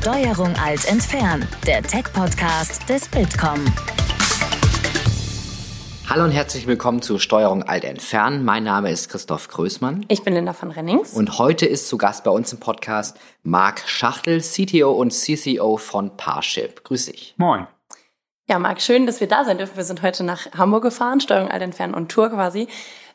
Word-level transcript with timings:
Steuerung 0.00 0.54
Alt 0.62 0.84
entfernen, 0.86 1.48
der 1.66 1.82
Tech-Podcast 1.82 2.88
des 2.88 3.08
Bitkom. 3.08 3.64
Hallo 6.08 6.22
und 6.22 6.30
herzlich 6.30 6.68
willkommen 6.68 7.02
zu 7.02 7.18
Steuerung 7.18 7.64
Alt 7.64 7.82
entfernen. 7.82 8.44
Mein 8.44 8.62
Name 8.62 8.92
ist 8.92 9.08
Christoph 9.08 9.48
Größmann. 9.48 10.06
Ich 10.06 10.22
bin 10.22 10.34
Linda 10.34 10.52
von 10.52 10.70
Rennings. 10.70 11.14
Und 11.14 11.40
heute 11.40 11.66
ist 11.66 11.88
zu 11.88 11.98
Gast 11.98 12.22
bei 12.22 12.30
uns 12.30 12.52
im 12.52 12.60
Podcast 12.60 13.18
Marc 13.42 13.82
Schachtel, 13.88 14.40
CTO 14.40 14.92
und 14.92 15.12
CCO 15.12 15.76
von 15.78 16.16
Parship. 16.16 16.84
Grüß 16.84 17.06
dich. 17.06 17.34
Moin. 17.36 17.66
Ja, 18.48 18.60
Marc, 18.60 18.80
schön, 18.80 19.04
dass 19.04 19.18
wir 19.18 19.26
da 19.26 19.44
sein 19.44 19.58
dürfen. 19.58 19.76
Wir 19.76 19.84
sind 19.84 20.02
heute 20.02 20.22
nach 20.22 20.46
Hamburg 20.56 20.84
gefahren, 20.84 21.20
Steuerung 21.20 21.50
Alt 21.50 21.62
entfernen 21.62 21.94
und 21.94 22.08
Tour 22.08 22.30
quasi. 22.30 22.68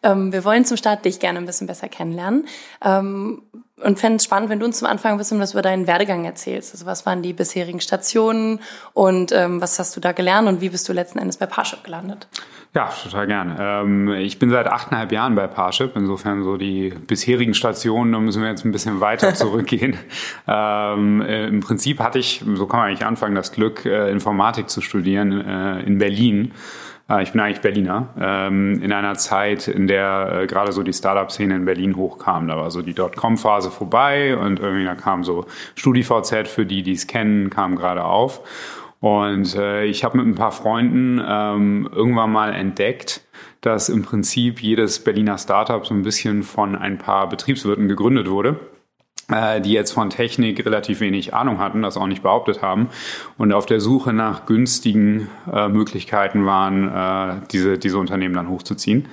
Ähm, 0.04 0.32
wir 0.32 0.44
wollen 0.44 0.66
zum 0.66 0.78
Start 0.78 1.06
dich 1.06 1.20
gerne 1.20 1.40
ein 1.40 1.46
bisschen 1.46 1.68
besser 1.68 1.90
kennenlernen. 1.90 2.48
Ähm, 2.84 3.42
und 3.84 4.00
fände 4.00 4.18
es 4.18 4.24
spannend, 4.24 4.50
wenn 4.50 4.60
du 4.60 4.66
uns 4.66 4.80
zum 4.80 4.88
Anfang 4.88 5.14
ein 5.14 5.18
bisschen 5.18 5.40
was 5.40 5.54
über 5.54 5.62
deinen 5.62 5.88
Werdegang 5.88 6.26
erzählst. 6.26 6.74
Also 6.74 6.86
was 6.86 7.06
waren 7.06 7.22
die 7.22 7.34
bisherigen 7.34 7.82
Stationen 7.82 8.60
und 8.94 9.32
ähm, 9.32 9.62
was 9.62 9.78
hast 9.80 9.96
du 9.96 10.00
da 10.00 10.12
gelernt 10.12 10.48
und 10.48 10.62
wie 10.62 10.70
bist 10.70 10.88
du 10.88 10.94
letzten 10.94 11.20
Endes 11.20 11.38
bei 11.38 11.46
Parship 11.46 11.84
gelandet? 11.84 12.28
Ja, 12.76 12.90
total 13.04 13.28
gerne. 13.28 13.56
Ähm, 13.60 14.10
ich 14.14 14.40
bin 14.40 14.50
seit 14.50 14.68
achteinhalb 14.68 15.12
Jahren 15.12 15.36
bei 15.36 15.46
Parship. 15.48 15.96
Insofern 15.96 16.44
so 16.44 16.58
die 16.58 16.90
bisherigen 16.90 17.54
Stationen, 17.54 18.12
da 18.12 18.20
müssen 18.20 18.42
wir 18.42 18.50
jetzt 18.50 18.66
ein 18.66 18.72
bisschen 18.72 19.00
weiter 19.00 19.34
zurückgehen. 19.36 19.98
ähm, 20.48 21.22
äh, 21.22 21.48
Im 21.48 21.60
Prinzip 21.60 22.00
hatte 22.00 22.18
ich, 22.20 22.44
so 22.56 22.66
kann 22.66 22.80
man 22.80 22.90
eigentlich 22.90 23.06
anfangen, 23.06 23.36
das 23.36 23.52
Glück, 23.52 23.86
äh, 23.86 24.10
Informatik 24.10 24.70
zu 24.70 24.82
studieren 24.82 25.32
äh, 25.32 25.82
in 25.82 26.00
Berlin. 26.00 26.54
Äh, 27.10 27.24
ich 27.24 27.32
bin 27.32 27.42
eigentlich 27.42 27.62
Berliner. 27.62 28.10
Ähm, 28.20 28.82
in 28.82 28.92
einer 28.92 29.16
Zeit, 29.16 29.68
in 29.68 29.88
der 29.88 30.42
äh, 30.42 30.48
gerade 30.48 30.72
so 30.72 30.84
die 30.84 30.94
Startup-Szene 30.94 31.56
in 31.56 31.66
Berlin 31.66 31.96
hochkam. 31.96 32.48
Da 32.48 32.58
war 32.58 32.72
so 32.72 32.82
die 32.82 32.94
Dotcom-Phase 32.94 33.72
vorbei 33.72 34.38
und 34.38 34.60
irgendwie 34.60 34.86
da 34.86 34.96
kam 34.96 35.24
so 35.24 35.46
StudiVZ 35.76 36.48
für 36.48 36.66
die, 36.66 36.84
die 36.84 36.94
es 36.94 37.08
kennen, 37.08 37.50
kam 37.50 37.76
gerade 37.76 38.04
auf. 38.04 38.42
Und 39.00 39.56
äh, 39.56 39.84
ich 39.86 40.04
habe 40.04 40.18
mit 40.18 40.28
ein 40.28 40.36
paar 40.36 40.54
Freunden 40.54 41.22
ähm, 41.26 41.90
irgendwann 41.94 42.32
mal 42.32 42.54
entdeckt, 42.54 43.22
dass 43.60 43.90
im 43.90 44.04
Prinzip 44.04 44.62
jedes 44.62 45.04
Berliner 45.04 45.38
Startup 45.38 45.86
so 45.86 45.94
ein 45.94 46.04
bisschen 46.04 46.44
von 46.44 46.76
ein 46.76 46.98
paar 46.98 47.28
Betriebswirten 47.28 47.88
gegründet 47.88 48.30
wurde 48.30 48.60
die 49.62 49.72
jetzt 49.72 49.92
von 49.92 50.10
Technik 50.10 50.66
relativ 50.66 51.00
wenig 51.00 51.34
Ahnung 51.34 51.60
hatten, 51.60 51.82
das 51.82 51.98
auch 51.98 52.08
nicht 52.08 52.24
behauptet 52.24 52.62
haben 52.62 52.90
und 53.38 53.54
auf 53.54 53.66
der 53.66 53.80
Suche 53.80 54.14
nach 54.14 54.46
günstigen 54.46 55.30
äh, 55.52 55.68
Möglichkeiten 55.68 56.46
waren, 56.46 56.90
äh, 56.90 57.42
diese, 57.52 57.78
diese 57.78 57.98
Unternehmen 57.98 58.36
dann 58.36 58.50
hochzuziehen. 58.50 59.08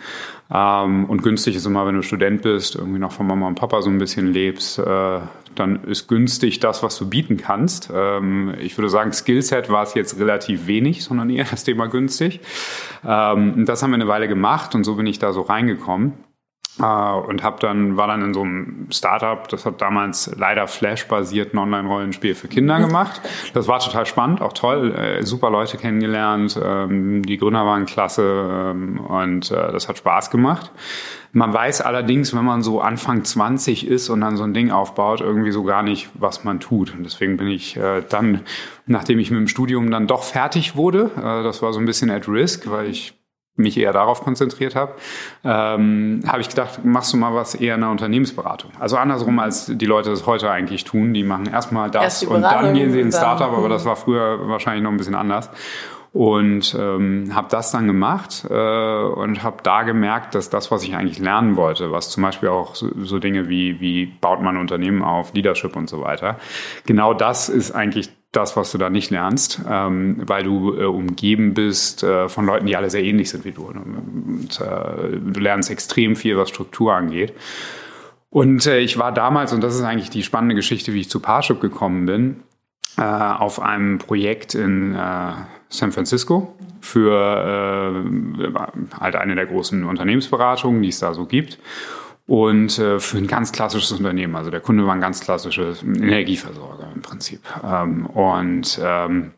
Ähm, 0.53 1.05
und 1.05 1.23
günstig 1.23 1.57
ist 1.57 1.67
immer, 1.67 1.87
wenn 1.87 1.95
du 1.95 2.03
Student 2.03 2.43
bist, 2.43 2.75
irgendwie 2.75 2.99
noch 2.99 3.13
von 3.13 3.27
Mama 3.27 3.47
und 3.47 3.55
Papa 3.55 3.83
so 3.83 3.91
ein 3.91 3.99
bisschen 3.99 4.33
lebst, 4.33 4.79
äh, 4.79 5.21
dann 5.55 5.85
ist 5.85 6.09
günstig 6.09 6.61
das, 6.61 6.83
was 6.83 6.99
du 6.99 7.09
bieten 7.09 7.37
kannst. 7.37 7.91
Ähm, 7.95 8.55
ich 8.61 8.77
würde 8.77 8.89
sagen, 8.89 9.13
Skillset 9.13 9.71
war 9.71 9.83
es 9.83 9.95
jetzt 9.95 10.19
relativ 10.19 10.67
wenig, 10.67 11.05
sondern 11.05 11.31
eher 11.31 11.45
das 11.51 11.65
Thema 11.65 11.87
günstig. 11.87 12.41
Ähm, 13.07 13.65
das 13.65 13.83
haben 13.83 13.91
wir 13.91 13.97
eine 13.97 14.09
Weile 14.09 14.29
gemacht 14.29 14.75
und 14.75 14.85
so 14.85 14.97
bin 14.97 15.07
ich 15.07 15.19
da 15.19 15.33
so 15.33 15.43
reingekommen. 15.43 16.15
Uh, 16.79 17.21
und 17.27 17.43
hab 17.43 17.61
dann 17.61 17.97
war 17.97 18.07
dann 18.07 18.23
in 18.23 18.33
so 18.33 18.43
einem 18.43 18.87
Startup, 18.91 19.47
das 19.49 19.67
hat 19.67 19.83
damals 19.83 20.31
leider 20.39 20.67
Flash-basierten 20.67 21.59
Online-Rollenspiel 21.59 22.35
für 22.35 22.49
Kinder 22.49 22.79
mhm. 22.79 22.87
gemacht. 22.87 23.21
Das 23.53 23.69
war 23.69 23.81
total 23.81 24.07
spannend, 24.07 24.41
auch 24.41 24.55
toll, 24.55 24.95
äh, 24.95 25.23
super 25.23 25.51
Leute 25.51 25.77
kennengelernt, 25.77 26.59
ähm, 26.63 27.23
die 27.23 27.37
Gründer 27.37 27.67
waren 27.67 27.85
klasse 27.85 28.73
ähm, 28.73 29.01
und 29.01 29.51
äh, 29.51 29.73
das 29.73 29.89
hat 29.89 29.99
Spaß 29.99 30.31
gemacht. 30.31 30.71
Man 31.33 31.53
weiß 31.53 31.81
allerdings, 31.83 32.35
wenn 32.35 32.45
man 32.45 32.63
so 32.63 32.81
Anfang 32.81 33.25
20 33.25 33.87
ist 33.87 34.09
und 34.09 34.21
dann 34.21 34.37
so 34.37 34.45
ein 34.45 34.55
Ding 34.55 34.71
aufbaut, 34.71 35.21
irgendwie 35.21 35.53
so 35.53 35.63
gar 35.63 35.83
nicht, 35.83 36.09
was 36.15 36.43
man 36.45 36.59
tut. 36.59 36.93
Und 36.95 37.05
deswegen 37.05 37.37
bin 37.37 37.47
ich 37.49 37.77
äh, 37.77 38.03
dann, 38.09 38.41
nachdem 38.87 39.19
ich 39.21 39.31
mit 39.31 39.39
dem 39.39 39.49
Studium 39.49 39.91
dann 39.91 40.09
doch 40.09 40.25
fertig 40.25 40.75
wurde, 40.75 41.11
äh, 41.17 41.43
das 41.45 41.63
war 41.63 41.73
so 41.73 41.79
ein 41.79 41.87
bisschen 41.87 42.11
at 42.11 42.27
risk, 42.27 42.69
weil 42.71 42.87
ich 42.87 43.20
mich 43.61 43.77
eher 43.77 43.93
darauf 43.93 44.23
konzentriert 44.23 44.75
habe, 44.75 44.95
ähm, 45.45 46.23
habe 46.27 46.41
ich 46.41 46.49
gedacht, 46.49 46.85
machst 46.85 47.13
du 47.13 47.17
mal 47.17 47.35
was 47.35 47.55
eher 47.55 47.77
in 47.77 47.81
der 47.81 47.91
Unternehmensberatung. 47.91 48.73
Also 48.79 48.97
andersrum, 48.97 49.39
als 49.39 49.67
die 49.67 49.87
Leute 49.87 50.11
das 50.11 50.27
heute 50.27 50.51
eigentlich 50.51 50.85
tun. 50.85 51.15
Die 51.15 51.23
machen 51.23 51.47
erstmal 51.47 51.91
das 51.91 52.03
Erst 52.03 52.25
und 52.25 52.43
dann 52.43 52.75
gehen 52.75 52.93
sie 52.93 53.01
in 53.01 53.13
Startup, 53.13 53.53
aber 53.53 53.69
das 53.69 53.85
war 53.85 53.97
früher 53.97 54.49
wahrscheinlich 54.49 54.83
noch 54.83 54.91
ein 54.91 54.97
bisschen 54.97 55.15
anders. 55.15 55.51
Und 56.13 56.77
ähm, 56.77 57.31
habe 57.35 57.47
das 57.51 57.71
dann 57.71 57.87
gemacht 57.87 58.45
äh, 58.51 58.53
und 58.53 59.45
habe 59.45 59.59
da 59.63 59.85
gemerkt, 59.85 60.35
dass 60.35 60.51
das, 60.51 60.73
was 60.73 60.83
ich 60.83 60.97
eigentlich 60.97 61.21
lernen 61.21 61.55
wollte, 61.55 61.93
was 61.93 62.11
zum 62.11 62.25
Beispiel 62.25 62.49
auch 62.49 62.75
so, 62.75 62.89
so 63.05 63.21
Dinge 63.21 63.49
wie, 63.49 63.79
wie 63.79 64.07
baut 64.07 64.43
man 64.43 64.57
Unternehmen 64.57 65.03
auf, 65.03 65.33
Leadership 65.35 65.77
und 65.77 65.89
so 65.89 66.01
weiter, 66.01 66.41
genau 66.85 67.15
das 67.15 67.49
ist 67.49 67.71
eigentlich 67.71 68.11
das, 68.33 68.57
was 68.57 68.73
du 68.73 68.79
da 68.79 68.91
nicht 68.91 69.11
lernst, 69.11 69.61
ähm, 69.69 70.23
weil 70.27 70.45
du 70.45 70.75
äh, 70.75 70.85
umgeben 70.85 71.55
bist 71.55 72.03
äh, 72.03 72.29
von 72.29 72.47
Leuten, 72.47 72.67
die 72.67 72.77
alle 72.77 72.91
sehr 72.91 73.03
ähnlich 73.03 73.31
sind 73.31 73.45
wie 73.45 73.53
du. 73.53 73.67
Und, 73.67 74.61
äh, 74.61 75.19
du 75.19 75.41
lernst 75.41 75.71
extrem 75.71 76.17
viel, 76.17 76.37
was 76.37 76.49
Struktur 76.49 76.95
angeht. 76.95 77.35
Und 78.31 78.67
äh, 78.67 78.79
ich 78.79 78.99
war 78.99 79.13
damals, 79.13 79.53
und 79.53 79.63
das 79.63 79.75
ist 79.75 79.83
eigentlich 79.83 80.11
die 80.11 80.23
spannende 80.23 80.55
Geschichte, 80.55 80.93
wie 80.93 81.01
ich 81.01 81.11
zu 81.11 81.19
Parship 81.19 81.61
gekommen 81.61 82.07
bin, 82.07 82.37
äh, 83.01 83.03
auf 83.03 83.61
einem 83.61 83.99
Projekt 83.99 84.55
in 84.55 84.95
äh, 84.95 85.33
San 85.69 85.91
Francisco 85.91 86.55
für 86.81 88.05
halt 88.99 89.17
eine 89.17 89.35
der 89.35 89.47
großen 89.47 89.85
Unternehmensberatungen, 89.85 90.83
die 90.83 90.89
es 90.89 90.99
da 90.99 91.15
so 91.15 91.27
gibt 91.27 91.59
und 92.31 92.79
äh, 92.79 93.01
für 93.01 93.19
ein 93.19 93.27
ganz 93.27 93.51
klassisches 93.51 93.91
Unternehmen. 93.91 94.37
Also 94.37 94.53
der 94.53 94.61
Kunde 94.61 94.87
war 94.87 94.95
ein 94.95 95.01
ganz 95.01 95.21
klassisches 95.21 95.83
Energieversorger 95.83 96.89
im 96.95 97.03
Prinzip. 97.03 97.41
Ähm, 97.65 98.07
und 98.07 98.81
ähm, 98.81 99.33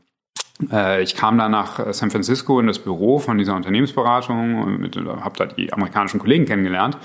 äh, 0.70 1.02
ich 1.02 1.16
kam 1.16 1.38
dann 1.38 1.52
nach 1.52 1.94
San 1.94 2.10
Francisco 2.10 2.60
in 2.60 2.66
das 2.66 2.78
Büro 2.78 3.18
von 3.18 3.38
dieser 3.38 3.56
Unternehmensberatung 3.56 4.62
und 4.62 4.96
habe 5.24 5.38
da 5.38 5.46
die 5.46 5.72
amerikanischen 5.72 6.20
Kollegen 6.20 6.44
kennengelernt. 6.44 6.98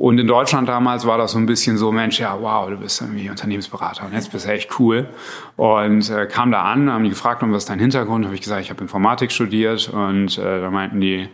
Und 0.00 0.18
in 0.18 0.26
Deutschland 0.26 0.66
damals 0.66 1.06
war 1.06 1.18
das 1.18 1.32
so 1.32 1.38
ein 1.38 1.44
bisschen 1.44 1.76
so, 1.76 1.92
Mensch, 1.92 2.20
ja, 2.20 2.40
wow, 2.40 2.70
du 2.70 2.78
bist 2.78 3.02
irgendwie 3.02 3.28
Unternehmensberater 3.28 4.06
und 4.06 4.14
jetzt 4.14 4.32
bist 4.32 4.46
du 4.46 4.50
echt 4.50 4.80
cool. 4.80 5.10
Und 5.56 6.08
äh, 6.08 6.24
kam 6.24 6.50
da 6.50 6.62
an, 6.62 6.90
haben 6.90 7.04
die 7.04 7.10
gefragt, 7.10 7.42
um 7.42 7.52
was 7.52 7.64
ist 7.64 7.68
dein 7.68 7.80
Hintergrund? 7.80 8.24
Habe 8.24 8.34
ich 8.34 8.40
gesagt, 8.40 8.62
ich 8.62 8.70
habe 8.70 8.80
Informatik 8.80 9.30
studiert 9.30 9.90
und 9.90 10.38
äh, 10.38 10.60
da 10.62 10.70
meinten 10.70 11.02
die, 11.02 11.28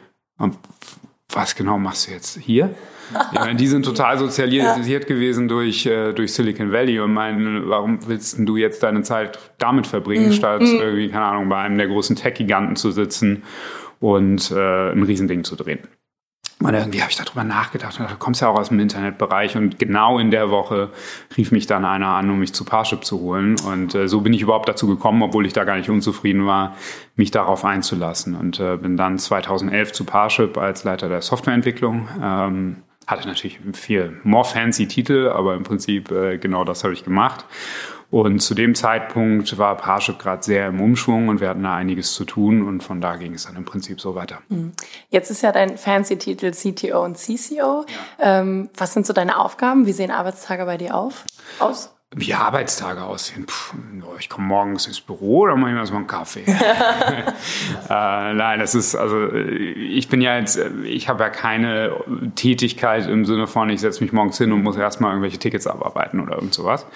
was 1.29 1.55
genau 1.55 1.79
machst 1.79 2.09
du 2.09 2.13
jetzt 2.13 2.41
hier? 2.41 2.75
Ja, 3.33 3.55
die 3.55 3.69
sind 3.69 3.85
total 3.85 4.19
sozialisiert 4.19 5.05
ja. 5.05 5.09
gewesen 5.09 5.47
durch, 5.47 5.87
äh, 5.87 6.13
durch 6.13 6.33
Silicon 6.33 6.73
Valley 6.73 6.99
und 6.99 7.15
meinen, 7.15 7.69
warum 7.69 8.01
willst 8.09 8.37
du 8.41 8.57
jetzt 8.57 8.83
deine 8.83 9.03
Zeit 9.03 9.39
damit 9.59 9.87
verbringen, 9.87 10.31
mhm. 10.31 10.33
statt 10.33 10.63
mhm. 10.63 10.81
irgendwie, 10.81 11.09
keine 11.09 11.27
Ahnung, 11.27 11.49
bei 11.49 11.59
einem 11.59 11.79
der 11.79 11.87
großen 11.87 12.17
Tech-Giganten 12.17 12.75
zu 12.75 12.91
sitzen 12.91 13.45
und 14.01 14.51
äh, 14.51 14.91
ein 14.91 15.05
Riesending 15.05 15.45
zu 15.45 15.55
drehen. 15.55 15.87
Und 16.59 16.73
irgendwie 16.73 17.03
habe 17.03 17.11
ich 17.11 17.19
darüber 17.19 17.45
nachgedacht 17.45 17.99
und 17.99 18.05
dachte, 18.05 18.15
du 18.15 18.19
kommst 18.19 18.41
ja 18.41 18.49
auch 18.49 18.59
aus 18.59 18.69
dem 18.69 18.81
Internetbereich 18.81 19.57
und 19.59 19.79
genau 19.79 20.19
in 20.19 20.31
der 20.31 20.51
Woche 20.51 20.91
rief 21.37 21.53
mich 21.53 21.67
dann 21.67 21.85
einer 21.85 22.09
an, 22.09 22.31
um 22.31 22.39
mich 22.39 22.55
zu 22.55 22.65
Parship 22.65 23.05
zu 23.05 23.21
holen. 23.21 23.57
Und 23.67 23.95
äh, 23.95 24.09
so 24.09 24.23
bin 24.23 24.33
ich 24.33 24.41
überhaupt 24.41 24.67
dazu 24.67 24.87
gekommen, 24.87 25.23
obwohl 25.23 25.45
ich 25.45 25.53
da 25.53 25.65
gar 25.65 25.77
nicht 25.77 25.91
unzufrieden 25.91 26.47
war, 26.47 26.75
mich 27.15 27.31
darauf 27.31 27.67
einzulassen. 27.67 28.35
Und 28.35 28.59
äh, 28.59 28.79
bin 28.79 28.97
dann 28.97 29.19
2011 29.19 29.93
zu 29.93 30.05
Parship 30.05 30.57
als 30.57 30.85
Leiter 30.85 31.11
der 31.11 31.21
Softwareentwicklung. 31.21 32.09
Ähm, 32.23 32.77
hatte 33.07 33.29
natürlich 33.29 33.61
viel 33.75 34.19
more 34.25 34.47
fancy 34.47 34.89
Titel, 34.89 35.29
aber 35.29 35.55
im 35.55 35.63
Prinzip 35.63 36.11
äh, 36.11 36.39
genau 36.39 36.65
das 36.65 36.85
habe 36.85 36.95
ich 36.95 37.05
gemacht. 37.05 37.45
Und 38.11 38.41
zu 38.41 38.55
dem 38.55 38.75
Zeitpunkt 38.75 39.59
war 39.59 39.77
Parship 39.77 40.19
gerade 40.19 40.43
sehr 40.43 40.69
im 40.69 40.81
Umschwung 40.81 41.29
und 41.29 41.41
wir 41.41 41.49
hatten 41.49 41.63
da 41.63 41.75
einiges 41.75 42.15
zu 42.15 42.25
tun 42.25 42.67
und 42.67 42.83
von 42.83 43.01
da 43.01 43.17
ging 43.17 43.35
es 43.35 43.47
dann 43.47 43.57
im 43.57 43.65
Prinzip 43.65 44.01
so 44.01 44.15
weiter. 44.15 44.39
Mhm. 44.49 44.73
Jetzt 45.11 45.31
ist 45.31 45.43
ja 45.43 45.53
dein 45.53 45.77
fancy 45.77 46.17
Titel 46.17 46.53
CTO 46.53 47.05
und 47.05 47.19
CCO. 47.19 47.85
Ja. 47.89 48.41
Ähm, 48.41 48.71
was 48.77 48.93
sind 48.93 49.07
so 49.07 49.13
deine 49.13 49.39
Aufgaben? 49.39 49.87
Wie 49.87 49.93
sehen 49.93 50.11
Arbeitstage 50.11 50.65
bei 50.67 50.77
dir 50.77 50.95
auf, 50.95 51.25
aus? 51.59 51.96
Wie 52.15 52.35
Arbeitstage 52.35 53.03
aussehen. 53.03 53.47
Puh, 53.47 53.77
ich 54.21 54.29
komme 54.29 54.47
morgens 54.47 54.87
ins 54.87 55.01
Büro 55.01 55.41
oder 55.41 55.57
mache 55.57 55.71
ich 55.71 55.75
mir 55.75 55.81
erstmal 55.81 56.01
einen 56.01 56.07
Kaffee. 56.07 56.45
äh, 56.47 56.55
nein, 57.89 58.61
das 58.61 58.77
ist, 58.77 58.95
also 58.95 59.33
ich 59.33 60.09
bin 60.09 60.21
ja 60.21 60.39
jetzt, 60.39 60.59
ich 60.85 61.09
habe 61.09 61.25
ja 61.25 61.31
keine 61.31 61.93
Tätigkeit 62.37 63.09
im 63.09 63.25
Sinne 63.25 63.49
von, 63.49 63.71
ich 63.71 63.81
setze 63.81 64.05
mich 64.05 64.13
morgens 64.13 64.39
hin 64.39 64.53
und 64.53 64.63
muss 64.63 64.77
erstmal 64.77 65.11
irgendwelche 65.11 65.39
Tickets 65.39 65.67
abarbeiten 65.67 66.21
oder 66.21 66.37
irgend 66.37 66.55
sowas. 66.55 66.87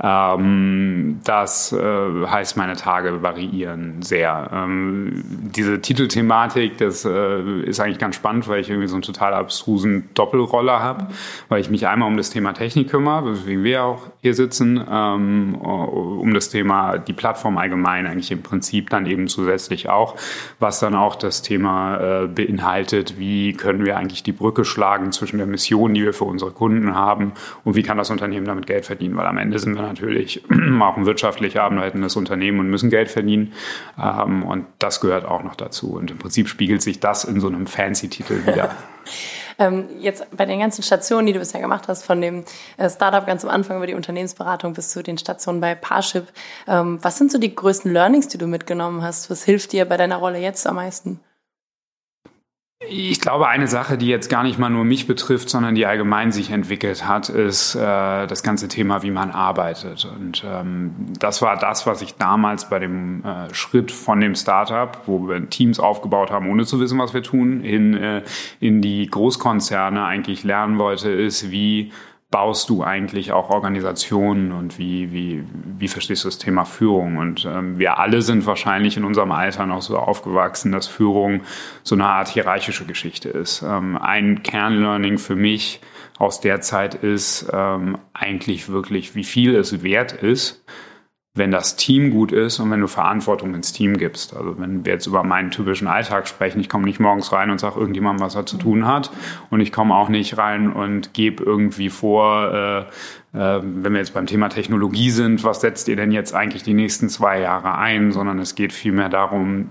Ähm, 0.00 1.20
das 1.24 1.72
äh, 1.72 2.26
heißt, 2.26 2.56
meine 2.56 2.76
Tage 2.76 3.22
variieren 3.22 4.02
sehr. 4.02 4.50
Ähm, 4.52 5.24
diese 5.52 5.80
Titelthematik, 5.80 6.78
das 6.78 7.04
äh, 7.04 7.62
ist 7.62 7.80
eigentlich 7.80 7.98
ganz 7.98 8.14
spannend, 8.14 8.46
weil 8.46 8.60
ich 8.60 8.70
irgendwie 8.70 8.88
so 8.88 8.94
einen 8.94 9.02
total 9.02 9.34
abstrusen 9.34 10.08
Doppelroller 10.14 10.80
habe, 10.80 11.08
weil 11.48 11.60
ich 11.60 11.70
mich 11.70 11.88
einmal 11.88 12.08
um 12.08 12.16
das 12.16 12.30
Thema 12.30 12.52
Technik 12.52 12.88
kümmere, 12.88 13.32
weswegen 13.32 13.64
wir 13.64 13.82
auch 13.82 14.02
hier 14.22 14.34
sitzen 14.34 14.59
nutzen, 14.60 14.84
ähm, 14.90 15.54
um 15.54 16.32
das 16.34 16.50
Thema, 16.50 16.98
die 16.98 17.12
Plattform 17.12 17.58
allgemein 17.58 18.06
eigentlich 18.06 18.30
im 18.30 18.42
Prinzip 18.42 18.90
dann 18.90 19.06
eben 19.06 19.28
zusätzlich 19.28 19.88
auch, 19.88 20.16
was 20.58 20.80
dann 20.80 20.94
auch 20.94 21.16
das 21.16 21.42
Thema 21.42 22.22
äh, 22.22 22.26
beinhaltet, 22.26 23.18
wie 23.18 23.52
können 23.54 23.84
wir 23.84 23.96
eigentlich 23.96 24.22
die 24.22 24.32
Brücke 24.32 24.64
schlagen 24.64 25.12
zwischen 25.12 25.38
der 25.38 25.46
Mission, 25.46 25.94
die 25.94 26.04
wir 26.04 26.14
für 26.14 26.24
unsere 26.24 26.50
Kunden 26.50 26.94
haben 26.94 27.32
und 27.64 27.74
wie 27.74 27.82
kann 27.82 27.98
das 27.98 28.10
Unternehmen 28.10 28.46
damit 28.46 28.66
Geld 28.66 28.86
verdienen, 28.86 29.16
weil 29.16 29.26
am 29.26 29.38
Ende 29.38 29.58
sind 29.58 29.74
wir 29.74 29.82
natürlich 29.82 30.42
auch 30.80 30.96
ein 30.96 31.06
wirtschaftlich 31.06 31.60
arbeitendes 31.60 32.16
Unternehmen 32.16 32.60
und 32.60 32.70
müssen 32.70 32.90
Geld 32.90 33.08
verdienen. 33.08 33.52
Ähm, 34.00 34.42
und 34.42 34.66
das 34.78 35.00
gehört 35.00 35.24
auch 35.24 35.42
noch 35.42 35.54
dazu. 35.54 35.94
Und 35.94 36.10
im 36.10 36.18
Prinzip 36.18 36.48
spiegelt 36.48 36.82
sich 36.82 37.00
das 37.00 37.24
in 37.24 37.40
so 37.40 37.48
einem 37.48 37.66
Fancy-Titel 37.66 38.46
wieder. 38.46 38.70
Ähm, 39.58 39.88
jetzt 39.98 40.26
bei 40.36 40.46
den 40.46 40.60
ganzen 40.60 40.82
Stationen, 40.82 41.26
die 41.26 41.32
du 41.32 41.38
bisher 41.38 41.60
gemacht 41.60 41.88
hast, 41.88 42.04
von 42.04 42.20
dem 42.20 42.44
äh, 42.76 42.88
Startup 42.88 43.26
ganz 43.26 43.44
am 43.44 43.50
Anfang 43.50 43.76
über 43.76 43.86
die 43.86 43.94
Unternehmensberatung 43.94 44.72
bis 44.72 44.90
zu 44.90 45.02
den 45.02 45.18
Stationen 45.18 45.60
bei 45.60 45.74
Parship, 45.74 46.28
ähm, 46.66 46.98
was 47.02 47.18
sind 47.18 47.30
so 47.30 47.38
die 47.38 47.54
größten 47.54 47.92
Learnings, 47.92 48.28
die 48.28 48.38
du 48.38 48.46
mitgenommen 48.46 49.02
hast? 49.02 49.30
Was 49.30 49.44
hilft 49.44 49.72
dir 49.72 49.84
bei 49.84 49.96
deiner 49.96 50.16
Rolle 50.16 50.38
jetzt 50.38 50.66
am 50.66 50.76
meisten? 50.76 51.20
Ich 52.88 53.20
glaube, 53.20 53.46
eine 53.46 53.68
Sache, 53.68 53.98
die 53.98 54.06
jetzt 54.06 54.30
gar 54.30 54.42
nicht 54.42 54.58
mal 54.58 54.70
nur 54.70 54.86
mich 54.86 55.06
betrifft, 55.06 55.50
sondern 55.50 55.74
die 55.74 55.84
allgemein 55.84 56.32
sich 56.32 56.50
entwickelt 56.50 57.06
hat, 57.06 57.28
ist 57.28 57.74
äh, 57.74 58.26
das 58.26 58.42
ganze 58.42 58.68
Thema, 58.68 59.02
wie 59.02 59.10
man 59.10 59.32
arbeitet. 59.32 60.06
Und 60.06 60.42
ähm, 60.46 60.94
das 61.18 61.42
war 61.42 61.58
das, 61.58 61.86
was 61.86 62.00
ich 62.00 62.14
damals 62.14 62.70
bei 62.70 62.78
dem 62.78 63.22
äh, 63.22 63.52
Schritt 63.52 63.92
von 63.92 64.18
dem 64.22 64.34
Startup, 64.34 64.98
wo 65.04 65.28
wir 65.28 65.50
Teams 65.50 65.78
aufgebaut 65.78 66.30
haben, 66.30 66.48
ohne 66.50 66.64
zu 66.64 66.80
wissen, 66.80 66.98
was 66.98 67.12
wir 67.12 67.22
tun, 67.22 67.62
in, 67.62 67.92
äh, 67.92 68.22
in 68.60 68.80
die 68.80 69.06
Großkonzerne 69.08 70.02
eigentlich 70.02 70.42
lernen 70.42 70.78
wollte, 70.78 71.10
ist, 71.10 71.50
wie 71.50 71.92
baust 72.30 72.68
du 72.70 72.84
eigentlich 72.84 73.32
auch 73.32 73.50
Organisationen 73.50 74.52
und 74.52 74.78
wie, 74.78 75.12
wie, 75.12 75.44
wie 75.78 75.88
verstehst 75.88 76.24
du 76.24 76.28
das 76.28 76.38
Thema 76.38 76.64
Führung? 76.64 77.16
Und 77.16 77.44
ähm, 77.44 77.78
wir 77.78 77.98
alle 77.98 78.22
sind 78.22 78.46
wahrscheinlich 78.46 78.96
in 78.96 79.04
unserem 79.04 79.32
Alter 79.32 79.66
noch 79.66 79.82
so 79.82 79.98
aufgewachsen, 79.98 80.70
dass 80.70 80.86
Führung 80.86 81.42
so 81.82 81.96
eine 81.96 82.06
Art 82.06 82.28
hierarchische 82.28 82.84
Geschichte 82.84 83.28
ist. 83.28 83.62
Ähm, 83.62 83.98
ein 83.98 84.44
Kernlearning 84.44 85.18
für 85.18 85.34
mich 85.34 85.80
aus 86.18 86.40
der 86.40 86.60
Zeit 86.60 86.94
ist 86.94 87.50
ähm, 87.52 87.98
eigentlich 88.12 88.68
wirklich, 88.68 89.16
wie 89.16 89.24
viel 89.24 89.56
es 89.56 89.82
wert 89.82 90.12
ist, 90.12 90.64
wenn 91.34 91.52
das 91.52 91.76
Team 91.76 92.10
gut 92.10 92.32
ist 92.32 92.58
und 92.58 92.70
wenn 92.72 92.80
du 92.80 92.88
Verantwortung 92.88 93.54
ins 93.54 93.72
Team 93.72 93.96
gibst. 93.96 94.36
Also 94.36 94.58
wenn 94.58 94.84
wir 94.84 94.92
jetzt 94.92 95.06
über 95.06 95.22
meinen 95.22 95.52
typischen 95.52 95.86
Alltag 95.86 96.26
sprechen, 96.26 96.58
ich 96.58 96.68
komme 96.68 96.84
nicht 96.84 96.98
morgens 96.98 97.32
rein 97.32 97.50
und 97.50 97.60
sage 97.60 97.78
irgendjemandem, 97.78 98.24
was 98.24 98.34
er 98.34 98.46
zu 98.46 98.56
tun 98.56 98.84
hat. 98.84 99.12
Und 99.48 99.60
ich 99.60 99.70
komme 99.70 99.94
auch 99.94 100.08
nicht 100.08 100.38
rein 100.38 100.72
und 100.72 101.14
gebe 101.14 101.44
irgendwie 101.44 101.88
vor, 101.88 102.52
äh, 102.52 102.84
wenn 103.32 103.92
wir 103.92 103.98
jetzt 103.98 104.14
beim 104.14 104.26
Thema 104.26 104.48
Technologie 104.48 105.10
sind, 105.10 105.44
was 105.44 105.60
setzt 105.60 105.86
ihr 105.88 105.96
denn 105.96 106.10
jetzt 106.10 106.34
eigentlich 106.34 106.64
die 106.64 106.74
nächsten 106.74 107.08
zwei 107.08 107.40
Jahre 107.40 107.78
ein, 107.78 108.10
sondern 108.10 108.38
es 108.40 108.56
geht 108.56 108.72
vielmehr 108.72 109.08
darum, 109.08 109.70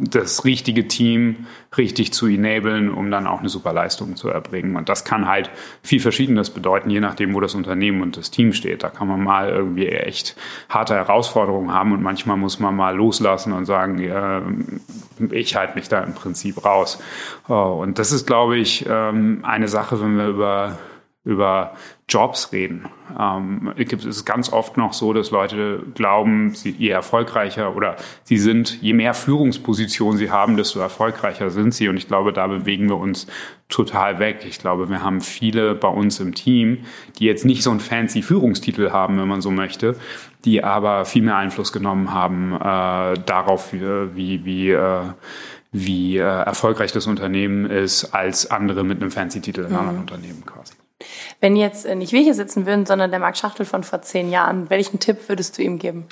das 0.00 0.44
richtige 0.44 0.88
Team 0.88 1.46
richtig 1.76 2.12
zu 2.12 2.26
enablen, 2.26 2.92
um 2.92 3.10
dann 3.10 3.26
auch 3.26 3.40
eine 3.40 3.48
super 3.48 3.72
Leistung 3.72 4.16
zu 4.16 4.28
erbringen. 4.28 4.76
Und 4.76 4.88
das 4.88 5.04
kann 5.04 5.28
halt 5.28 5.50
viel 5.82 6.00
Verschiedenes 6.00 6.50
bedeuten, 6.50 6.88
je 6.88 7.00
nachdem, 7.00 7.34
wo 7.34 7.40
das 7.40 7.54
Unternehmen 7.54 8.00
und 8.00 8.16
das 8.16 8.30
Team 8.30 8.52
steht. 8.52 8.82
Da 8.82 8.88
kann 8.88 9.08
man 9.08 9.22
mal 9.22 9.50
irgendwie 9.50 9.88
echt 9.88 10.36
harte 10.68 10.94
Herausforderungen 10.94 11.72
haben 11.72 11.92
und 11.92 12.02
manchmal 12.02 12.36
muss 12.36 12.60
man 12.60 12.74
mal 12.74 12.96
loslassen 12.96 13.52
und 13.52 13.66
sagen, 13.66 13.98
ja, 13.98 14.42
ich 15.30 15.54
halte 15.56 15.74
mich 15.74 15.88
da 15.88 16.00
im 16.00 16.14
Prinzip 16.14 16.64
raus. 16.64 16.98
Und 17.46 17.98
das 17.98 18.12
ist, 18.12 18.26
glaube 18.26 18.56
ich, 18.56 18.86
ähm, 18.88 19.40
eine 19.42 19.68
Sache, 19.68 20.00
wenn 20.00 20.16
wir 20.16 20.28
über 20.28 20.78
über 21.22 21.74
Jobs 22.08 22.50
reden. 22.50 22.88
Ähm, 23.18 23.74
es 23.76 24.04
ist 24.04 24.24
ganz 24.24 24.50
oft 24.52 24.78
noch 24.78 24.94
so, 24.94 25.12
dass 25.12 25.30
Leute 25.30 25.82
glauben, 25.94 26.54
sie, 26.54 26.70
je 26.70 26.88
erfolgreicher 26.88 27.76
oder 27.76 27.96
sie 28.24 28.38
sind, 28.38 28.80
je 28.80 28.94
mehr 28.94 29.12
Führungspositionen 29.12 30.16
sie 30.16 30.30
haben, 30.30 30.56
desto 30.56 30.80
erfolgreicher 30.80 31.50
sind 31.50 31.74
sie. 31.74 31.88
Und 31.88 31.98
ich 31.98 32.08
glaube, 32.08 32.32
da 32.32 32.46
bewegen 32.46 32.88
wir 32.88 32.96
uns 32.96 33.26
total 33.68 34.18
weg. 34.18 34.46
Ich 34.48 34.58
glaube, 34.58 34.88
wir 34.88 35.02
haben 35.02 35.20
viele 35.20 35.74
bei 35.74 35.88
uns 35.88 36.20
im 36.20 36.34
Team, 36.34 36.84
die 37.18 37.26
jetzt 37.26 37.44
nicht 37.44 37.62
so 37.62 37.70
einen 37.70 37.80
fancy 37.80 38.22
Führungstitel 38.22 38.90
haben, 38.90 39.18
wenn 39.18 39.28
man 39.28 39.42
so 39.42 39.50
möchte, 39.50 39.96
die 40.46 40.64
aber 40.64 41.04
viel 41.04 41.22
mehr 41.22 41.36
Einfluss 41.36 41.70
genommen 41.70 42.14
haben 42.14 42.54
äh, 42.54 43.20
darauf, 43.26 43.74
wie, 43.74 44.44
wie, 44.46 44.70
äh, 44.70 45.02
wie 45.70 46.16
äh, 46.16 46.22
erfolgreich 46.22 46.92
das 46.92 47.06
Unternehmen 47.06 47.66
ist, 47.66 48.14
als 48.14 48.50
andere 48.50 48.84
mit 48.84 49.02
einem 49.02 49.10
fancy 49.10 49.42
Titel 49.42 49.64
in 49.64 49.72
mhm. 49.72 49.76
anderen 49.76 49.98
Unternehmen 50.00 50.46
quasi. 50.46 50.79
Wenn 51.40 51.56
jetzt 51.56 51.86
äh, 51.86 51.94
nicht 51.94 52.12
wir 52.12 52.20
hier 52.20 52.34
sitzen 52.34 52.66
würden, 52.66 52.86
sondern 52.86 53.10
der 53.10 53.20
Marc 53.20 53.36
Schachtel 53.36 53.66
von 53.66 53.82
vor 53.84 54.02
zehn 54.02 54.30
Jahren, 54.30 54.70
welchen 54.70 54.98
Tipp 55.00 55.28
würdest 55.28 55.58
du 55.58 55.62
ihm 55.62 55.78
geben? 55.78 56.06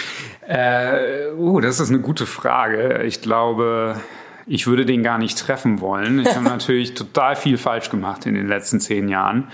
Äh, 0.47 1.31
uh, 1.37 1.61
das 1.61 1.81
ist 1.81 1.91
eine 1.91 2.01
gute 2.01 2.27
Frage. 2.27 3.03
Ich 3.05 3.21
glaube, 3.21 3.97
ich 4.47 4.67
würde 4.67 4.87
den 4.87 5.03
gar 5.03 5.19
nicht 5.19 5.39
treffen 5.39 5.81
wollen. 5.81 6.21
Ich 6.21 6.35
habe 6.35 6.45
natürlich 6.45 6.95
total 6.95 7.37
viel 7.37 7.59
falsch 7.59 7.91
gemacht 7.91 8.27
in 8.27 8.35
den 8.35 8.49
letzten 8.49 8.81
zehn 8.81 9.09
Jahren. 9.09 9.49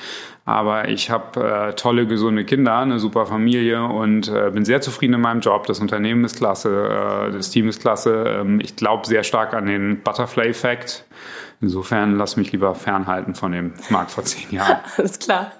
Aber 0.46 0.88
ich 0.88 1.10
habe 1.10 1.40
äh, 1.40 1.72
tolle, 1.72 2.06
gesunde 2.06 2.44
Kinder, 2.44 2.76
eine 2.76 2.98
super 2.98 3.24
Familie 3.24 3.82
und 3.82 4.28
äh, 4.28 4.50
bin 4.52 4.64
sehr 4.66 4.82
zufrieden 4.82 5.14
in 5.14 5.22
meinem 5.22 5.40
Job. 5.40 5.66
Das 5.66 5.80
Unternehmen 5.80 6.22
ist 6.24 6.36
klasse, 6.36 7.28
äh, 7.28 7.32
das 7.32 7.50
Team 7.50 7.66
ist 7.68 7.80
klasse. 7.80 8.40
Ähm, 8.40 8.60
ich 8.60 8.76
glaube 8.76 9.06
sehr 9.06 9.24
stark 9.24 9.54
an 9.54 9.66
den 9.66 10.02
Butterfly-Effekt. 10.02 11.06
Insofern 11.64 12.18
lass 12.18 12.36
mich 12.36 12.52
lieber 12.52 12.74
fernhalten 12.74 13.34
von 13.34 13.52
dem 13.52 13.72
Markt 13.88 14.10
vor 14.10 14.22
zehn 14.22 14.50
Jahren. 14.50 14.80
Alles 14.98 15.18
klar. 15.18 15.50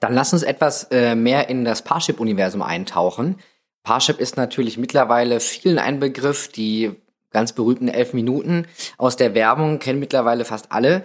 Dann 0.00 0.12
lass 0.12 0.32
uns 0.32 0.42
etwas 0.42 0.88
äh, 0.90 1.14
mehr 1.14 1.48
in 1.48 1.64
das 1.64 1.82
Parship-Universum 1.82 2.62
eintauchen. 2.62 3.36
Parship 3.84 4.18
ist 4.18 4.36
natürlich 4.36 4.76
mittlerweile 4.76 5.38
vielen 5.38 5.78
ein 5.78 6.00
Begriff. 6.00 6.48
Die 6.48 6.96
ganz 7.30 7.52
berühmten 7.52 7.86
elf 7.86 8.12
Minuten 8.12 8.66
aus 8.98 9.14
der 9.14 9.36
Werbung 9.36 9.78
kennen 9.78 10.00
mittlerweile 10.00 10.44
fast 10.44 10.72
alle. 10.72 11.04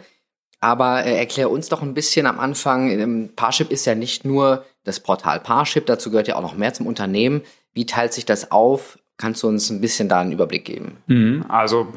Aber 0.59 1.05
äh, 1.05 1.17
erklär 1.17 1.51
uns 1.51 1.69
doch 1.69 1.83
ein 1.83 1.94
bisschen 1.94 2.25
am 2.25 2.39
Anfang, 2.39 2.89
ähm, 2.89 3.29
Parship 3.35 3.71
ist 3.71 3.85
ja 3.85 3.94
nicht 3.94 4.25
nur 4.25 4.65
das 4.83 5.01
Portal 5.01 5.39
Parship, 5.39 5.85
dazu 5.85 6.09
gehört 6.09 6.27
ja 6.27 6.35
auch 6.35 6.41
noch 6.41 6.57
mehr 6.57 6.73
zum 6.73 6.87
Unternehmen. 6.87 7.41
Wie 7.73 7.85
teilt 7.85 8.13
sich 8.13 8.25
das 8.25 8.51
auf? 8.51 8.97
Kannst 9.17 9.44
du 9.44 9.47
uns 9.47 9.69
ein 9.69 9.81
bisschen 9.81 10.09
da 10.09 10.19
einen 10.19 10.31
Überblick 10.31 10.65
geben? 10.65 10.97
Mhm, 11.05 11.45
also 11.47 11.87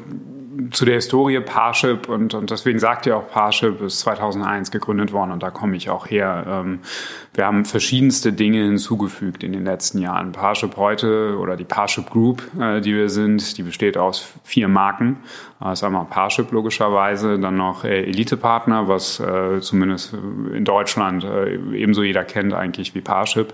zu 0.71 0.85
der 0.85 0.95
Historie 0.95 1.39
Parship 1.39 2.07
und, 2.07 2.33
und 2.33 2.51
deswegen 2.51 2.79
sagt 2.79 3.05
ihr 3.05 3.17
auch 3.17 3.27
Parship 3.29 3.81
ist 3.81 3.99
2001 3.99 4.71
gegründet 4.71 5.11
worden 5.11 5.31
und 5.31 5.43
da 5.43 5.49
komme 5.49 5.75
ich 5.75 5.89
auch 5.89 6.07
her. 6.07 6.45
Ähm, 6.47 6.79
wir 7.33 7.45
haben 7.45 7.65
verschiedenste 7.65 8.31
Dinge 8.31 8.63
hinzugefügt 8.63 9.43
in 9.43 9.51
den 9.51 9.65
letzten 9.65 9.99
Jahren. 9.99 10.31
Parship 10.31 10.77
heute 10.77 11.37
oder 11.37 11.57
die 11.57 11.65
Parship 11.65 12.09
Group, 12.09 12.43
äh, 12.59 12.79
die 12.79 12.93
wir 12.93 13.09
sind, 13.09 13.57
die 13.57 13.63
besteht 13.63 13.97
aus 13.97 14.33
vier 14.43 14.67
Marken. 14.67 15.17
Das 15.59 15.79
ist 15.79 15.83
einmal 15.83 16.05
Parship 16.05 16.51
logischerweise, 16.51 17.39
dann 17.39 17.57
noch 17.57 17.83
äh, 17.83 18.03
Elite-Partner, 18.03 18.87
was 18.87 19.19
äh, 19.19 19.59
zumindest 19.61 20.13
in 20.13 20.63
Deutschland 20.63 21.25
ebenso 21.73 22.03
jeder 22.03 22.23
kennt 22.23 22.53
eigentlich 22.53 22.93
wie 22.93 23.01
Parship. 23.01 23.53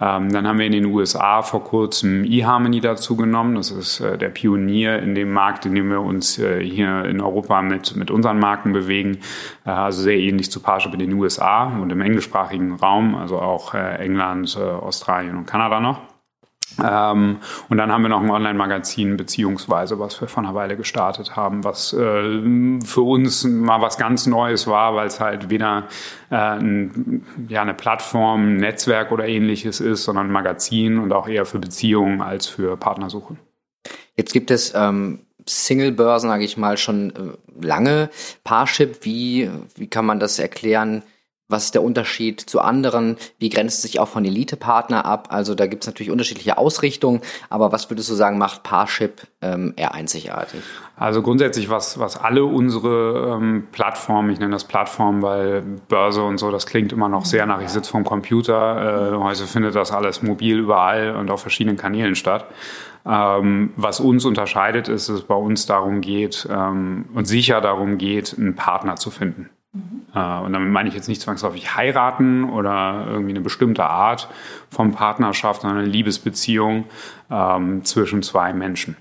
Ähm, 0.00 0.32
dann 0.32 0.46
haben 0.46 0.58
wir 0.58 0.66
in 0.66 0.72
den 0.72 0.86
USA 0.86 1.42
vor 1.42 1.64
kurzem 1.64 2.24
eHarmony 2.24 2.80
dazu 2.80 3.16
genommen. 3.16 3.54
Das 3.54 3.70
ist 3.70 4.00
der 4.00 4.28
Pionier 4.28 4.98
in 4.98 5.14
dem 5.14 5.32
Markt, 5.32 5.66
in 5.66 5.74
dem 5.74 5.88
wir 5.88 6.00
uns 6.00 6.35
hier 6.36 7.04
in 7.04 7.20
Europa 7.20 7.62
mit, 7.62 7.96
mit 7.96 8.10
unseren 8.10 8.38
Marken 8.38 8.72
bewegen. 8.72 9.18
Also 9.64 10.02
sehr 10.02 10.18
ähnlich 10.18 10.50
zu 10.50 10.60
Parship 10.60 10.92
in 10.94 11.00
den 11.00 11.12
USA 11.12 11.64
und 11.64 11.90
im 11.90 12.00
englischsprachigen 12.00 12.74
Raum 12.74 13.14
also 13.14 13.38
auch 13.38 13.74
äh, 13.74 13.96
England, 13.96 14.56
äh, 14.56 14.62
Australien 14.62 15.36
und 15.36 15.46
Kanada 15.46 15.80
noch. 15.80 16.00
Ähm, 16.82 17.38
und 17.68 17.78
dann 17.78 17.90
haben 17.90 18.02
wir 18.02 18.08
noch 18.08 18.20
ein 18.20 18.30
Online-Magazin, 18.30 19.16
beziehungsweise 19.16 19.98
was 19.98 20.20
wir 20.20 20.28
vor 20.28 20.42
einer 20.42 20.54
Weile 20.54 20.76
gestartet 20.76 21.34
haben, 21.34 21.64
was 21.64 21.92
äh, 21.92 22.78
für 22.84 23.00
uns 23.00 23.44
mal 23.44 23.80
was 23.80 23.96
ganz 23.96 24.26
Neues 24.26 24.66
war, 24.66 24.94
weil 24.94 25.06
es 25.06 25.18
halt 25.18 25.48
weder 25.48 25.84
äh, 26.30 26.36
ein, 26.36 27.24
ja, 27.48 27.62
eine 27.62 27.72
Plattform, 27.72 28.42
ein 28.42 28.56
Netzwerk 28.58 29.10
oder 29.10 29.26
ähnliches 29.26 29.80
ist, 29.80 30.04
sondern 30.04 30.26
ein 30.26 30.32
Magazin 30.32 30.98
und 30.98 31.12
auch 31.12 31.28
eher 31.28 31.46
für 31.46 31.58
Beziehungen 31.58 32.20
als 32.20 32.46
für 32.46 32.76
Partnersuche. 32.76 33.36
Jetzt 34.16 34.32
gibt 34.32 34.50
es 34.50 34.74
ähm, 34.74 35.25
Single-Börsen, 35.48 36.28
sage 36.28 36.44
ich 36.44 36.56
mal, 36.56 36.76
schon 36.76 37.10
äh, 37.10 37.64
lange. 37.64 38.10
Parship, 38.44 39.04
wie, 39.04 39.50
wie 39.76 39.86
kann 39.86 40.06
man 40.06 40.20
das 40.20 40.38
erklären? 40.38 41.02
Was 41.48 41.66
ist 41.66 41.74
der 41.74 41.84
Unterschied 41.84 42.40
zu 42.40 42.60
anderen? 42.60 43.16
Wie 43.38 43.50
grenzt 43.50 43.76
es 43.76 43.82
sich 43.82 44.00
auch 44.00 44.08
von 44.08 44.24
Elite-Partner 44.24 45.04
ab? 45.04 45.28
Also 45.30 45.54
da 45.54 45.68
gibt 45.68 45.84
es 45.84 45.86
natürlich 45.86 46.10
unterschiedliche 46.10 46.58
Ausrichtungen, 46.58 47.20
aber 47.50 47.70
was 47.70 47.88
würdest 47.88 48.10
du 48.10 48.14
sagen, 48.14 48.36
macht 48.36 48.64
Parship 48.64 49.28
ähm, 49.42 49.72
eher 49.76 49.94
einzigartig? 49.94 50.60
Also 50.96 51.22
grundsätzlich, 51.22 51.70
was, 51.70 52.00
was 52.00 52.16
alle 52.16 52.44
unsere 52.44 53.36
ähm, 53.36 53.68
Plattformen, 53.70 54.30
ich 54.30 54.40
nenne 54.40 54.52
das 54.54 54.64
Plattform, 54.64 55.22
weil 55.22 55.62
Börse 55.62 56.24
und 56.24 56.38
so, 56.38 56.50
das 56.50 56.66
klingt 56.66 56.92
immer 56.92 57.08
noch 57.08 57.24
sehr 57.24 57.46
nach, 57.46 57.60
ich 57.60 57.68
sitze 57.68 57.92
vom 57.92 58.02
Computer. 58.02 59.12
Äh, 59.12 59.16
heute 59.16 59.46
findet 59.46 59.76
das 59.76 59.92
alles 59.92 60.22
mobil 60.22 60.58
überall 60.58 61.14
und 61.14 61.30
auf 61.30 61.42
verschiedenen 61.42 61.76
Kanälen 61.76 62.16
statt. 62.16 62.46
Ähm, 63.06 63.72
was 63.76 64.00
uns 64.00 64.24
unterscheidet, 64.24 64.88
ist, 64.88 65.08
dass 65.08 65.16
es 65.16 65.22
bei 65.22 65.34
uns 65.34 65.66
darum 65.66 66.00
geht 66.00 66.48
ähm, 66.50 67.06
und 67.14 67.26
sicher 67.26 67.60
darum 67.60 67.98
geht, 67.98 68.34
einen 68.36 68.56
Partner 68.56 68.96
zu 68.96 69.10
finden 69.10 69.50
Äh, 70.14 70.40
und 70.40 70.52
damit 70.52 70.70
meine 70.72 70.88
ich 70.88 70.94
jetzt 70.94 71.08
nicht 71.08 71.20
zwangsläufig 71.20 71.76
heiraten 71.76 72.44
oder 72.44 73.06
irgendwie 73.08 73.32
eine 73.32 73.40
bestimmte 73.40 73.84
Art 73.84 74.28
von 74.70 74.92
Partnerschaft, 74.92 75.62
sondern 75.62 75.80
eine 75.80 75.88
Liebesbeziehung 75.88 76.86
ähm, 77.30 77.84
zwischen 77.84 78.22
zwei 78.22 78.52
Menschen. 78.52 78.96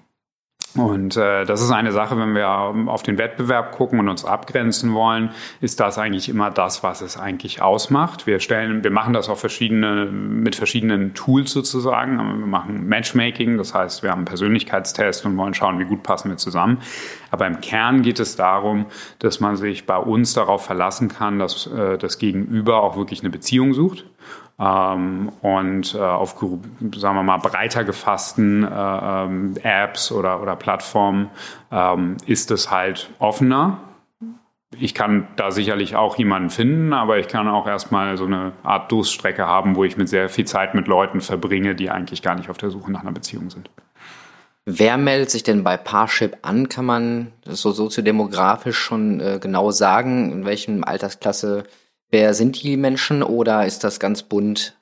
Und 0.76 1.16
äh, 1.16 1.46
das 1.46 1.62
ist 1.62 1.72
eine 1.72 1.94
Sache, 1.94 2.18
wenn 2.18 2.36
wir 2.36 2.50
auf 2.50 3.02
den 3.02 3.18
Wettbewerb 3.18 3.72
gucken 3.72 4.00
und 4.00 4.10
uns 4.10 4.26
abgrenzen 4.26 4.94
wollen, 4.94 5.30
ist 5.62 5.80
das 5.80 5.98
eigentlich 5.98 6.28
immer 6.28 6.52
das, 6.52 6.84
was 6.84 7.02
es 7.02 7.18
eigentlich 7.18 7.62
ausmacht. 7.62 8.28
Wir 8.28 8.42
stellen, 8.42 8.84
wir 8.84 8.92
machen 8.92 9.14
das 9.14 9.30
auf 9.30 9.40
verschiedene, 9.40 10.06
mit 10.06 10.56
verschiedenen 10.56 11.14
Tools 11.14 11.52
sozusagen. 11.52 12.18
Wir 12.18 12.48
machen 12.48 12.88
Matchmaking, 12.88 13.58
das 13.58 13.74
heißt, 13.74 14.04
wir 14.04 14.12
haben 14.12 14.20
einen 14.20 14.26
Persönlichkeitstest 14.26 15.26
und 15.26 15.38
wollen 15.38 15.54
schauen, 15.54 15.80
wie 15.80 15.86
gut 15.86 16.04
passen 16.04 16.30
wir 16.30 16.38
zusammen. 16.38 16.80
Aber 17.32 17.48
im 17.48 17.62
Kern 17.62 18.02
geht 18.02 18.20
es 18.20 18.36
darum, 18.36 18.88
dass 19.20 19.40
man 19.40 19.56
sich 19.56 19.86
bei 19.86 19.98
uns 19.98 20.34
darauf 20.34 20.66
verlassen 20.66 21.08
kann, 21.08 21.40
dass 21.40 21.68
äh, 21.68 21.98
das 21.98 22.18
Gegenüber 22.18 22.84
auch 22.84 22.98
wirklich 22.98 23.22
eine 23.22 23.30
Beziehung 23.30 23.74
sucht 23.74 24.06
ähm, 24.60 25.32
und 25.42 25.96
äh, 25.96 26.00
auf, 26.00 26.36
sagen 26.96 27.16
wir 27.16 27.24
mal, 27.24 27.38
breiter 27.38 27.84
gefassten 27.84 28.64
äh, 28.64 28.68
ähm, 28.70 29.56
Apps 29.62 30.12
oder, 30.12 30.42
oder 30.42 30.56
Plattformen 30.56 31.30
ähm, 31.72 32.18
ist 32.26 32.52
es 32.52 32.72
halt 32.72 33.10
offener. 33.20 33.80
Ich 34.78 34.94
kann 34.94 35.28
da 35.36 35.52
sicherlich 35.52 35.96
auch 35.96 36.18
jemanden 36.18 36.50
finden, 36.50 36.94
aber 36.94 37.20
ich 37.20 37.28
kann 37.28 37.48
auch 37.48 37.68
erstmal 37.68 38.18
so 38.18 38.26
eine 38.26 38.54
Art 38.64 38.92
Durststrecke 38.92 39.46
haben, 39.46 39.76
wo 39.76 39.84
ich 39.84 39.96
mit 39.96 40.10
sehr 40.10 40.30
viel 40.30 40.46
Zeit 40.46 40.74
mit 40.74 40.88
Leuten 40.88 41.22
verbringe, 41.22 41.76
die 41.76 41.90
eigentlich 41.90 42.22
gar 42.22 42.36
nicht 42.36 42.50
auf 42.50 42.58
der 42.58 42.72
Suche 42.72 42.92
nach 42.92 43.02
einer 43.02 43.12
Beziehung 43.12 43.50
sind. 43.50 43.70
Wer 44.66 44.98
meldet 44.98 45.30
sich 45.30 45.44
denn 45.44 45.64
bei 45.64 45.78
Parship 45.78 46.38
an? 46.42 46.70
Kann 46.70 46.86
man 46.86 47.32
das 47.44 47.62
so 47.62 47.72
soziodemografisch 47.72 48.78
schon 48.78 49.20
äh, 49.20 49.38
genau 49.40 49.70
sagen, 49.70 50.32
in 50.32 50.46
welchem 50.46 50.84
Altersklasse 50.84 51.66
Wer 52.12 52.34
sind 52.34 52.62
die 52.64 52.78
Menschen 52.78 53.24
oder 53.24 53.66
ist 53.66 53.84
das 53.84 54.00
ganz 54.00 54.24
bunt? 54.24 54.78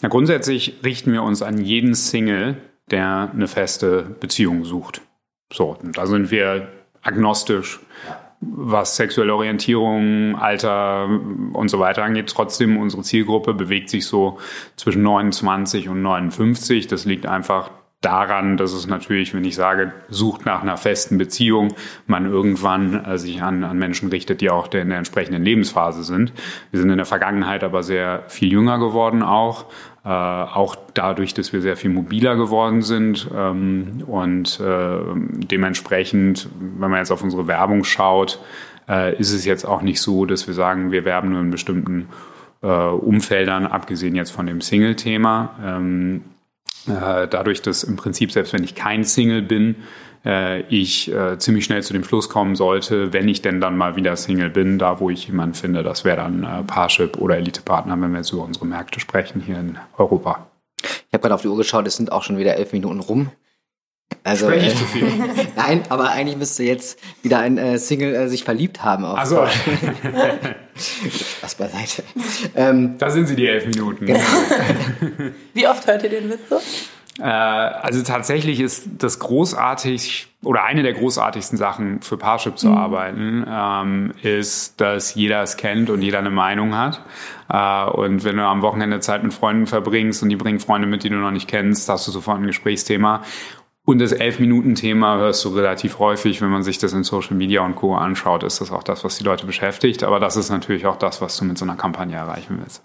Ja, 0.00 0.08
grundsätzlich 0.08 0.80
richten 0.84 1.12
wir 1.12 1.22
uns 1.22 1.42
an 1.42 1.58
jeden 1.58 1.94
Single, 1.94 2.56
der 2.90 3.30
eine 3.32 3.48
feste 3.48 4.02
Beziehung 4.02 4.64
sucht. 4.64 5.00
So, 5.52 5.76
da 5.82 6.06
sind 6.06 6.30
wir 6.30 6.68
agnostisch, 7.02 7.80
was 8.40 8.96
sexuelle 8.96 9.34
Orientierung, 9.34 10.34
Alter 10.36 11.06
und 11.52 11.68
so 11.68 11.78
weiter 11.78 12.02
angeht. 12.02 12.28
Trotzdem, 12.28 12.76
unsere 12.76 13.02
Zielgruppe 13.02 13.54
bewegt 13.54 13.90
sich 13.90 14.06
so 14.06 14.38
zwischen 14.76 15.02
29 15.02 15.88
und 15.88 16.02
59. 16.02 16.88
Das 16.88 17.04
liegt 17.04 17.26
einfach 17.26 17.70
daran, 18.02 18.56
dass 18.56 18.72
es 18.72 18.86
natürlich, 18.86 19.32
wenn 19.32 19.44
ich 19.44 19.54
sage, 19.54 19.92
sucht 20.08 20.44
nach 20.44 20.60
einer 20.60 20.76
festen 20.76 21.16
Beziehung, 21.16 21.74
man 22.06 22.26
irgendwann 22.26 23.04
äh, 23.04 23.16
sich 23.16 23.42
an, 23.42 23.64
an 23.64 23.78
Menschen 23.78 24.10
richtet, 24.10 24.40
die 24.40 24.50
auch 24.50 24.66
in 24.72 24.90
der 24.90 24.98
entsprechenden 24.98 25.42
Lebensphase 25.42 26.02
sind. 26.02 26.32
Wir 26.70 26.80
sind 26.80 26.90
in 26.90 26.96
der 26.96 27.06
Vergangenheit 27.06 27.64
aber 27.64 27.82
sehr 27.82 28.24
viel 28.28 28.52
jünger 28.52 28.78
geworden 28.78 29.22
auch, 29.22 29.66
äh, 30.04 30.08
auch 30.08 30.76
dadurch, 30.94 31.32
dass 31.32 31.52
wir 31.52 31.62
sehr 31.62 31.76
viel 31.76 31.90
mobiler 31.90 32.36
geworden 32.36 32.82
sind 32.82 33.30
ähm, 33.34 34.02
und 34.06 34.58
äh, 34.58 34.98
dementsprechend, 35.50 36.48
wenn 36.58 36.90
man 36.90 36.98
jetzt 36.98 37.12
auf 37.12 37.22
unsere 37.22 37.46
Werbung 37.46 37.84
schaut, 37.84 38.40
äh, 38.88 39.16
ist 39.16 39.32
es 39.32 39.44
jetzt 39.44 39.64
auch 39.64 39.80
nicht 39.80 40.00
so, 40.00 40.26
dass 40.26 40.48
wir 40.48 40.54
sagen, 40.54 40.90
wir 40.90 41.04
werben 41.04 41.30
nur 41.30 41.40
in 41.40 41.50
bestimmten 41.50 42.08
äh, 42.62 42.66
Umfeldern, 42.66 43.66
abgesehen 43.66 44.16
jetzt 44.16 44.30
von 44.30 44.46
dem 44.46 44.60
Single-Thema. 44.60 45.50
Ähm, 45.64 46.22
äh, 46.86 47.28
dadurch, 47.28 47.62
dass 47.62 47.84
im 47.84 47.96
Prinzip, 47.96 48.32
selbst 48.32 48.52
wenn 48.52 48.64
ich 48.64 48.74
kein 48.74 49.04
Single 49.04 49.42
bin, 49.42 49.76
äh, 50.24 50.62
ich 50.62 51.12
äh, 51.12 51.38
ziemlich 51.38 51.64
schnell 51.64 51.82
zu 51.82 51.92
dem 51.92 52.04
Schluss 52.04 52.28
kommen 52.28 52.56
sollte, 52.56 53.12
wenn 53.12 53.28
ich 53.28 53.42
denn 53.42 53.60
dann 53.60 53.76
mal 53.76 53.96
wieder 53.96 54.16
Single 54.16 54.50
bin, 54.50 54.78
da 54.78 55.00
wo 55.00 55.10
ich 55.10 55.26
jemanden 55.26 55.54
finde, 55.54 55.82
das 55.82 56.04
wäre 56.04 56.18
dann 56.18 56.44
äh, 56.44 56.62
Parship 56.64 57.18
oder 57.18 57.36
Elite-Partner, 57.36 58.00
wenn 58.00 58.12
wir 58.12 58.18
jetzt 58.18 58.32
über 58.32 58.44
unsere 58.44 58.66
Märkte 58.66 59.00
sprechen 59.00 59.40
hier 59.40 59.58
in 59.58 59.78
Europa. 59.96 60.46
Ich 60.82 61.12
habe 61.12 61.22
gerade 61.22 61.34
auf 61.34 61.42
die 61.42 61.48
Uhr 61.48 61.56
geschaut, 61.56 61.86
es 61.86 61.96
sind 61.96 62.12
auch 62.12 62.22
schon 62.22 62.38
wieder 62.38 62.56
elf 62.56 62.72
Minuten 62.72 63.00
rum. 63.00 63.30
Also, 64.24 64.46
Spreche 64.46 64.66
ich 64.66 64.74
äh, 64.74 64.76
zu 64.76 64.84
viel? 64.84 65.08
Nein, 65.56 65.82
aber 65.88 66.10
eigentlich 66.10 66.36
müsste 66.36 66.62
jetzt 66.64 66.98
wieder 67.22 67.38
ein 67.38 67.58
äh, 67.58 67.78
Single 67.78 68.14
äh, 68.14 68.28
sich 68.28 68.44
verliebt 68.44 68.84
haben. 68.84 69.04
Auf 69.04 69.18
also. 69.18 69.46
Spaß 70.76 71.54
beiseite. 71.58 72.02
Ähm, 72.54 72.96
da 72.98 73.10
sind 73.10 73.26
sie, 73.26 73.36
die 73.36 73.46
elf 73.46 73.66
Minuten. 73.66 74.06
Genau. 74.06 74.20
Wie 75.54 75.66
oft 75.66 75.86
hört 75.86 76.02
ihr 76.04 76.10
den 76.10 76.30
Witz 76.30 76.48
so? 76.48 76.60
Äh, 77.18 77.24
also 77.24 78.02
tatsächlich 78.02 78.60
ist 78.60 78.88
das 78.98 79.18
großartig 79.18 80.28
oder 80.44 80.64
eine 80.64 80.82
der 80.82 80.94
großartigsten 80.94 81.56
Sachen 81.56 82.00
für 82.02 82.16
Parship 82.16 82.58
zu 82.58 82.68
mhm. 82.68 82.76
arbeiten, 82.76 83.46
ähm, 83.48 84.12
ist, 84.22 84.80
dass 84.80 85.14
jeder 85.14 85.42
es 85.42 85.56
kennt 85.56 85.88
und 85.88 86.02
jeder 86.02 86.18
eine 86.18 86.30
Meinung 86.30 86.76
hat. 86.76 87.00
Äh, 87.48 87.90
und 87.90 88.24
wenn 88.24 88.36
du 88.36 88.44
am 88.44 88.62
Wochenende 88.62 89.00
Zeit 89.00 89.22
mit 89.22 89.34
Freunden 89.34 89.66
verbringst 89.66 90.22
und 90.22 90.30
die 90.30 90.36
bringen 90.36 90.58
Freunde 90.58 90.88
mit, 90.88 91.04
die 91.04 91.10
du 91.10 91.16
noch 91.16 91.30
nicht 91.30 91.48
kennst, 91.48 91.88
hast 91.88 92.06
du 92.08 92.10
sofort 92.10 92.40
ein 92.40 92.46
Gesprächsthema. 92.46 93.22
Und 93.84 93.98
das 93.98 94.12
Elf-Minuten-Thema 94.12 95.18
hörst 95.18 95.44
du 95.44 95.48
relativ 95.48 95.98
häufig, 95.98 96.40
wenn 96.40 96.50
man 96.50 96.62
sich 96.62 96.78
das 96.78 96.92
in 96.92 97.02
Social 97.02 97.36
Media 97.36 97.64
und 97.64 97.74
Co. 97.74 97.96
anschaut, 97.96 98.44
ist 98.44 98.60
das 98.60 98.70
auch 98.70 98.84
das, 98.84 99.02
was 99.02 99.18
die 99.18 99.24
Leute 99.24 99.44
beschäftigt. 99.44 100.04
Aber 100.04 100.20
das 100.20 100.36
ist 100.36 100.50
natürlich 100.50 100.86
auch 100.86 100.96
das, 100.96 101.20
was 101.20 101.36
du 101.36 101.44
mit 101.44 101.58
so 101.58 101.64
einer 101.64 101.74
Kampagne 101.74 102.16
erreichen 102.16 102.58
willst. 102.60 102.82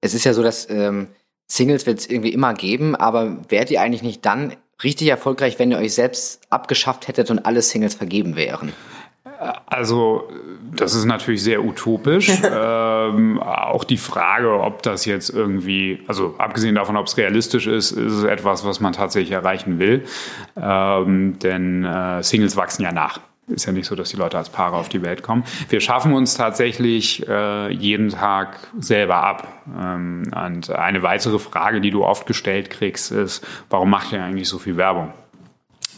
Es 0.00 0.14
ist 0.14 0.24
ja 0.24 0.34
so, 0.34 0.42
dass 0.42 0.70
ähm, 0.70 1.08
Singles 1.50 1.86
wird 1.86 1.98
es 1.98 2.08
irgendwie 2.08 2.32
immer 2.32 2.54
geben, 2.54 2.94
aber 2.94 3.38
wärt 3.48 3.70
ihr 3.72 3.80
eigentlich 3.80 4.04
nicht 4.04 4.24
dann 4.24 4.54
richtig 4.84 5.08
erfolgreich, 5.08 5.58
wenn 5.58 5.72
ihr 5.72 5.78
euch 5.78 5.94
selbst 5.94 6.42
abgeschafft 6.50 7.08
hättet 7.08 7.30
und 7.32 7.40
alle 7.40 7.62
Singles 7.62 7.94
vergeben 7.94 8.36
wären? 8.36 8.72
Also, 9.66 10.28
das 10.74 10.94
ist 10.94 11.04
natürlich 11.04 11.42
sehr 11.42 11.64
utopisch. 11.64 12.30
ähm, 12.44 13.40
auch 13.40 13.84
die 13.84 13.96
Frage, 13.96 14.60
ob 14.60 14.82
das 14.82 15.04
jetzt 15.04 15.30
irgendwie, 15.30 16.02
also 16.08 16.34
abgesehen 16.38 16.74
davon, 16.74 16.96
ob 16.96 17.06
es 17.06 17.16
realistisch 17.16 17.66
ist, 17.66 17.92
ist 17.92 18.12
es 18.12 18.24
etwas, 18.24 18.64
was 18.64 18.80
man 18.80 18.92
tatsächlich 18.92 19.32
erreichen 19.32 19.78
will. 19.78 20.04
Ähm, 20.60 21.38
denn 21.38 21.84
äh, 21.84 22.22
Singles 22.22 22.56
wachsen 22.56 22.82
ja 22.82 22.92
nach. 22.92 23.20
Ist 23.48 23.64
ja 23.64 23.72
nicht 23.72 23.86
so, 23.86 23.94
dass 23.94 24.10
die 24.10 24.16
Leute 24.16 24.36
als 24.36 24.50
Paare 24.50 24.76
auf 24.76 24.90
die 24.90 25.02
Welt 25.02 25.22
kommen. 25.22 25.42
Wir 25.70 25.80
schaffen 25.80 26.12
uns 26.12 26.34
tatsächlich 26.34 27.26
äh, 27.26 27.72
jeden 27.72 28.10
Tag 28.10 28.58
selber 28.78 29.16
ab. 29.16 29.48
Ähm, 29.78 30.24
und 30.34 30.70
eine 30.70 31.02
weitere 31.02 31.38
Frage, 31.38 31.80
die 31.80 31.90
du 31.90 32.04
oft 32.04 32.26
gestellt 32.26 32.68
kriegst, 32.68 33.10
ist, 33.10 33.46
warum 33.70 33.88
macht 33.88 34.12
ihr 34.12 34.22
eigentlich 34.22 34.48
so 34.48 34.58
viel 34.58 34.76
Werbung? 34.76 35.12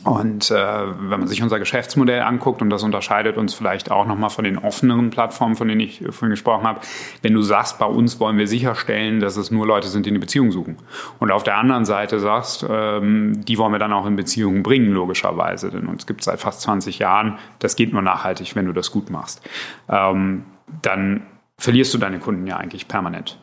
Und 0.04 0.50
äh, 0.50 0.54
wenn 0.54 1.20
man 1.20 1.26
sich 1.26 1.42
unser 1.42 1.58
Geschäftsmodell 1.58 2.22
anguckt, 2.22 2.62
und 2.62 2.70
das 2.70 2.82
unterscheidet 2.82 3.36
uns 3.36 3.52
vielleicht 3.52 3.90
auch 3.90 4.06
nochmal 4.06 4.30
von 4.30 4.44
den 4.44 4.56
offeneren 4.56 5.10
Plattformen, 5.10 5.56
von 5.56 5.68
denen 5.68 5.80
ich 5.80 6.02
vorhin 6.10 6.30
gesprochen 6.30 6.66
habe, 6.66 6.80
wenn 7.20 7.34
du 7.34 7.42
sagst, 7.42 7.78
bei 7.78 7.86
uns 7.86 8.18
wollen 8.18 8.38
wir 8.38 8.46
sicherstellen, 8.46 9.20
dass 9.20 9.36
es 9.36 9.50
nur 9.50 9.66
Leute 9.66 9.88
sind, 9.88 10.06
die 10.06 10.10
eine 10.10 10.18
Beziehung 10.18 10.52
suchen. 10.52 10.78
Und 11.18 11.30
auf 11.30 11.42
der 11.42 11.56
anderen 11.56 11.84
Seite 11.84 12.18
sagst, 12.18 12.64
ähm, 12.68 13.44
die 13.44 13.58
wollen 13.58 13.72
wir 13.72 13.78
dann 13.78 13.92
auch 13.92 14.06
in 14.06 14.16
Beziehungen 14.16 14.62
bringen, 14.62 14.90
logischerweise. 14.90 15.70
Denn 15.70 15.86
uns 15.86 16.06
gibt 16.06 16.20
es 16.20 16.24
seit 16.24 16.40
fast 16.40 16.62
20 16.62 16.98
Jahren, 16.98 17.38
das 17.58 17.76
geht 17.76 17.92
nur 17.92 18.02
nachhaltig, 18.02 18.56
wenn 18.56 18.66
du 18.66 18.72
das 18.72 18.90
gut 18.90 19.10
machst. 19.10 19.46
Ähm, 19.88 20.44
dann 20.80 21.26
verlierst 21.58 21.92
du 21.92 21.98
deine 21.98 22.20
Kunden 22.20 22.46
ja 22.46 22.56
eigentlich 22.56 22.88
permanent. 22.88 23.38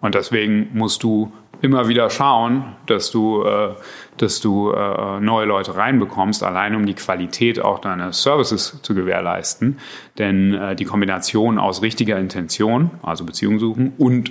Und 0.00 0.14
deswegen 0.14 0.70
musst 0.72 1.02
du 1.02 1.32
immer 1.62 1.88
wieder 1.88 2.08
schauen, 2.10 2.64
dass 2.86 3.10
du, 3.10 3.42
äh, 3.44 3.74
dass 4.16 4.40
du 4.40 4.70
äh, 4.70 5.20
neue 5.20 5.46
Leute 5.46 5.76
reinbekommst, 5.76 6.42
allein 6.42 6.74
um 6.74 6.86
die 6.86 6.94
Qualität 6.94 7.60
auch 7.60 7.80
deiner 7.80 8.12
Services 8.12 8.80
zu 8.82 8.94
gewährleisten. 8.94 9.78
Denn 10.18 10.54
äh, 10.54 10.74
die 10.74 10.84
Kombination 10.84 11.58
aus 11.58 11.82
richtiger 11.82 12.18
Intention, 12.18 12.90
also 13.02 13.24
Beziehung 13.24 13.58
suchen, 13.58 13.92
und 13.98 14.30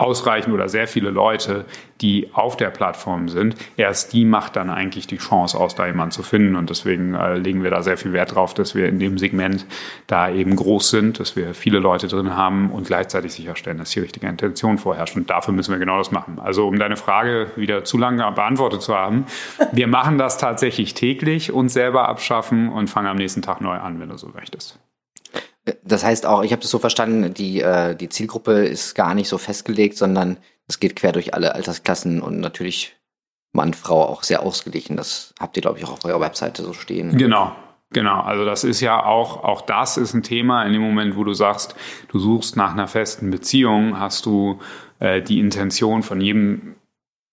ausreichend 0.00 0.54
oder 0.54 0.68
sehr 0.68 0.88
viele 0.88 1.10
Leute, 1.10 1.66
die 2.00 2.30
auf 2.32 2.56
der 2.56 2.70
Plattform 2.70 3.28
sind, 3.28 3.54
erst 3.76 4.12
die 4.12 4.24
macht 4.24 4.56
dann 4.56 4.70
eigentlich 4.70 5.06
die 5.06 5.18
Chance 5.18 5.58
aus, 5.58 5.74
da 5.74 5.86
jemanden 5.86 6.12
zu 6.12 6.22
finden. 6.22 6.56
Und 6.56 6.70
deswegen 6.70 7.14
äh, 7.14 7.36
legen 7.36 7.62
wir 7.62 7.70
da 7.70 7.82
sehr 7.82 7.98
viel 7.98 8.12
Wert 8.12 8.34
drauf, 8.34 8.54
dass 8.54 8.74
wir 8.74 8.88
in 8.88 8.98
dem 8.98 9.18
Segment 9.18 9.66
da 10.06 10.30
eben 10.30 10.56
groß 10.56 10.90
sind, 10.90 11.20
dass 11.20 11.36
wir 11.36 11.54
viele 11.54 11.78
Leute 11.78 12.08
drin 12.08 12.34
haben 12.34 12.70
und 12.70 12.86
gleichzeitig 12.86 13.32
sicherstellen, 13.32 13.78
dass 13.78 13.90
die 13.90 14.00
richtige 14.00 14.26
Intention 14.26 14.78
vorherrscht. 14.78 15.16
Und 15.16 15.28
dafür 15.28 15.52
müssen 15.52 15.72
wir 15.72 15.78
genau 15.78 15.98
das 15.98 16.10
machen. 16.10 16.38
Also 16.38 16.66
um 16.66 16.78
deine 16.78 16.96
Frage 16.96 17.50
wieder 17.56 17.84
zu 17.84 17.98
lange 17.98 18.30
beantwortet 18.32 18.80
zu 18.80 18.94
haben, 18.96 19.26
wir 19.72 19.86
machen 19.86 20.16
das 20.16 20.38
tatsächlich 20.38 20.94
täglich, 20.94 21.52
uns 21.52 21.74
selber 21.74 22.08
abschaffen 22.08 22.70
und 22.70 22.88
fangen 22.88 23.08
am 23.08 23.16
nächsten 23.16 23.42
Tag 23.42 23.60
neu 23.60 23.76
an, 23.76 24.00
wenn 24.00 24.08
du 24.08 24.16
so 24.16 24.28
möchtest. 24.28 24.78
Das 25.84 26.04
heißt 26.04 26.26
auch, 26.26 26.42
ich 26.42 26.52
habe 26.52 26.62
das 26.62 26.70
so 26.70 26.78
verstanden, 26.78 27.34
die, 27.34 27.60
äh, 27.60 27.94
die 27.94 28.08
Zielgruppe 28.08 28.64
ist 28.66 28.94
gar 28.94 29.14
nicht 29.14 29.28
so 29.28 29.38
festgelegt, 29.38 29.96
sondern 29.96 30.38
es 30.66 30.80
geht 30.80 30.96
quer 30.96 31.12
durch 31.12 31.34
alle 31.34 31.54
Altersklassen 31.54 32.22
und 32.22 32.40
natürlich 32.40 32.96
Mann, 33.52 33.74
Frau 33.74 34.04
auch 34.06 34.22
sehr 34.22 34.42
ausgeglichen. 34.42 34.96
Das 34.96 35.34
habt 35.40 35.56
ihr, 35.56 35.60
glaube 35.60 35.78
ich, 35.78 35.84
auch 35.84 35.92
auf 35.92 36.04
eurer 36.04 36.20
Webseite 36.20 36.62
so 36.62 36.72
stehen. 36.72 37.16
Genau. 37.16 37.52
Genau, 37.92 38.20
also 38.20 38.44
das 38.44 38.62
ist 38.62 38.80
ja 38.80 39.04
auch, 39.04 39.42
auch 39.42 39.62
das 39.62 39.96
ist 39.96 40.14
ein 40.14 40.22
Thema 40.22 40.64
in 40.64 40.72
dem 40.72 40.82
Moment, 40.82 41.16
wo 41.16 41.24
du 41.24 41.34
sagst, 41.34 41.74
du 42.06 42.20
suchst 42.20 42.56
nach 42.56 42.70
einer 42.70 42.86
festen 42.86 43.30
Beziehung, 43.30 43.98
hast 43.98 44.26
du 44.26 44.60
äh, 45.00 45.20
die 45.20 45.40
Intention 45.40 46.04
von 46.04 46.20
jedem 46.20 46.76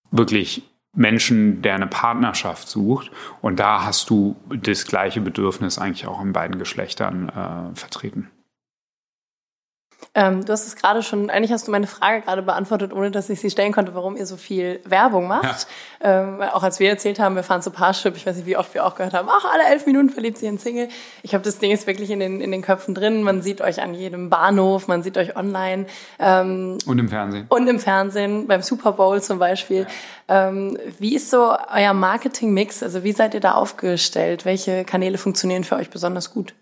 wirklich 0.10 0.63
Menschen, 0.98 1.62
der 1.62 1.75
eine 1.75 1.88
Partnerschaft 1.88 2.68
sucht. 2.68 3.12
Und 3.42 3.60
da 3.60 3.86
hast 3.86 4.10
du 4.10 4.36
das 4.50 4.86
gleiche 4.86 5.22
Bedürfnis 5.22 5.77
eigentlich 5.77 6.08
auch 6.08 6.22
in 6.22 6.34
beiden 6.34 6.60
Geschlechtern 6.60 7.30
äh, 7.30 7.75
vertreten. 7.75 8.30
Ähm, 10.18 10.44
du 10.44 10.51
hast 10.51 10.66
es 10.66 10.75
gerade 10.75 11.04
schon, 11.04 11.30
eigentlich 11.30 11.51
hast 11.51 11.68
du 11.68 11.72
meine 11.72 11.86
Frage 11.86 12.22
gerade 12.22 12.42
beantwortet, 12.42 12.92
ohne 12.92 13.12
dass 13.12 13.30
ich 13.30 13.39
sie 13.39 13.51
stellen 13.51 13.72
konnte, 13.72 13.94
warum 13.94 14.18
ihr 14.18 14.25
so 14.25 14.36
viel 14.36 14.80
Werbung 14.84 15.27
macht. 15.27 15.68
Ja. 16.04 16.24
Ähm, 16.24 16.42
auch 16.42 16.63
als 16.63 16.80
wir 16.80 16.89
erzählt 16.89 17.20
haben, 17.20 17.36
wir 17.36 17.44
fahren 17.44 17.62
zu 17.62 17.70
Parship, 17.70 18.16
ich 18.16 18.25
weiß 18.25 18.36
nicht, 18.36 18.48
wie 18.48 18.58
oft 18.58 18.74
wir 18.74 18.86
auch 18.86 18.96
gehört 18.96 19.13
haben, 19.13 19.27
ach, 19.30 19.46
alle 19.46 19.66
elf 19.66 19.86
Minuten 19.86 20.10
verliebt 20.10 20.39
sich 20.39 20.48
ein 20.50 20.58
Single. 20.58 20.89
Ich 21.22 21.36
habe 21.36 21.44
das 21.44 21.60
Ding 21.60 21.72
ist 21.72 21.86
wirklich 21.86 22.10
in 22.10 22.20
den, 22.20 22.42
in 22.42 22.51
den 22.51 22.63
Köpfen 22.63 22.96
drin. 22.96 23.22
Man 23.22 23.44
sieht 23.44 23.62
euch 23.62 23.80
an 23.82 23.94
jedem 23.94 24.30
Bahnhof, 24.32 24.88
man 24.88 25.04
sieht 25.04 25.18
euch 25.18 25.36
online. 25.36 25.86
Ähm, 26.18 26.80
und 26.88 26.98
im 26.98 27.10
Fernsehen. 27.10 27.46
Und 27.50 27.68
im 27.68 27.80
Fernsehen, 27.80 28.48
beim 28.48 28.63
Super 28.63 28.94
Bowl 28.94 29.22
zum 29.22 29.38
Beispiel. 29.38 29.86
Ja. 30.27 30.50
Ähm, 30.50 30.80
wie 30.98 31.16
ist 31.16 31.30
so 31.30 31.56
euer 31.72 31.94
Marketing-Mix? 31.94 32.82
Also 32.82 33.04
wie 33.04 33.12
seid 33.12 33.36
ihr 33.36 33.39
da 33.39 33.54
aufgestellt? 33.54 34.46
Welche 34.46 34.84
Kanäle 34.84 35.18
funktionieren 35.20 35.63
für 35.63 35.75
euch 35.75 35.92
besonders 35.92 36.34
gut? 36.34 36.56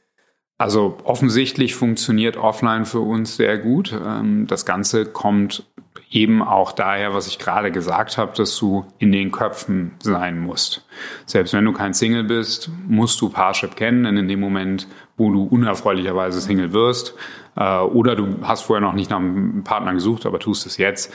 Also 0.57 0.97
offensichtlich 1.03 1.75
funktioniert 1.75 2.37
offline 2.37 2.85
für 2.85 3.01
uns 3.01 3.35
sehr 3.35 3.57
gut. 3.57 3.93
Ähm, 3.93 4.47
das 4.47 4.65
Ganze 4.65 5.05
kommt 5.05 5.65
eben 6.09 6.41
auch 6.41 6.71
daher, 6.71 7.13
was 7.13 7.27
ich 7.27 7.39
gerade 7.39 7.71
gesagt 7.71 8.17
habe, 8.17 8.33
dass 8.35 8.57
du 8.57 8.85
in 8.99 9.11
den 9.11 9.31
Köpfen 9.31 9.91
sein 10.01 10.39
musst. 10.39 10.85
Selbst 11.25 11.53
wenn 11.53 11.65
du 11.65 11.73
kein 11.73 11.93
Single 11.93 12.23
bist, 12.23 12.69
musst 12.87 13.19
du 13.19 13.29
Parship 13.29 13.75
kennen, 13.75 14.03
denn 14.03 14.15
in 14.15 14.27
dem 14.27 14.39
Moment, 14.39 14.87
wo 15.17 15.31
du 15.31 15.43
unerfreulicherweise 15.43 16.39
Single 16.39 16.71
wirst, 16.71 17.15
äh, 17.57 17.79
oder 17.79 18.15
du 18.15 18.37
hast 18.43 18.61
vorher 18.61 18.85
noch 18.85 18.93
nicht 18.93 19.09
nach 19.09 19.17
einem 19.17 19.63
Partner 19.63 19.93
gesucht, 19.93 20.25
aber 20.25 20.39
tust 20.39 20.65
es 20.65 20.77
jetzt, 20.77 21.13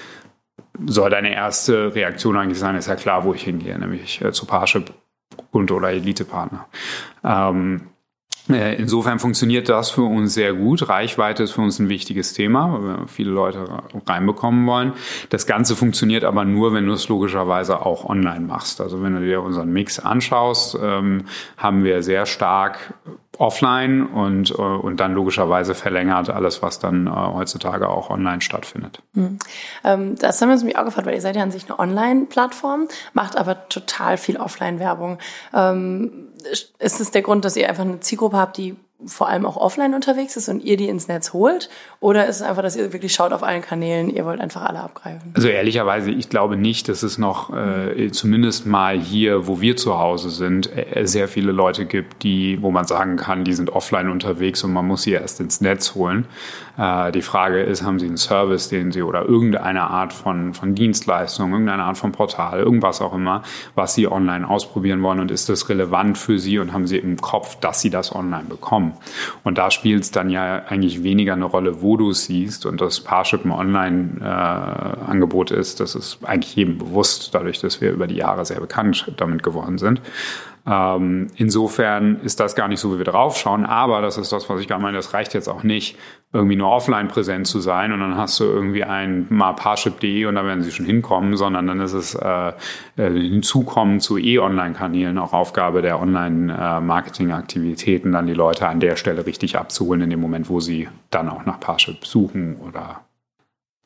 soll 0.87 1.11
deine 1.11 1.35
erste 1.35 1.94
Reaktion 1.94 2.37
eigentlich 2.37 2.59
sein, 2.59 2.75
ist 2.75 2.88
ja 2.88 2.97
klar, 2.97 3.25
wo 3.25 3.32
ich 3.32 3.42
hingehe, 3.42 3.78
nämlich 3.78 4.23
äh, 4.23 4.32
zu 4.32 4.44
Parship 4.44 4.92
und 5.50 5.70
oder 5.70 5.90
Elite-Partner. 5.90 6.66
Ähm, 7.25 7.76
äh, 7.76 8.00
insofern 8.54 9.19
funktioniert 9.19 9.69
das 9.69 9.90
für 9.90 10.02
uns 10.02 10.35
sehr 10.35 10.52
gut. 10.54 10.88
Reichweite 10.88 11.42
ist 11.42 11.52
für 11.52 11.61
uns 11.61 11.78
ein 11.78 11.88
wichtiges 11.88 12.33
Thema, 12.33 12.73
weil 12.73 12.83
wir 12.83 13.09
viele 13.09 13.30
Leute 13.30 13.66
reinbekommen 14.07 14.66
wollen. 14.66 14.92
Das 15.28 15.47
Ganze 15.47 15.76
funktioniert 15.76 16.25
aber 16.25 16.45
nur, 16.45 16.73
wenn 16.75 16.87
du 16.87 16.92
es 16.92 17.09
logischerweise 17.09 17.85
auch 17.85 18.04
online 18.04 18.40
machst. 18.40 18.80
Also 18.80 19.02
wenn 19.02 19.14
du 19.14 19.21
dir 19.21 19.42
unseren 19.42 19.73
Mix 19.73 19.99
anschaust, 19.99 20.78
ähm, 20.83 21.25
haben 21.57 21.85
wir 21.85 22.02
sehr 22.02 22.26
stark 22.26 22.95
offline 23.40 24.06
und, 24.06 24.50
äh, 24.50 24.54
und 24.54 25.00
dann 25.00 25.14
logischerweise 25.14 25.75
verlängert 25.75 26.28
alles, 26.28 26.62
was 26.62 26.78
dann 26.78 27.06
äh, 27.06 27.11
heutzutage 27.11 27.88
auch 27.88 28.11
online 28.11 28.42
stattfindet. 28.42 29.02
Mhm. 29.14 29.38
Ähm, 29.82 30.16
das 30.18 30.40
haben 30.40 30.50
wir 30.50 30.54
uns 30.54 30.76
auch 30.76 30.85
gefragt, 30.85 31.06
weil 31.06 31.14
ihr 31.14 31.23
seid 31.23 31.37
ja 31.37 31.42
an 31.42 31.50
sich 31.50 31.64
eine 31.64 31.78
Online-Plattform, 31.78 32.88
macht 33.14 33.38
aber 33.38 33.68
total 33.68 34.18
viel 34.18 34.37
Offline-Werbung. 34.37 35.18
Ähm, 35.54 36.28
ist 36.78 37.00
es 37.00 37.11
der 37.11 37.23
Grund, 37.23 37.44
dass 37.44 37.56
ihr 37.56 37.68
einfach 37.68 37.85
eine 37.85 38.00
Zielgruppe 38.00 38.37
habt, 38.37 38.59
die 38.59 38.76
vor 39.07 39.28
allem 39.28 39.47
auch 39.47 39.57
offline 39.57 39.95
unterwegs 39.95 40.37
ist 40.37 40.49
und 40.49 40.62
ihr 40.62 40.76
die 40.76 40.88
ins 40.88 41.09
Netz 41.09 41.33
holt? 41.33 41.71
Oder 42.00 42.26
ist 42.26 42.37
es 42.37 42.42
einfach, 42.42 42.62
dass 42.62 42.76
ihr 42.76 42.92
wirklich 42.92 43.14
schaut 43.14 43.33
auf 43.33 43.42
allen 43.42 43.62
Kanälen, 43.62 44.11
ihr 44.11 44.25
wollt 44.25 44.40
einfach 44.40 44.62
alle 44.62 44.80
abgreifen? 44.80 45.33
Also 45.35 45.49
ehrlicherweise, 45.49 46.11
ich 46.11 46.28
glaube 46.28 46.57
nicht, 46.57 46.88
dass 46.88 47.02
es 47.02 47.19
noch 47.19 47.54
äh, 47.54 48.11
zumindest 48.11 48.66
mal 48.66 48.99
hier, 48.99 49.47
wo 49.47 49.61
wir 49.61 49.76
zu 49.76 49.99
Hause 49.99 50.30
sind, 50.30 50.71
äh, 50.76 51.07
sehr 51.07 51.28
viele 51.28 51.52
Leute 51.52 51.87
gibt, 51.87 52.23
die, 52.23 52.59
wo 52.62 52.71
man 52.71 52.85
sagen 52.85 53.16
kann, 53.16 53.45
die 53.45 53.54
sind 53.54 53.71
offline 53.71 54.09
unterwegs 54.09 54.62
und 54.64 54.73
man 54.73 54.87
muss 54.87 55.02
sie 55.02 55.12
erst 55.12 55.40
ins 55.40 55.61
Netz 55.61 55.95
holen. 55.95 56.26
Äh, 56.78 57.12
die 57.12 57.23
Frage 57.23 57.62
ist, 57.62 57.83
haben 57.83 57.99
sie 57.99 58.07
einen 58.07 58.16
Service, 58.16 58.69
den 58.69 58.92
sie 58.92 59.02
oder 59.02 59.26
irgendeine 59.26 59.83
Art 59.83 60.12
von, 60.12 60.54
von 60.54 60.75
Dienstleistung, 60.75 61.52
irgendeine 61.52 61.85
Art 61.85 61.99
von 61.99 62.12
Portal, 62.12 62.61
irgendwas 62.61 63.00
auch 63.00 63.14
immer, 63.14 63.42
was 63.75 63.95
sie 63.95 64.11
online 64.11 64.49
ausprobieren 64.49 65.02
wollen 65.02 65.21
und 65.21 65.30
ist 65.30 65.49
das 65.49 65.69
relevant 65.69 66.19
für 66.19 66.38
sie 66.38 66.59
und 66.59 66.73
haben 66.73 66.87
sie 66.87 66.99
im 66.99 67.21
Kopf, 67.21 67.57
dass 67.57 67.80
sie 67.80 67.90
das 67.90 68.14
online 68.14 68.45
bekommen? 68.45 68.89
Und 69.44 69.59
da 69.59 69.70
spielt 69.70 70.02
es 70.02 70.11
dann 70.11 70.30
ja 70.30 70.64
eigentlich 70.66 71.02
weniger 71.02 71.32
eine 71.35 71.44
Rolle, 71.44 71.82
wo 71.82 71.97
du 71.97 72.11
es 72.11 72.25
siehst. 72.25 72.66
Und 72.66 72.80
das 72.80 73.00
Parship 73.00 73.44
ein 73.44 73.50
Online-Angebot 73.52 75.50
äh, 75.50 75.59
ist, 75.59 75.80
das 75.80 75.94
ist 75.94 76.18
eigentlich 76.25 76.56
jedem 76.56 76.78
bewusst, 76.78 77.35
dadurch, 77.35 77.61
dass 77.61 77.80
wir 77.80 77.90
über 77.92 78.06
die 78.06 78.16
Jahre 78.16 78.44
sehr 78.44 78.61
bekannt 78.61 79.12
damit 79.16 79.42
geworden 79.42 79.78
sind. 79.78 80.00
Ähm, 80.67 81.29
insofern 81.37 82.21
ist 82.23 82.40
das 82.40 82.55
gar 82.55 82.69
nicht 82.69 82.81
so, 82.81 82.95
wie 82.95 82.99
wir 82.99 83.05
drauf 83.05 83.37
schauen. 83.37 83.64
Aber 83.64 84.02
das 84.02 84.19
ist 84.19 84.33
das, 84.33 84.49
was 84.49 84.61
ich 84.61 84.69
gerade 84.69 84.83
meine, 84.83 84.97
das 84.97 85.14
reicht 85.14 85.35
jetzt 85.35 85.49
auch 85.49 85.62
nicht, 85.62 85.97
irgendwie 86.33 86.55
nur 86.55 86.71
offline 86.71 87.09
präsent 87.09 87.49
zu 87.49 87.59
sein 87.59 87.93
und 87.93 87.99
dann 87.99 88.17
hast 88.17 88.38
du 88.38 88.45
irgendwie 88.45 88.85
ein 88.85 89.26
mal 89.31 89.52
Parship.de 89.52 90.26
und 90.26 90.37
da 90.37 90.45
werden 90.45 90.62
sie 90.62 90.71
schon 90.71 90.87
hinkommen, 90.87 91.37
sondern 91.37 91.67
dann 91.67 91.81
ist 91.81 91.93
es 91.93 92.14
äh, 92.14 92.52
äh 92.97 93.11
hinzukommen 93.11 93.99
zu 93.99 94.17
E-Online-Kanälen 94.17 95.18
auch 95.18 95.33
Aufgabe 95.33 95.83
der 95.83 96.01
Online-Marketing-Aktivitäten, 96.01 98.12
dann 98.12 98.29
die 98.29 98.35
Leute 98.35 98.68
an 98.68 98.79
der 98.79 98.94
Stelle 98.94 99.27
richtig 99.27 99.59
abzuholen 99.59 100.03
in 100.03 100.11
dem 100.11 100.20
Moment, 100.20 100.49
wo 100.49 100.61
sie 100.61 100.88
dann 101.11 101.29
auch 101.29 101.44
nach 101.46 101.59
Parship 101.59 102.07
suchen 102.07 102.59
oder 102.59 103.01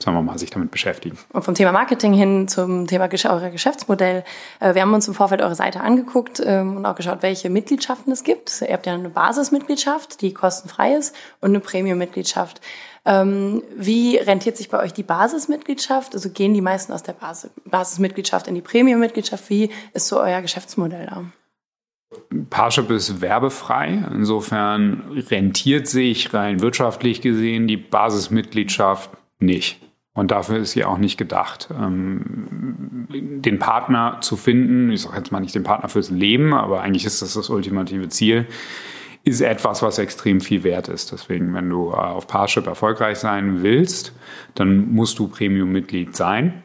sagen 0.03 0.17
wir 0.17 0.23
mal, 0.23 0.39
sich 0.39 0.51
damit 0.51 0.71
beschäftigen. 0.71 1.17
Und 1.33 1.45
vom 1.45 1.55
Thema 1.55 1.73
Marketing 1.73 2.13
hin 2.13 2.49
zum 2.49 2.87
Thema 2.87 3.05
eurer 3.05 3.51
Geschäftsmodell. 3.51 4.25
Äh, 4.61 4.75
wir 4.75 4.83
haben 4.83 4.93
uns 4.93 5.07
im 5.09 5.15
Vorfeld 5.15 5.41
eure 5.41 5.55
Seite 5.55 5.81
angeguckt 5.81 6.43
ähm, 6.45 6.77
und 6.77 6.87
auch 6.87 6.97
geschaut, 6.97 7.23
welche 7.23 7.49
Mitgliedschaften 7.49 8.13
es 8.13 8.25
gibt. 8.25 8.61
Ihr 8.61 8.73
habt 8.73 8.87
ja 8.87 8.95
eine 8.95 9.09
Basismitgliedschaft, 9.09 10.21
die 10.21 10.35
kostenfrei 10.35 10.95
ist, 10.95 11.15
und 11.41 11.51
eine 11.51 11.61
Premium-Mitgliedschaft. 11.61 12.61
Ähm, 13.07 13.63
wie 13.77 14.17
rentiert 14.17 14.57
sich 14.57 14.69
bei 14.69 14.83
euch 14.83 14.93
die 14.93 15.03
Basismitgliedschaft? 15.03 16.15
Also 16.15 16.31
gehen 16.31 16.55
die 16.55 16.61
meisten 16.61 16.93
aus 16.93 17.03
der 17.03 17.15
Basismitgliedschaft 17.65 18.49
in 18.49 18.55
die 18.55 18.63
Premium-Mitgliedschaft? 18.63 19.49
Wie 19.49 19.71
ist 19.93 20.09
so 20.09 20.19
euer 20.19 20.43
Geschäftsmodell 20.43 21.07
da? 21.07 21.25
Parship 22.51 22.91
ist 22.91 23.21
werbefrei. 23.21 24.05
Insofern 24.13 25.03
rentiert 25.31 25.87
sich 25.89 26.33
rein 26.33 26.61
wirtschaftlich 26.61 27.21
gesehen 27.21 27.67
die 27.67 27.77
Basismitgliedschaft 27.77 29.11
nicht. 29.39 29.84
Und 30.15 30.31
dafür 30.31 30.59
ist 30.59 30.71
sie 30.71 30.85
auch 30.85 30.99
nicht 30.99 31.17
gedacht. 31.17 31.69
Ähm, 31.77 33.07
den 33.11 33.59
Partner 33.59 34.19
zu 34.21 34.37
finden, 34.37 34.91
ich 34.91 35.03
sage 35.03 35.17
jetzt 35.17 35.33
mal 35.33 35.41
nicht 35.41 35.55
den 35.55 35.65
Partner 35.65 35.89
fürs 35.89 36.11
Leben, 36.11 36.55
aber 36.55 36.83
eigentlich 36.83 37.05
ist 37.05 37.21
das 37.21 37.35
das 37.35 37.51
ultimative 37.51 38.09
Ziel, 38.09 38.47
ist 39.25 39.41
etwas, 39.41 39.83
was 39.83 39.99
extrem 39.99 40.41
viel 40.41 40.63
wert 40.63 40.89
ist. 40.89 41.11
Deswegen, 41.11 41.53
wenn 41.55 41.69
du 41.69 41.91
äh, 41.91 41.95
auf 41.95 42.29
Parship 42.29 42.67
erfolgreich 42.67 43.19
sein 43.19 43.63
willst, 43.63 44.13
dann 44.55 44.93
musst 44.93 45.19
du 45.19 45.27
Premium-Mitglied 45.27 46.15
sein. 46.15 46.63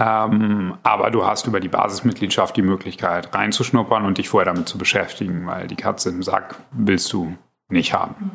Ähm, 0.00 0.74
aber 0.82 1.10
du 1.10 1.26
hast 1.26 1.46
über 1.46 1.60
die 1.60 1.68
Basismitgliedschaft 1.68 2.56
die 2.56 2.62
Möglichkeit 2.62 3.34
reinzuschnuppern 3.34 4.04
und 4.04 4.18
dich 4.18 4.28
vorher 4.30 4.52
damit 4.52 4.68
zu 4.68 4.78
beschäftigen, 4.78 5.46
weil 5.46 5.66
die 5.68 5.76
Katze 5.76 6.08
im 6.08 6.22
Sack 6.22 6.56
willst 6.72 7.12
du 7.12 7.36
nicht 7.68 7.92
haben. 7.92 8.32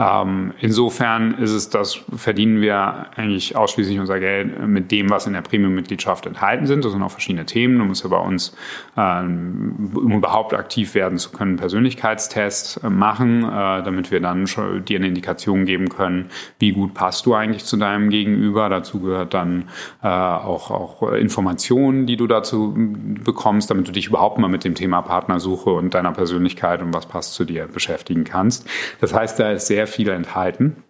Ähm, 0.00 0.54
insofern 0.60 1.34
ist 1.34 1.50
es 1.50 1.68
das, 1.68 2.00
verdienen 2.16 2.62
wir 2.62 3.08
eigentlich 3.16 3.54
ausschließlich 3.54 4.00
unser 4.00 4.18
Geld 4.18 4.66
mit 4.66 4.90
dem, 4.90 5.10
was 5.10 5.26
in 5.26 5.34
der 5.34 5.42
Premium-Mitgliedschaft 5.42 6.24
enthalten 6.24 6.66
sind. 6.66 6.86
Das 6.86 6.92
sind 6.92 7.02
auch 7.02 7.10
verschiedene 7.10 7.44
Themen. 7.44 7.78
Du 7.78 7.84
musst 7.84 8.02
ja 8.02 8.08
bei 8.08 8.18
uns, 8.18 8.56
ähm, 8.96 9.90
um 9.94 10.12
überhaupt 10.12 10.54
aktiv 10.54 10.94
werden 10.94 11.18
zu 11.18 11.30
können, 11.32 11.56
Persönlichkeitstests 11.56 12.78
äh, 12.78 12.88
machen, 12.88 13.44
äh, 13.44 13.82
damit 13.82 14.10
wir 14.10 14.20
dann 14.20 14.46
schon 14.46 14.86
dir 14.86 14.98
eine 14.98 15.08
Indikation 15.08 15.66
geben 15.66 15.90
können, 15.90 16.30
wie 16.58 16.72
gut 16.72 16.94
passt 16.94 17.26
du 17.26 17.34
eigentlich 17.34 17.66
zu 17.66 17.76
deinem 17.76 18.08
Gegenüber. 18.08 18.70
Dazu 18.70 19.00
gehört 19.00 19.34
dann 19.34 19.68
äh, 20.02 20.08
auch, 20.08 20.70
auch 20.70 21.12
Informationen, 21.12 22.06
die 22.06 22.16
du 22.16 22.26
dazu 22.26 22.74
bekommst, 22.74 23.70
damit 23.70 23.86
du 23.86 23.92
dich 23.92 24.06
überhaupt 24.06 24.38
mal 24.38 24.48
mit 24.48 24.64
dem 24.64 24.74
Thema 24.74 25.02
Partnersuche 25.02 25.68
und 25.68 25.92
deiner 25.92 26.12
Persönlichkeit 26.12 26.80
und 26.80 26.94
was 26.94 27.04
passt 27.04 27.34
zu 27.34 27.44
dir 27.44 27.66
beschäftigen 27.66 28.24
kannst. 28.24 28.66
Das 29.02 29.12
heißt, 29.12 29.38
da 29.38 29.50
ist 29.50 29.66
sehr 29.66 29.89
viel 29.90 30.08
enthalten. 30.08 30.82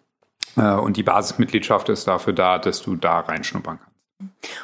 Äh, 0.56 0.74
und 0.74 0.96
die 0.96 1.02
Basismitgliedschaft 1.02 1.88
ist 1.88 2.06
dafür 2.06 2.32
da, 2.32 2.58
dass 2.58 2.82
du 2.82 2.96
da 2.96 3.20
reinschnuppern 3.20 3.78
kannst. 3.78 3.90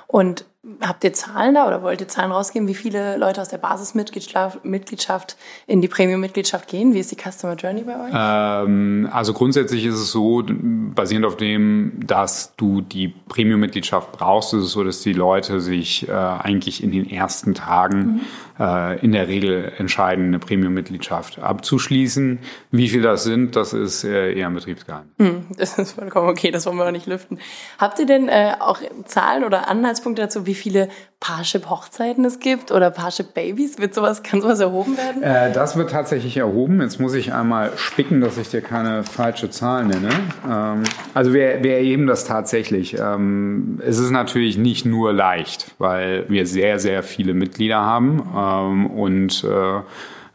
Und 0.06 0.44
habt 0.80 1.04
ihr 1.04 1.12
Zahlen 1.12 1.54
da 1.54 1.66
oder 1.66 1.82
wollt 1.82 2.00
ihr 2.00 2.08
Zahlen 2.08 2.32
rausgeben, 2.32 2.66
wie 2.66 2.74
viele 2.74 3.16
Leute 3.16 3.40
aus 3.40 3.48
der 3.48 3.58
Basismitgliedschaft 3.58 5.36
in 5.66 5.80
die 5.80 5.88
Premium-Mitgliedschaft 5.88 6.68
gehen? 6.68 6.92
Wie 6.92 6.98
ist 6.98 7.12
die 7.12 7.16
Customer 7.16 7.54
Journey 7.54 7.82
bei 7.82 7.94
euch? 7.94 8.12
Ähm, 8.12 9.08
also 9.12 9.32
grundsätzlich 9.32 9.84
ist 9.84 9.94
es 9.94 10.10
so, 10.10 10.42
basierend 10.44 11.26
auf 11.26 11.36
dem, 11.36 12.00
dass 12.04 12.56
du 12.56 12.80
die 12.80 13.08
Premium-Mitgliedschaft 13.28 14.12
brauchst, 14.12 14.54
ist 14.54 14.64
es 14.64 14.72
so, 14.72 14.82
dass 14.82 15.00
die 15.00 15.12
Leute 15.12 15.60
sich 15.60 16.08
äh, 16.08 16.12
eigentlich 16.12 16.82
in 16.82 16.90
den 16.90 17.08
ersten 17.08 17.54
Tagen 17.54 17.98
mhm 17.98 18.20
äh, 18.58 18.98
in 19.00 19.12
der 19.12 19.28
Regel 19.28 19.72
entscheiden, 19.78 20.26
eine 20.26 20.38
Premium-Mitgliedschaft 20.38 21.38
abzuschließen. 21.38 22.38
Wie 22.70 22.88
viel 22.88 23.02
das 23.02 23.24
sind, 23.24 23.56
das 23.56 23.72
ist 23.72 24.04
äh, 24.04 24.32
eher 24.32 24.46
ein 24.46 24.54
Betriebsgeheimnis. 24.54 25.12
Hm, 25.18 25.46
das 25.56 25.78
ist 25.78 25.92
vollkommen 25.92 26.28
okay, 26.28 26.50
das 26.50 26.66
wollen 26.66 26.76
wir 26.76 26.86
auch 26.86 26.90
nicht 26.90 27.06
lüften. 27.06 27.38
Habt 27.78 27.98
ihr 27.98 28.06
denn 28.06 28.28
äh, 28.28 28.54
auch 28.58 28.80
Zahlen 29.04 29.44
oder 29.44 29.68
Anhaltspunkte 29.68 30.22
dazu, 30.22 30.46
wie 30.46 30.54
viele 30.54 30.88
Parship-Hochzeiten 31.20 32.24
es 32.24 32.40
gibt 32.40 32.70
oder 32.70 32.90
Parship-Babys? 32.90 33.78
Wird 33.78 33.94
sowas, 33.94 34.22
kann 34.22 34.42
sowas 34.42 34.60
erhoben 34.60 34.96
werden? 34.96 35.22
Äh, 35.22 35.52
das 35.52 35.76
wird 35.76 35.90
tatsächlich 35.90 36.36
erhoben. 36.36 36.80
Jetzt 36.82 37.00
muss 37.00 37.14
ich 37.14 37.32
einmal 37.32 37.72
spicken, 37.76 38.20
dass 38.20 38.36
ich 38.36 38.48
dir 38.50 38.60
keine 38.60 39.02
falsche 39.02 39.50
Zahl 39.50 39.86
nenne. 39.86 40.10
Ähm, 40.48 40.82
also 41.14 41.32
wir, 41.32 41.62
wir 41.62 41.72
erheben 41.74 42.06
das 42.06 42.24
tatsächlich. 42.24 42.98
Ähm, 42.98 43.80
es 43.84 43.98
ist 43.98 44.10
natürlich 44.10 44.58
nicht 44.58 44.84
nur 44.84 45.12
leicht, 45.12 45.74
weil 45.78 46.28
wir 46.28 46.46
sehr, 46.46 46.78
sehr 46.78 47.02
viele 47.02 47.32
Mitglieder 47.34 47.80
haben 47.80 48.22
ähm, 48.36 48.86
und 48.86 49.42
äh, 49.44 49.80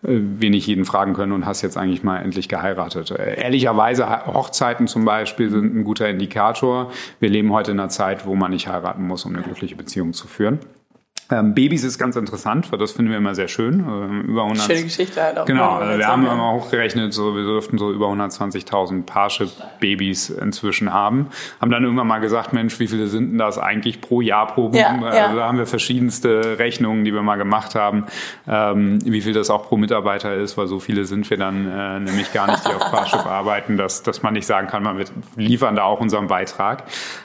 wen 0.01 0.53
ich 0.53 0.67
jeden 0.67 0.85
fragen 0.85 1.13
können 1.13 1.31
und 1.31 1.45
hast 1.45 1.61
jetzt 1.61 1.77
eigentlich 1.77 2.03
mal 2.03 2.17
endlich 2.17 2.49
geheiratet. 2.49 3.11
Ehrlicherweise, 3.11 4.25
Hochzeiten 4.25 4.87
zum 4.87 5.05
Beispiel 5.05 5.49
sind 5.49 5.75
ein 5.75 5.83
guter 5.83 6.09
Indikator. 6.09 6.91
Wir 7.19 7.29
leben 7.29 7.51
heute 7.51 7.71
in 7.71 7.79
einer 7.79 7.89
Zeit, 7.89 8.25
wo 8.25 8.35
man 8.35 8.51
nicht 8.51 8.67
heiraten 8.67 9.05
muss, 9.05 9.25
um 9.25 9.33
eine 9.33 9.43
glückliche 9.43 9.75
Beziehung 9.75 10.13
zu 10.13 10.27
führen. 10.27 10.59
Ähm, 11.31 11.53
Babys 11.53 11.83
ist 11.83 11.97
ganz 11.97 12.17
interessant, 12.17 12.71
weil 12.71 12.79
das 12.79 12.91
finden 12.91 13.09
wir 13.09 13.17
immer 13.17 13.33
sehr 13.35 13.47
schön. 13.47 13.79
Ähm, 13.79 14.21
über 14.27 14.43
100, 14.43 14.65
Schöne 14.65 14.83
Geschichte 14.83 15.21
halt 15.21 15.39
auch. 15.39 15.45
Genau, 15.45 15.75
also 15.75 15.97
wir 15.97 16.07
haben 16.07 16.25
immer 16.25 16.51
hochgerechnet, 16.51 17.13
so, 17.13 17.35
wir 17.35 17.43
dürften 17.43 17.77
so 17.77 17.91
über 17.91 18.07
120.000 18.07 19.05
Parship-Babys 19.05 20.29
inzwischen 20.29 20.93
haben. 20.93 21.27
Haben 21.61 21.71
dann 21.71 21.83
irgendwann 21.83 22.07
mal 22.07 22.19
gesagt, 22.19 22.51
Mensch, 22.51 22.79
wie 22.79 22.87
viele 22.87 23.07
sind 23.07 23.31
denn 23.31 23.37
das 23.37 23.57
eigentlich 23.57 24.01
pro 24.01 24.19
Jahr, 24.19 24.47
pro 24.47 24.71
ja, 24.73 24.89
also 24.89 25.05
ja. 25.17 25.33
Da 25.33 25.47
haben 25.47 25.57
wir 25.57 25.65
verschiedenste 25.65 26.59
Rechnungen, 26.59 27.05
die 27.05 27.13
wir 27.13 27.21
mal 27.21 27.37
gemacht 27.37 27.75
haben, 27.75 28.05
ähm, 28.47 28.99
wie 29.05 29.21
viel 29.21 29.33
das 29.33 29.49
auch 29.49 29.67
pro 29.67 29.77
Mitarbeiter 29.77 30.35
ist, 30.35 30.57
weil 30.57 30.67
so 30.67 30.79
viele 30.79 31.05
sind 31.05 31.29
wir 31.29 31.37
dann 31.37 31.65
äh, 31.65 31.99
nämlich 32.01 32.33
gar 32.33 32.47
nicht, 32.47 32.67
die 32.67 32.73
auf 32.73 32.91
Parship 32.91 33.25
arbeiten, 33.25 33.77
dass, 33.77 34.03
dass 34.03 34.21
man 34.21 34.33
nicht 34.33 34.45
sagen 34.45 34.67
kann, 34.67 34.83
man 34.83 35.01
liefern 35.37 35.75
da 35.77 35.83
auch 35.83 36.01
unseren 36.01 36.27
Beitrag. 36.27 36.83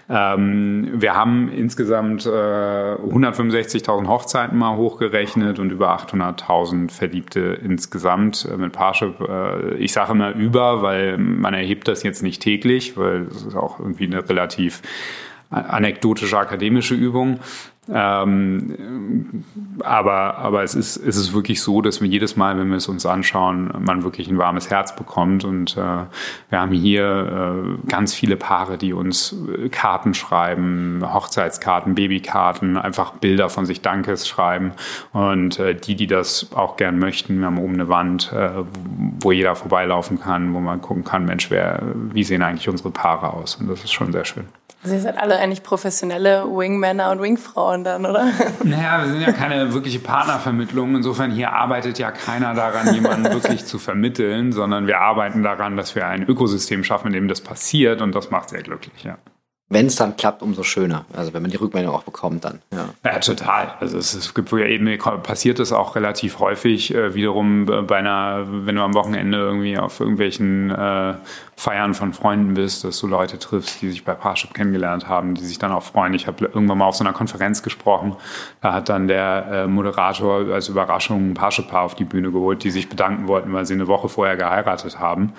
Ähm, 0.08 0.88
wir 0.94 1.16
haben 1.16 1.48
insgesamt 1.48 2.26
äh, 2.26 2.28
165.000 2.28 3.76
1000 3.76 4.08
Hochzeiten 4.08 4.58
mal 4.58 4.76
hochgerechnet 4.76 5.58
und 5.58 5.70
über 5.70 5.96
800.000 5.96 6.90
Verliebte 6.90 7.58
insgesamt 7.62 8.48
äh, 8.50 8.56
mit 8.56 8.72
Parship. 8.72 9.20
Äh, 9.20 9.74
ich 9.76 9.92
sage 9.92 10.12
immer 10.12 10.32
über, 10.34 10.82
weil 10.82 11.18
man 11.18 11.54
erhebt 11.54 11.88
das 11.88 12.04
jetzt 12.04 12.22
nicht 12.22 12.40
täglich, 12.40 12.96
weil 12.96 13.22
es 13.22 13.46
ist 13.46 13.56
auch 13.56 13.80
irgendwie 13.80 14.04
eine 14.04 14.28
relativ 14.28 14.82
anekdotische 15.50 16.38
akademische 16.38 16.94
Übung. 16.94 17.40
Ähm, 17.88 19.44
aber, 19.84 20.38
aber 20.38 20.64
es 20.64 20.74
ist, 20.74 20.96
es 20.96 21.16
ist 21.16 21.32
wirklich 21.32 21.62
so, 21.62 21.82
dass 21.82 22.00
wir 22.00 22.08
jedes 22.08 22.36
Mal, 22.36 22.58
wenn 22.58 22.68
wir 22.68 22.78
es 22.78 22.88
uns 22.88 23.06
anschauen, 23.06 23.72
man 23.78 24.02
wirklich 24.02 24.28
ein 24.28 24.38
warmes 24.38 24.70
Herz 24.70 24.96
bekommt. 24.96 25.44
Und 25.44 25.76
äh, 25.76 25.80
wir 26.50 26.60
haben 26.60 26.72
hier 26.72 27.76
äh, 27.86 27.88
ganz 27.88 28.12
viele 28.12 28.36
Paare, 28.36 28.76
die 28.76 28.92
uns 28.92 29.36
äh, 29.56 29.68
Karten 29.68 30.14
schreiben, 30.14 31.02
Hochzeitskarten, 31.02 31.94
Babykarten, 31.94 32.76
einfach 32.76 33.12
Bilder 33.12 33.48
von 33.48 33.66
sich 33.66 33.82
Dankes 33.82 34.26
schreiben. 34.26 34.72
Und 35.12 35.60
äh, 35.60 35.74
die, 35.76 35.94
die 35.94 36.08
das 36.08 36.48
auch 36.54 36.76
gern 36.76 36.98
möchten, 36.98 37.38
wir 37.38 37.46
haben 37.46 37.58
oben 37.58 37.74
eine 37.74 37.88
Wand, 37.88 38.32
äh, 38.32 38.50
wo 39.20 39.30
jeder 39.30 39.54
vorbeilaufen 39.54 40.20
kann, 40.20 40.54
wo 40.54 40.60
man 40.60 40.80
gucken 40.82 41.04
kann, 41.04 41.24
Mensch, 41.24 41.50
wer, 41.50 41.82
wie 41.94 42.24
sehen 42.24 42.42
eigentlich 42.42 42.68
unsere 42.68 42.90
Paare 42.90 43.32
aus? 43.32 43.56
Und 43.56 43.68
das 43.68 43.84
ist 43.84 43.92
schon 43.92 44.10
sehr 44.10 44.24
schön. 44.24 44.46
Also 44.86 44.94
ihr 44.94 45.02
seid 45.02 45.18
alle 45.18 45.36
eigentlich 45.40 45.64
professionelle 45.64 46.44
Wingmänner 46.44 47.10
und 47.10 47.20
Wingfrauen 47.20 47.82
dann, 47.82 48.06
oder? 48.06 48.28
Naja, 48.62 49.02
wir 49.02 49.08
sind 49.10 49.20
ja 49.20 49.32
keine 49.32 49.74
wirkliche 49.74 49.98
Partnervermittlung. 49.98 50.94
Insofern 50.94 51.32
hier 51.32 51.52
arbeitet 51.52 51.98
ja 51.98 52.12
keiner 52.12 52.54
daran, 52.54 52.94
jemanden 52.94 53.24
wirklich 53.32 53.64
zu 53.64 53.80
vermitteln, 53.80 54.52
sondern 54.52 54.86
wir 54.86 55.00
arbeiten 55.00 55.42
daran, 55.42 55.76
dass 55.76 55.96
wir 55.96 56.06
ein 56.06 56.22
Ökosystem 56.22 56.84
schaffen, 56.84 57.08
in 57.08 57.14
dem 57.14 57.26
das 57.26 57.40
passiert 57.40 58.00
und 58.00 58.14
das 58.14 58.30
macht 58.30 58.50
sehr 58.50 58.62
glücklich, 58.62 59.02
ja. 59.02 59.18
Wenn 59.68 59.86
es 59.86 59.96
dann 59.96 60.16
klappt, 60.16 60.42
umso 60.42 60.62
schöner. 60.62 61.06
Also 61.12 61.34
wenn 61.34 61.42
man 61.42 61.50
die 61.50 61.56
Rückmeldung 61.56 61.92
auch 61.92 62.04
bekommt, 62.04 62.44
dann. 62.44 62.60
Ja, 62.72 62.88
ja 63.04 63.18
total. 63.18 63.74
Also 63.80 63.98
es, 63.98 64.32
gibt 64.32 64.52
ja 64.52 64.58
eben 64.58 64.96
passiert 65.24 65.58
es 65.58 65.72
auch 65.72 65.96
relativ 65.96 66.38
häufig 66.38 66.94
äh, 66.94 67.14
wiederum 67.14 67.66
bei 67.66 67.96
einer, 67.96 68.46
wenn 68.48 68.76
du 68.76 68.82
am 68.82 68.94
Wochenende 68.94 69.38
irgendwie 69.38 69.76
auf 69.76 69.98
irgendwelchen 69.98 70.70
äh, 70.70 71.14
Feiern 71.56 71.94
von 71.94 72.12
Freunden 72.12 72.54
bist, 72.54 72.84
dass 72.84 73.00
du 73.00 73.08
Leute 73.08 73.40
triffst, 73.40 73.82
die 73.82 73.90
sich 73.90 74.04
bei 74.04 74.14
Parship 74.14 74.54
kennengelernt 74.54 75.08
haben, 75.08 75.34
die 75.34 75.44
sich 75.44 75.58
dann 75.58 75.72
auch 75.72 75.82
freuen. 75.82 76.14
Ich 76.14 76.28
habe 76.28 76.44
irgendwann 76.44 76.78
mal 76.78 76.84
auf 76.84 76.94
so 76.94 77.02
einer 77.02 77.14
Konferenz 77.14 77.62
gesprochen. 77.64 78.14
Da 78.60 78.72
hat 78.72 78.88
dann 78.88 79.08
der 79.08 79.46
äh, 79.50 79.66
Moderator 79.66 80.46
als 80.52 80.68
Überraschung 80.68 81.30
ein 81.30 81.34
Parship-Paar 81.34 81.82
auf 81.82 81.96
die 81.96 82.04
Bühne 82.04 82.30
geholt, 82.30 82.62
die 82.62 82.70
sich 82.70 82.88
bedanken 82.88 83.26
wollten, 83.26 83.52
weil 83.52 83.66
sie 83.66 83.74
eine 83.74 83.88
Woche 83.88 84.08
vorher 84.08 84.36
geheiratet 84.36 85.00
haben. 85.00 85.32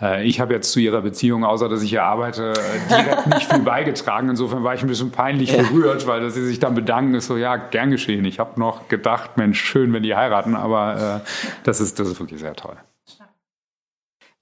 Äh, 0.00 0.24
ich 0.26 0.40
habe 0.40 0.54
jetzt 0.54 0.72
zu 0.72 0.80
ihrer 0.80 1.02
Beziehung, 1.02 1.44
außer 1.44 1.68
dass 1.68 1.82
ich 1.82 1.90
hier 1.90 2.04
arbeite, 2.04 2.52
äh, 2.52 2.88
direkt 2.88 3.26
nicht 3.26 3.52
viel 3.52 3.62
beigetragen. 3.62 4.28
Insofern 4.28 4.64
war 4.64 4.74
ich 4.74 4.82
ein 4.82 4.88
bisschen 4.88 5.10
peinlich 5.10 5.56
berührt, 5.56 6.06
weil 6.06 6.20
dass 6.20 6.34
sie 6.34 6.44
sich 6.44 6.58
dann 6.58 6.74
bedanken, 6.74 7.14
ist 7.14 7.26
so, 7.26 7.36
ja, 7.36 7.56
gern 7.56 7.90
geschehen. 7.90 8.24
Ich 8.24 8.38
habe 8.38 8.58
noch 8.58 8.88
gedacht, 8.88 9.36
Mensch, 9.36 9.60
schön, 9.60 9.92
wenn 9.92 10.02
die 10.02 10.14
heiraten, 10.14 10.56
aber 10.56 11.22
äh, 11.24 11.28
das, 11.64 11.80
ist, 11.80 11.98
das 11.98 12.08
ist 12.08 12.18
wirklich 12.18 12.40
sehr 12.40 12.54
toll. 12.54 12.76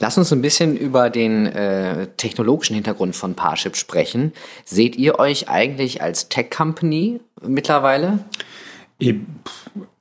Lass 0.03 0.17
uns 0.17 0.33
ein 0.33 0.41
bisschen 0.41 0.79
über 0.79 1.11
den 1.11 1.45
äh, 1.45 2.07
technologischen 2.17 2.73
Hintergrund 2.75 3.15
von 3.15 3.35
Parship 3.35 3.77
sprechen. 3.77 4.33
Seht 4.65 4.97
ihr 4.97 5.19
euch 5.19 5.51
eigentlich 5.51 6.01
als 6.01 6.31
Tech-Company 6.31 7.21
mittlerweile? 7.43 8.21
Ich, 8.97 9.17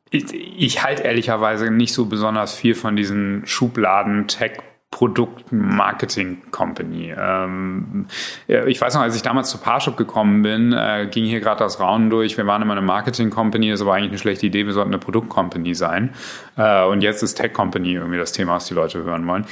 ich, 0.10 0.34
ich 0.34 0.84
halte 0.84 1.04
ehrlicherweise 1.04 1.70
nicht 1.70 1.94
so 1.94 2.06
besonders 2.06 2.54
viel 2.54 2.76
von 2.76 2.96
diesen 2.96 3.46
Schubladen-Tech- 3.46 4.62
Produkt-Marketing-Company. 4.92 7.14
Ähm, 7.18 8.08
ich 8.48 8.82
weiß 8.82 8.96
noch, 8.96 9.02
als 9.02 9.16
ich 9.16 9.22
damals 9.22 9.50
zu 9.50 9.60
Parship 9.60 9.96
gekommen 9.98 10.42
bin, 10.42 10.74
äh, 10.74 11.08
ging 11.10 11.26
hier 11.26 11.40
gerade 11.40 11.60
das 11.60 11.80
Rauen 11.80 12.10
durch. 12.10 12.38
Wir 12.38 12.48
waren 12.48 12.62
immer 12.62 12.74
eine 12.74 12.82
Marketing-Company, 12.82 13.70
das 13.70 13.86
war 13.86 13.96
eigentlich 13.96 14.10
eine 14.10 14.18
schlechte 14.18 14.48
Idee, 14.48 14.66
wir 14.66 14.74
sollten 14.74 14.90
eine 14.90 15.00
Produkt-Company 15.00 15.76
sein. 15.76 16.14
Äh, 16.58 16.86
und 16.86 17.02
jetzt 17.02 17.22
ist 17.22 17.36
Tech-Company 17.36 17.94
irgendwie 17.94 18.18
das 18.18 18.32
Thema, 18.32 18.56
was 18.56 18.66
die 18.66 18.74
Leute 18.74 19.04
hören 19.04 19.28
wollen. 19.28 19.46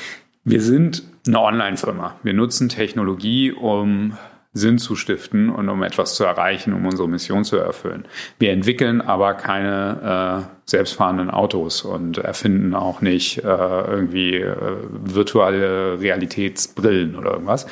Wir 0.44 0.62
sind 0.62 1.04
eine 1.28 1.40
Online-Firma. 1.40 2.16
Wir 2.24 2.34
nutzen 2.34 2.70
Technologie, 2.70 3.52
um 3.52 4.18
Sinn 4.58 4.78
zu 4.78 4.96
stiften 4.96 5.50
und 5.50 5.70
um 5.70 5.84
etwas 5.84 6.16
zu 6.16 6.24
erreichen, 6.24 6.74
um 6.74 6.86
unsere 6.86 7.08
Mission 7.08 7.44
zu 7.44 7.58
erfüllen. 7.58 8.06
Wir 8.40 8.52
entwickeln 8.52 9.02
aber 9.02 9.34
keine 9.34 10.48
äh, 10.48 10.60
selbstfahrenden 10.66 11.30
Autos 11.30 11.84
und 11.84 12.18
erfinden 12.18 12.74
auch 12.74 13.02
nicht 13.02 13.40
äh, 13.40 13.42
irgendwie 13.42 14.36
äh, 14.36 14.56
virtuelle 14.92 16.00
Realitätsbrillen 16.00 17.16
oder 17.16 17.32
irgendwas. 17.32 17.68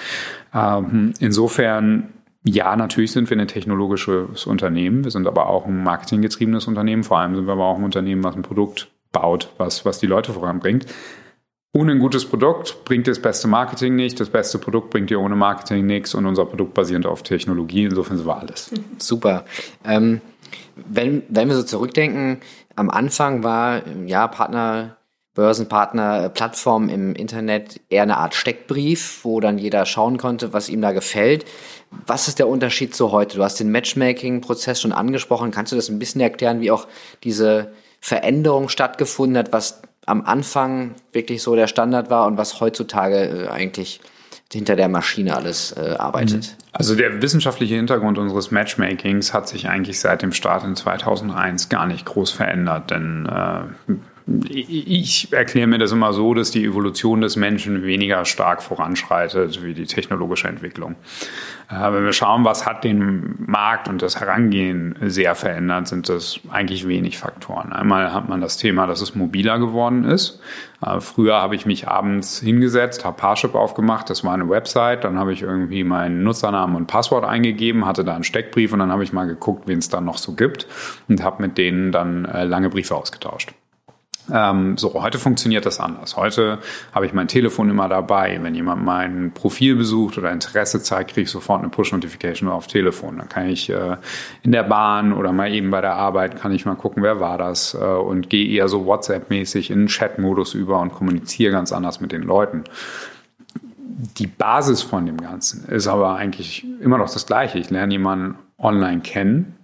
Ähm, 0.54 1.14
insofern 1.20 2.10
ja, 2.48 2.76
natürlich 2.76 3.12
sind 3.12 3.30
wir 3.32 3.38
ein 3.38 3.48
technologisches 3.48 4.46
Unternehmen. 4.46 5.04
Wir 5.04 5.10
sind 5.10 5.26
aber 5.26 5.50
auch 5.50 5.66
ein 5.66 5.84
marketinggetriebenes 5.84 6.68
Unternehmen. 6.68 7.04
Vor 7.04 7.18
allem 7.18 7.36
sind 7.36 7.48
wir 7.48 7.54
aber 7.54 7.66
auch 7.66 7.78
ein 7.80 7.84
Unternehmen, 7.84 8.24
was 8.24 8.36
ein 8.36 8.44
Produkt 8.44 8.88
baut, 9.12 9.50
was, 9.58 9.84
was 9.84 9.98
die 9.98 10.06
Leute 10.06 10.32
voranbringt 10.32 10.86
ohne 11.76 11.92
ein 11.92 12.00
gutes 12.00 12.24
Produkt 12.24 12.86
bringt 12.86 13.06
das 13.06 13.20
beste 13.20 13.50
Marketing 13.50 13.98
nicht, 13.98 14.18
das 14.22 14.30
beste 14.30 14.58
Produkt 14.60 14.92
bringt 14.92 15.10
dir 15.10 15.20
ohne 15.20 15.36
Marketing 15.36 15.86
nichts 15.86 16.16
und 16.16 16.26
unser 16.26 16.46
Produkt 16.46 16.74
basiert 16.74 17.06
auf 17.06 17.22
Technologie, 17.22 17.84
insofern 17.84 18.16
sind 18.16 18.26
wir 18.26 18.38
alles. 18.38 18.72
Super. 18.98 19.44
Ähm, 19.84 20.22
wenn, 20.76 21.24
wenn 21.28 21.50
wir 21.50 21.56
so 21.56 21.64
zurückdenken, 21.64 22.40
am 22.78 22.90
Anfang 22.90 23.44
war 23.44 23.82
ja 24.06 24.26
Partner, 24.30 24.96
Börsenpartner, 25.34 26.30
Plattform 26.30 26.88
im 26.88 27.14
Internet 27.14 27.82
eher 27.90 28.04
eine 28.04 28.18
Art 28.18 28.36
Steckbrief, 28.36 29.26
wo 29.26 29.42
dann 29.42 29.58
jeder 29.58 29.86
schauen 29.86 30.18
konnte, 30.18 30.54
was 30.54 30.70
ihm 30.70 30.82
da 30.82 30.94
gefällt. 30.94 31.44
Was 32.08 32.30
ist 32.30 32.40
der 32.40 32.48
Unterschied 32.48 32.96
zu 32.96 33.12
heute? 33.12 33.36
Du 33.36 33.44
hast 33.44 33.60
den 33.60 33.70
Matchmaking-Prozess 33.70 34.80
schon 34.80 34.94
angesprochen. 34.94 35.52
Kannst 35.52 35.74
du 35.74 35.76
das 35.76 35.90
ein 35.90 36.00
bisschen 36.00 36.22
erklären, 36.22 36.62
wie 36.62 36.72
auch 36.72 36.88
diese 37.26 37.74
Veränderung 38.00 38.70
stattgefunden 38.70 39.38
hat, 39.38 39.52
was 39.52 39.82
am 40.06 40.26
Anfang 40.26 40.96
wirklich 41.12 41.42
so 41.42 41.56
der 41.56 41.68
Standard 41.68 42.10
war 42.10 42.28
und 42.28 42.38
was 42.38 42.60
heutzutage 42.60 43.46
äh, 43.46 43.48
eigentlich 43.50 44.02
hinter 44.52 44.76
der 44.76 44.88
Maschine 44.88 45.36
alles 45.36 45.72
äh, 45.74 45.96
arbeitet. 45.98 46.44
Mhm. 46.44 46.66
Also 46.72 46.96
der 46.96 47.22
wissenschaftliche 47.22 47.76
Hintergrund 47.76 48.18
unseres 48.18 48.52
Matchmakings 48.52 49.34
hat 49.34 49.48
sich 49.48 49.68
eigentlich 49.68 50.00
seit 50.00 50.22
dem 50.22 50.32
Start 50.32 50.64
in 50.64 50.76
2001 50.76 51.70
gar 51.70 51.86
nicht 51.88 52.06
groß 52.06 52.32
verändert, 52.32 52.92
denn 52.92 53.26
äh, 53.26 53.94
ich 54.50 55.32
erkläre 55.32 55.68
mir 55.68 55.78
das 55.78 55.92
immer 55.92 56.12
so, 56.12 56.34
dass 56.34 56.50
die 56.50 56.66
Evolution 56.66 57.22
des 57.22 57.36
Menschen 57.36 57.84
weniger 57.84 58.26
stark 58.26 58.64
voranschreitet 58.64 59.64
wie 59.64 59.76
die 59.76 59.86
technologische 59.86 60.48
Entwicklung. 60.48 60.96
Äh, 61.70 61.94
wenn 61.94 62.04
wir 62.04 62.14
schauen, 62.14 62.44
was 62.44 62.66
hat 62.66 62.84
den 62.84 63.36
Markt 63.38 63.88
und 63.88 64.02
das 64.02 64.20
Herangehen 64.20 64.96
sehr 65.02 65.36
verändert, 65.36 65.88
sind 65.88 66.10
das 66.10 66.40
eigentlich 66.50 66.88
wenig 66.88 67.20
Faktoren. 67.20 67.72
Einmal 67.72 68.14
hat 68.14 68.28
man 68.28 68.42
das 68.42 68.58
Thema, 68.58 68.88
dass 68.88 69.02
es 69.02 69.14
mobiler 69.14 69.60
geworden 69.60 70.06
ist. 70.06 70.42
Äh, 70.84 71.02
früher 71.02 71.36
habe 71.36 71.54
ich 71.56 71.68
mich 71.68 71.88
abends 71.88 72.40
hingesetzt, 72.40 73.06
habe 73.06 73.18
Parship 73.18 73.54
aufgemacht, 73.54 74.10
das 74.10 74.24
war 74.24 74.34
eine 74.34 74.50
Website, 74.50 75.04
dann 75.04 75.20
habe 75.20 75.34
ich 75.34 75.44
irgendwie 75.44 75.84
meinen 75.84 76.24
Nutzernamen 76.24 76.76
und 76.76 76.88
Passwort 76.88 77.26
eingegeben, 77.26 77.86
hatte 77.86 78.04
da 78.04 78.16
einen 78.16 78.24
Steckbrief 78.24 78.74
und 78.74 78.80
dann 78.80 78.92
habe 78.92 79.04
ich 79.04 79.14
mal 79.14 79.28
geguckt, 79.28 79.68
wen 79.68 79.78
es 79.78 79.90
dann 79.90 80.06
noch 80.06 80.18
so 80.18 80.34
gibt 80.34 80.66
und 81.08 81.22
habe 81.22 81.44
mit 81.44 81.60
denen 81.60 81.92
dann 81.92 82.26
äh, 82.26 82.44
lange 82.44 82.72
Briefe 82.72 82.96
ausgetauscht. 82.96 83.54
Ähm, 84.32 84.78
so, 84.78 84.94
heute 84.94 85.20
funktioniert 85.20 85.66
das 85.66 85.80
anders. 85.80 86.18
Heute 86.18 86.60
habe 86.94 87.06
ich 87.06 87.14
mein 87.14 87.28
Telefon 87.28 87.70
immer 87.70 87.88
dabei. 87.88 88.40
Wenn 88.42 88.56
jemand 88.56 88.84
mein 88.84 89.32
Profil 89.32 89.76
besucht 89.76 90.18
oder 90.18 90.32
Interesse 90.32 90.82
zeigt, 90.82 91.12
kriege 91.12 91.24
ich 91.24 91.32
sofort 91.32 91.62
eine 91.62 91.70
Push-Notification 91.70 92.50
auf 92.50 92.68
Telefon. 92.68 93.18
Dann 93.18 93.30
kann 93.30 93.50
ich 93.50 93.70
äh, 93.70 93.98
in 94.44 94.52
der 94.52 94.64
Bahn 94.64 95.14
oder 95.14 95.32
mal 95.32 95.54
eben 95.54 95.72
bei 95.72 95.82
der 95.82 95.96
Arbeit 95.96 96.40
kann 96.40 96.52
ich 96.52 96.66
mal 96.66 96.76
gucken, 96.76 97.04
wer 97.04 97.20
war 97.20 97.38
das 97.38 97.74
äh, 97.74 97.78
und 97.78 98.30
gehe 98.30 98.48
eher 98.48 98.68
so 98.68 98.86
WhatsApp-mäßig 98.86 99.70
in 99.70 99.88
Chat-Modus 99.88 100.54
über 100.54 100.80
und 100.80 100.94
kommuniziere 100.94 101.52
ganz 101.52 101.72
anders 101.72 102.02
mit 102.02 102.12
den 102.12 102.24
Leuten. 102.24 102.64
Die 104.18 104.28
Basis 104.28 104.82
von 104.82 105.06
dem 105.06 105.18
Ganzen 105.18 105.66
ist 105.70 105.88
aber 105.88 106.16
eigentlich 106.16 106.66
immer 106.82 106.98
noch 106.98 107.12
das 107.12 107.26
Gleiche. 107.26 107.60
Ich 107.60 107.70
lerne 107.70 107.94
jemanden 107.94 108.38
online 108.58 109.02
kennen 109.02 109.56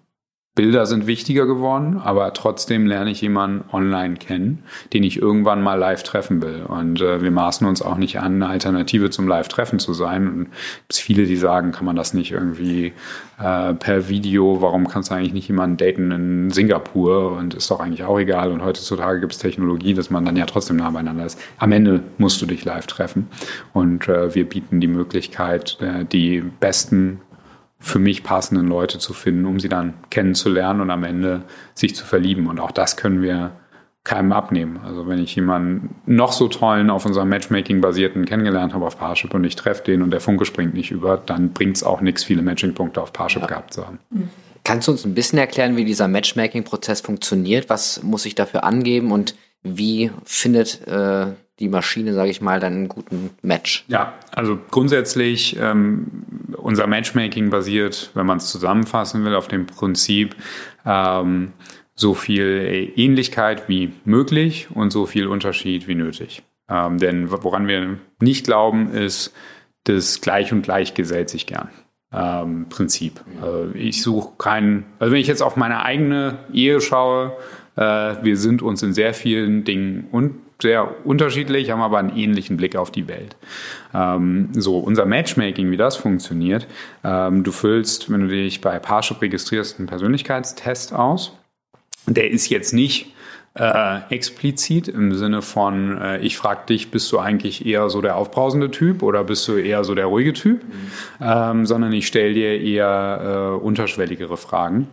Bilder 0.53 0.85
sind 0.85 1.07
wichtiger 1.07 1.45
geworden, 1.45 2.01
aber 2.03 2.33
trotzdem 2.33 2.85
lerne 2.85 3.11
ich 3.11 3.21
jemanden 3.21 3.63
online 3.73 4.15
kennen, 4.15 4.63
den 4.91 5.03
ich 5.03 5.15
irgendwann 5.17 5.61
mal 5.61 5.75
live 5.75 6.03
treffen 6.03 6.41
will. 6.41 6.63
Und 6.67 6.99
äh, 6.99 7.21
wir 7.21 7.31
maßen 7.31 7.65
uns 7.65 7.81
auch 7.81 7.95
nicht 7.95 8.19
an, 8.19 8.43
eine 8.43 8.47
Alternative 8.47 9.09
zum 9.09 9.29
Live-Treffen 9.29 9.79
zu 9.79 9.93
sein. 9.93 10.27
Und 10.27 10.47
es 10.89 10.99
viele, 10.99 11.25
die 11.25 11.37
sagen, 11.37 11.71
kann 11.71 11.85
man 11.85 11.95
das 11.95 12.13
nicht 12.13 12.33
irgendwie 12.33 12.91
äh, 13.39 13.73
per 13.75 14.09
Video, 14.09 14.61
warum 14.61 14.89
kannst 14.89 15.09
du 15.09 15.15
eigentlich 15.15 15.31
nicht 15.31 15.47
jemanden 15.47 15.77
daten 15.77 16.11
in 16.11 16.49
Singapur? 16.49 17.31
Und 17.31 17.53
ist 17.53 17.71
doch 17.71 17.79
eigentlich 17.79 18.03
auch 18.03 18.19
egal. 18.19 18.51
Und 18.51 18.61
heutzutage 18.61 19.21
gibt 19.21 19.31
es 19.31 19.39
Technologie, 19.39 19.93
dass 19.93 20.09
man 20.09 20.25
dann 20.25 20.35
ja 20.35 20.45
trotzdem 20.45 20.75
nah 20.75 20.89
beieinander 20.89 21.25
ist. 21.25 21.39
Am 21.59 21.71
Ende 21.71 22.03
musst 22.17 22.41
du 22.41 22.45
dich 22.45 22.65
live 22.65 22.87
treffen. 22.87 23.29
Und 23.71 24.09
äh, 24.09 24.35
wir 24.35 24.49
bieten 24.49 24.81
die 24.81 24.87
Möglichkeit, 24.87 25.77
äh, 25.79 26.03
die 26.03 26.41
besten 26.41 27.21
für 27.81 27.99
mich 27.99 28.23
passenden 28.23 28.67
Leute 28.67 28.99
zu 28.99 29.13
finden, 29.13 29.45
um 29.45 29.59
sie 29.59 29.67
dann 29.67 29.95
kennenzulernen 30.09 30.81
und 30.81 30.91
am 30.91 31.03
Ende 31.03 31.41
sich 31.73 31.95
zu 31.95 32.05
verlieben. 32.05 32.47
Und 32.47 32.59
auch 32.59 32.71
das 32.71 32.95
können 32.95 33.21
wir 33.21 33.51
keinem 34.03 34.31
abnehmen. 34.31 34.79
Also 34.83 35.07
wenn 35.07 35.19
ich 35.19 35.35
jemanden 35.35 35.95
noch 36.05 36.31
so 36.31 36.47
tollen 36.47 36.89
auf 36.89 37.05
unserem 37.05 37.29
Matchmaking-basierten 37.29 38.25
kennengelernt 38.25 38.73
habe 38.73 38.85
auf 38.85 38.97
Parship 38.97 39.33
und 39.33 39.43
ich 39.43 39.55
treffe 39.55 39.83
den 39.83 40.01
und 40.01 40.11
der 40.11 40.21
Funke 40.21 40.45
springt 40.45 40.73
nicht 40.73 40.91
über, 40.91 41.17
dann 41.17 41.53
bringt 41.53 41.77
es 41.77 41.83
auch 41.83 42.01
nichts, 42.01 42.23
viele 42.23 42.41
Matching-Punkte 42.41 43.01
auf 43.01 43.13
Parship 43.13 43.41
ja. 43.41 43.47
gehabt 43.47 43.73
zu 43.73 43.85
haben. 43.85 43.99
Kannst 44.63 44.87
du 44.87 44.91
uns 44.91 45.05
ein 45.05 45.13
bisschen 45.13 45.39
erklären, 45.39 45.75
wie 45.75 45.85
dieser 45.85 46.07
Matchmaking-Prozess 46.07 47.01
funktioniert? 47.01 47.69
Was 47.69 48.03
muss 48.03 48.25
ich 48.25 48.35
dafür 48.35 48.63
angeben 48.63 49.11
und 49.11 49.35
wie 49.63 50.11
findet 50.23 50.87
äh, 50.87 51.27
die 51.61 51.69
Maschine, 51.69 52.13
sage 52.13 52.31
ich 52.31 52.41
mal, 52.41 52.59
dann 52.59 52.73
einen 52.73 52.87
guten 52.89 53.29
Match? 53.41 53.85
Ja, 53.87 54.13
also 54.31 54.59
grundsätzlich 54.71 55.57
ähm, 55.59 56.07
unser 56.57 56.87
Matchmaking 56.87 57.49
basiert, 57.49 58.11
wenn 58.13 58.25
man 58.25 58.39
es 58.39 58.49
zusammenfassen 58.49 59.23
will, 59.23 59.35
auf 59.35 59.47
dem 59.47 59.67
Prinzip 59.67 60.35
ähm, 60.85 61.53
so 61.95 62.13
viel 62.13 62.91
Ähnlichkeit 62.95 63.69
wie 63.69 63.93
möglich 64.03 64.67
und 64.73 64.91
so 64.91 65.05
viel 65.05 65.27
Unterschied 65.27 65.87
wie 65.87 65.95
nötig. 65.95 66.43
Ähm, 66.67 66.97
denn 66.97 67.31
woran 67.31 67.67
wir 67.67 67.97
nicht 68.19 68.45
glauben, 68.45 68.91
ist, 68.91 69.33
dass 69.83 70.21
gleich 70.21 70.51
und 70.51 70.63
gleich 70.63 70.93
gesellt 70.93 71.29
sich 71.29 71.45
gern. 71.45 71.69
Ähm, 72.13 72.67
Prinzip. 72.69 73.21
Also 73.41 73.71
ich 73.73 74.01
suche 74.01 74.33
keinen, 74.37 74.85
also 74.99 75.13
wenn 75.13 75.21
ich 75.21 75.27
jetzt 75.27 75.41
auf 75.41 75.55
meine 75.55 75.83
eigene 75.83 76.39
Ehe 76.51 76.81
schaue, 76.81 77.37
äh, 77.75 77.81
wir 77.81 78.35
sind 78.35 78.61
uns 78.61 78.83
in 78.83 78.93
sehr 78.93 79.13
vielen 79.13 79.63
Dingen 79.63 80.07
und 80.11 80.35
sehr 80.61 81.05
unterschiedlich, 81.05 81.71
haben 81.71 81.81
aber 81.81 81.97
einen 81.97 82.15
ähnlichen 82.15 82.57
Blick 82.57 82.75
auf 82.75 82.91
die 82.91 83.07
Welt. 83.07 83.35
Ähm, 83.93 84.49
so, 84.53 84.79
unser 84.79 85.05
Matchmaking, 85.05 85.71
wie 85.71 85.77
das 85.77 85.95
funktioniert, 85.95 86.67
ähm, 87.03 87.43
du 87.43 87.51
füllst, 87.51 88.11
wenn 88.11 88.21
du 88.21 88.27
dich 88.27 88.61
bei 88.61 88.79
Parship 88.79 89.21
registrierst, 89.21 89.79
einen 89.79 89.87
Persönlichkeitstest 89.87 90.93
aus. 90.93 91.37
Der 92.07 92.31
ist 92.31 92.49
jetzt 92.49 92.73
nicht 92.73 93.13
äh, 93.53 93.99
explizit 94.09 94.87
im 94.87 95.13
Sinne 95.13 95.41
von, 95.41 95.97
äh, 95.97 96.19
ich 96.19 96.37
frage 96.37 96.67
dich, 96.69 96.89
bist 96.89 97.11
du 97.11 97.19
eigentlich 97.19 97.65
eher 97.65 97.89
so 97.89 98.01
der 98.01 98.15
aufbrausende 98.15 98.71
Typ 98.71 99.03
oder 99.03 99.23
bist 99.23 99.47
du 99.47 99.57
eher 99.57 99.83
so 99.83 99.93
der 99.93 100.05
ruhige 100.05 100.33
Typ, 100.33 100.63
mhm. 100.63 100.91
ähm, 101.21 101.65
sondern 101.65 101.91
ich 101.91 102.07
stelle 102.07 102.33
dir 102.33 102.61
eher 102.61 103.57
äh, 103.59 103.63
unterschwelligere 103.63 104.37
Fragen 104.37 104.87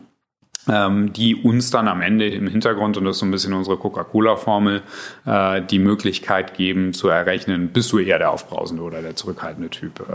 die 0.66 1.35
uns 1.35 1.71
dann 1.71 1.88
am 1.88 2.03
Ende 2.03 2.29
im 2.29 2.47
Hintergrund, 2.47 2.97
und 2.99 3.05
das 3.05 3.16
ist 3.16 3.21
so 3.21 3.27
ein 3.27 3.31
bisschen 3.31 3.55
unsere 3.55 3.79
Coca-Cola-Formel, 3.79 4.83
äh, 5.25 5.62
die 5.62 5.79
Möglichkeit 5.79 6.55
geben 6.55 6.92
zu 6.92 7.09
errechnen, 7.09 7.68
bist 7.68 7.90
du 7.92 7.99
eher 7.99 8.18
der 8.18 8.31
aufbrausende 8.31 8.83
oder 8.83 9.01
der 9.01 9.16
zurückhaltende 9.16 9.71
Typ. 9.71 10.01
Äh, 10.01 10.12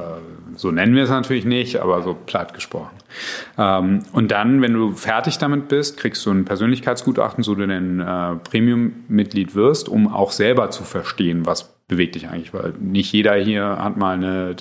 so 0.55 0.69
nennen 0.69 0.95
wir 0.95 1.03
es 1.03 1.09
natürlich 1.09 1.45
nicht, 1.45 1.77
aber 1.77 2.03
so 2.03 2.13
platt 2.13 2.53
gesprochen. 2.53 2.95
Ähm, 3.57 4.03
und 4.11 4.31
dann, 4.31 4.61
wenn 4.61 4.73
du 4.73 4.91
fertig 4.91 5.39
damit 5.39 5.69
bist, 5.69 5.97
kriegst 5.97 6.25
du 6.25 6.31
ein 6.31 6.45
Persönlichkeitsgutachten, 6.45 7.43
so 7.43 7.55
du 7.55 7.65
denn 7.65 7.99
äh, 7.99 8.35
Premium-Mitglied 8.35 9.55
wirst, 9.55 9.89
um 9.89 10.07
auch 10.07 10.31
selber 10.31 10.69
zu 10.69 10.83
verstehen, 10.83 11.45
was 11.45 11.72
bewegt 11.93 12.15
dich 12.15 12.27
eigentlich? 12.27 12.53
Weil 12.53 12.73
nicht 12.79 13.11
jeder 13.13 13.35
hier 13.35 13.77
hat 13.79 13.97
mal 13.97 14.15
eine 14.15 14.55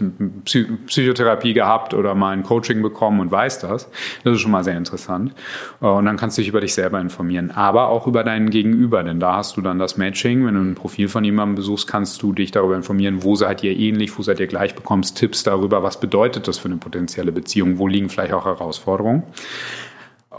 Psychotherapie 0.44 1.54
gehabt 1.54 1.94
oder 1.94 2.14
mal 2.14 2.30
ein 2.30 2.42
Coaching 2.42 2.82
bekommen 2.82 3.20
und 3.20 3.30
weiß 3.30 3.60
das. 3.60 3.90
Das 4.24 4.34
ist 4.34 4.40
schon 4.40 4.50
mal 4.50 4.64
sehr 4.64 4.76
interessant. 4.76 5.34
Äh, 5.80 5.86
und 5.86 6.04
dann 6.04 6.16
kannst 6.16 6.36
du 6.36 6.42
dich 6.42 6.48
über 6.48 6.60
dich 6.60 6.74
selber 6.74 7.00
informieren, 7.00 7.50
aber 7.50 7.88
auch 7.88 8.06
über 8.06 8.24
deinen 8.24 8.50
Gegenüber, 8.50 9.02
denn 9.02 9.20
da 9.20 9.36
hast 9.36 9.56
du 9.56 9.62
dann 9.62 9.78
das 9.78 9.96
Matching. 9.96 10.46
Wenn 10.46 10.54
du 10.54 10.60
ein 10.60 10.74
Profil 10.74 11.08
von 11.08 11.24
jemandem 11.24 11.56
besuchst, 11.56 11.88
kannst 11.88 12.22
du 12.22 12.32
dich 12.32 12.50
darüber 12.50 12.76
informieren, 12.76 13.22
wo 13.22 13.34
seid 13.34 13.64
ihr 13.64 13.76
ähnlich, 13.76 14.16
wo 14.18 14.22
seid 14.22 14.40
ihr 14.40 14.46
gleich, 14.46 14.74
bekommst 14.74 15.16
Tipps 15.16 15.42
darüber, 15.42 15.82
was 15.82 15.98
bedeutet 15.98 16.48
das 16.48 16.58
für 16.58 16.68
eine 16.68 16.76
potenzielle 16.76 17.32
Beziehung, 17.32 17.78
wo 17.78 17.86
liegen 17.86 18.08
vielleicht 18.08 18.32
auch 18.32 18.44
Herausforderungen. 18.44 19.24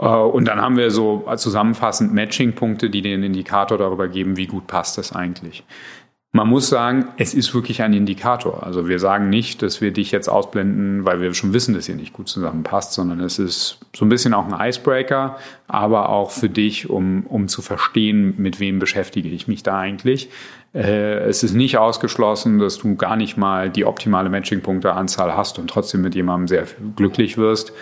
Äh, 0.00 0.06
und 0.06 0.46
dann 0.46 0.60
haben 0.60 0.76
wir 0.76 0.90
so 0.90 1.24
zusammenfassend 1.36 2.12
Matching-Punkte, 2.12 2.90
die 2.90 3.02
den 3.02 3.22
Indikator 3.22 3.78
darüber 3.78 4.08
geben, 4.08 4.36
wie 4.36 4.46
gut 4.46 4.66
passt 4.66 4.98
das 4.98 5.12
eigentlich. 5.14 5.64
Man 6.36 6.48
muss 6.48 6.68
sagen, 6.68 7.06
es 7.16 7.32
ist 7.32 7.54
wirklich 7.54 7.80
ein 7.82 7.92
Indikator. 7.92 8.64
Also 8.64 8.88
wir 8.88 8.98
sagen 8.98 9.30
nicht, 9.30 9.62
dass 9.62 9.80
wir 9.80 9.92
dich 9.92 10.10
jetzt 10.10 10.26
ausblenden, 10.26 11.04
weil 11.04 11.20
wir 11.20 11.32
schon 11.32 11.52
wissen, 11.52 11.74
dass 11.76 11.88
ihr 11.88 11.94
nicht 11.94 12.12
gut 12.12 12.26
zusammenpasst, 12.26 12.92
sondern 12.92 13.20
es 13.20 13.38
ist 13.38 13.78
so 13.94 14.04
ein 14.04 14.08
bisschen 14.08 14.34
auch 14.34 14.44
ein 14.50 14.68
Icebreaker, 14.68 15.38
aber 15.68 16.08
auch 16.08 16.32
für 16.32 16.48
dich, 16.48 16.90
um, 16.90 17.24
um 17.28 17.46
zu 17.46 17.62
verstehen, 17.62 18.34
mit 18.36 18.58
wem 18.58 18.80
beschäftige 18.80 19.28
ich 19.28 19.46
mich 19.46 19.62
da 19.62 19.78
eigentlich. 19.78 20.28
Äh, 20.74 21.18
es 21.20 21.44
ist 21.44 21.54
nicht 21.54 21.78
ausgeschlossen, 21.78 22.58
dass 22.58 22.78
du 22.78 22.96
gar 22.96 23.14
nicht 23.14 23.36
mal 23.36 23.70
die 23.70 23.84
optimale 23.84 24.28
Matching-Punkte-Anzahl 24.28 25.36
hast 25.36 25.60
und 25.60 25.70
trotzdem 25.70 26.02
mit 26.02 26.16
jemandem 26.16 26.48
sehr 26.48 26.66
glücklich 26.96 27.38
wirst. 27.38 27.72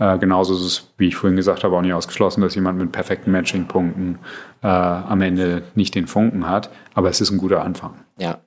Äh, 0.00 0.18
genauso 0.18 0.54
ist 0.54 0.62
es, 0.62 0.92
wie 0.96 1.08
ich 1.08 1.16
vorhin 1.16 1.36
gesagt 1.36 1.62
habe, 1.62 1.76
auch 1.76 1.82
nicht 1.82 1.92
ausgeschlossen, 1.92 2.40
dass 2.40 2.54
jemand 2.54 2.78
mit 2.78 2.90
perfekten 2.90 3.30
Matching-Punkten 3.30 4.18
äh, 4.62 4.66
am 4.66 5.20
Ende 5.20 5.62
nicht 5.74 5.94
den 5.94 6.06
Funken 6.06 6.48
hat. 6.48 6.70
Aber 6.94 7.10
es 7.10 7.20
ist 7.20 7.30
ein 7.30 7.38
guter 7.38 7.62
Anfang. 7.62 7.94
Ja. 8.18 8.38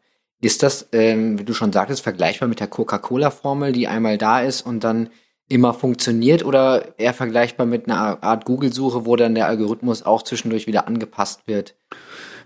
Ist 0.42 0.64
das, 0.64 0.90
ähm, 0.92 1.40
wie 1.40 1.46
du 1.46 1.54
schon 1.54 1.72
sagtest, 1.72 2.02
vergleichbar 2.02 2.50
mit 2.50 2.60
der 2.60 2.68
Coca-Cola-Formel, 2.68 3.72
die 3.72 3.88
einmal 3.88 4.18
da 4.18 4.42
ist 4.42 4.62
und 4.64 4.84
dann 4.84 5.10
immer 5.48 5.74
funktioniert 5.74 6.44
oder 6.44 7.00
eher 7.00 7.14
vergleichbar 7.14 7.68
mit 7.68 7.88
einer 7.88 8.24
Art 8.24 8.46
Google-Suche, 8.46 9.06
wo 9.06 9.16
dann 9.16 9.36
der 9.36 9.48
Algorithmus 9.48 10.04
auch 10.04 10.24
zwischendurch 10.24 10.66
wieder 10.66 10.88
angepasst 10.88 11.44
wird? 11.46 11.76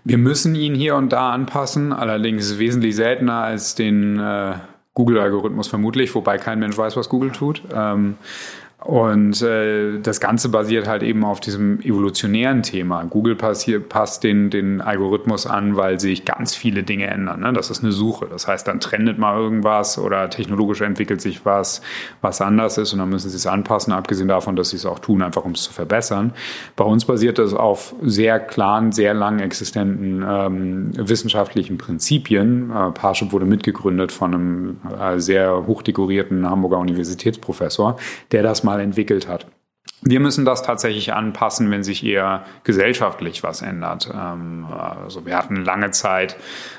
Wir 0.04 0.18
müssen 0.18 0.54
ihn 0.54 0.74
hier 0.74 0.96
und 0.96 1.12
da 1.12 1.30
anpassen, 1.30 1.92
allerdings 1.92 2.58
wesentlich 2.58 2.94
seltener 2.94 3.42
als 3.42 3.74
den 3.74 4.18
äh, 4.20 4.54
Google-Algorithmus 4.94 5.68
vermutlich, 5.68 6.14
wobei 6.14 6.38
kein 6.38 6.58
Mensch 6.58 6.76
weiß, 6.76 6.96
was 6.96 7.08
Google 7.08 7.30
tut. 7.30 7.62
Ähm, 7.72 8.16
und 8.84 9.42
äh, 9.42 9.98
das 9.98 10.20
Ganze 10.20 10.50
basiert 10.50 10.86
halt 10.86 11.02
eben 11.02 11.24
auf 11.24 11.40
diesem 11.40 11.80
evolutionären 11.80 12.62
Thema. 12.62 13.02
Google 13.02 13.34
passiert, 13.34 13.88
passt 13.88 14.22
den, 14.22 14.50
den 14.50 14.80
Algorithmus 14.80 15.48
an, 15.48 15.76
weil 15.76 15.98
sich 15.98 16.24
ganz 16.24 16.54
viele 16.54 16.84
Dinge 16.84 17.08
ändern. 17.08 17.40
Ne? 17.40 17.52
Das 17.52 17.70
ist 17.70 17.82
eine 17.82 17.90
Suche. 17.90 18.28
Das 18.30 18.46
heißt, 18.46 18.68
dann 18.68 18.78
trendet 18.78 19.18
mal 19.18 19.36
irgendwas 19.36 19.98
oder 19.98 20.30
technologisch 20.30 20.80
entwickelt 20.80 21.20
sich 21.20 21.44
was, 21.44 21.82
was 22.20 22.40
anders 22.40 22.78
ist 22.78 22.92
und 22.92 23.00
dann 23.00 23.08
müssen 23.08 23.28
sie 23.30 23.36
es 23.36 23.48
anpassen, 23.48 23.92
abgesehen 23.92 24.28
davon, 24.28 24.54
dass 24.54 24.70
sie 24.70 24.76
es 24.76 24.86
auch 24.86 25.00
tun, 25.00 25.22
einfach 25.22 25.44
um 25.44 25.52
es 25.52 25.64
zu 25.64 25.72
verbessern. 25.72 26.32
Bei 26.76 26.84
uns 26.84 27.04
basiert 27.04 27.40
das 27.40 27.54
auf 27.54 27.96
sehr 28.02 28.38
klaren, 28.38 28.92
sehr 28.92 29.12
lang 29.12 29.40
existenten 29.40 30.24
ähm, 30.24 30.90
wissenschaftlichen 30.94 31.78
Prinzipien. 31.78 32.70
Äh, 32.70 32.92
Parship 32.92 33.32
wurde 33.32 33.44
mitgegründet 33.44 34.12
von 34.12 34.34
einem 34.34 34.76
äh, 35.00 35.18
sehr 35.18 35.66
hochdekorierten 35.66 36.48
Hamburger 36.48 36.78
Universitätsprofessor, 36.78 37.96
der 38.30 38.44
das 38.44 38.62
mal 38.62 38.67
entwickelt 38.76 39.28
hat. 39.28 39.46
Wir 40.02 40.20
müssen 40.20 40.44
das 40.44 40.62
tatsächlich 40.62 41.12
anpassen, 41.12 41.72
wenn 41.72 41.82
sich 41.82 42.04
eher 42.06 42.44
gesellschaftlich 42.62 43.42
was 43.42 43.62
ändert. 43.62 44.08
Ähm, 44.14 44.66
also 44.70 45.26
wir 45.26 45.36
hatten 45.36 45.56
lange 45.64 45.90
Zeit 45.90 46.36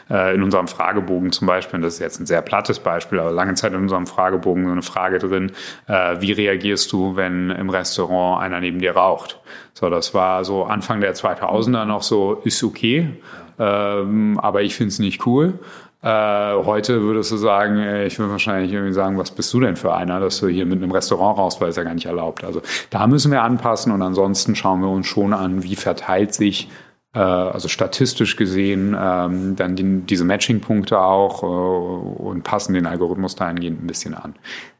äh, 0.10 0.34
in 0.34 0.41
unserem 0.41 0.69
Fragebogen 0.69 1.34
zum 1.34 1.45
Beispiel, 1.45 1.78
und 1.78 1.82
das 1.82 1.95
ist 1.95 1.99
jetzt 1.99 2.21
ein 2.21 2.25
sehr 2.25 2.41
plattes 2.41 2.80
Beispiel, 2.80 3.19
aber 3.19 3.32
lange 3.32 3.56
Zeit 3.56 3.73
in 3.73 3.82
unserem 3.82 4.08
Fragebogen 4.08 4.65
so 4.65 4.71
eine 4.71 4.82
Frage 4.84 5.19
drin, 5.19 5.52
äh, 5.88 6.15
wie 6.21 6.32
reagierst 6.32 6.91
du, 6.93 7.17
wenn 7.17 7.49
im 7.49 7.69
Restaurant 7.69 8.41
einer 8.41 8.62
neben 8.62 8.80
dir 8.80 8.95
raucht? 8.95 9.39
So, 9.73 9.89
das 9.89 10.13
war 10.13 10.45
so 10.45 10.63
Anfang 10.63 11.02
der 11.02 11.13
2000er 11.13 11.84
noch 11.84 12.04
so, 12.04 12.36
ist 12.45 12.63
okay, 12.63 13.17
ähm, 13.60 14.39
aber 14.39 14.62
ich 14.62 14.75
finde 14.75 14.89
es 14.89 14.99
nicht 14.99 15.25
cool. 15.25 15.60
Äh, 16.01 16.53
heute 16.63 17.01
würdest 17.01 17.31
du 17.31 17.38
sagen, 17.38 17.77
äh, 17.77 18.05
ich 18.05 18.17
würde 18.19 18.31
wahrscheinlich 18.31 18.71
irgendwie 18.71 18.93
sagen, 18.93 19.17
was 19.17 19.31
bist 19.31 19.53
du 19.53 19.59
denn 19.59 19.75
für 19.75 19.93
einer, 19.93 20.21
dass 20.21 20.39
du 20.39 20.47
hier 20.47 20.65
mit 20.65 20.81
einem 20.81 20.91
Restaurant 20.91 21.38
raus, 21.38 21.59
weil 21.59 21.69
es 21.69 21.75
ja 21.75 21.83
gar 21.83 21.93
nicht 21.93 22.05
erlaubt. 22.05 22.45
Also 22.45 22.62
da 22.89 23.05
müssen 23.05 23.31
wir 23.31 23.43
anpassen 23.43 23.91
und 23.91 24.01
ansonsten 24.01 24.55
schauen 24.55 24.79
wir 24.79 24.89
uns 24.89 25.07
schon 25.07 25.33
an, 25.33 25.62
wie 25.63 25.75
verteilt 25.75 26.33
sich 26.33 26.69
äh, 27.13 27.19
also 27.19 27.67
statistisch 27.67 28.38
gesehen 28.38 28.95
ähm, 28.97 29.57
dann 29.57 29.75
die, 29.75 30.01
diese 30.05 30.23
Matching-Punkte 30.23 30.99
auch 30.99 31.43
äh, 31.43 31.45
und 31.45 32.43
passen 32.43 32.73
den 32.73 32.85
Algorithmus 32.85 33.35
dahingehend 33.35 33.83
ein 33.83 33.88
bisschen 33.88 34.13
an. 34.13 34.35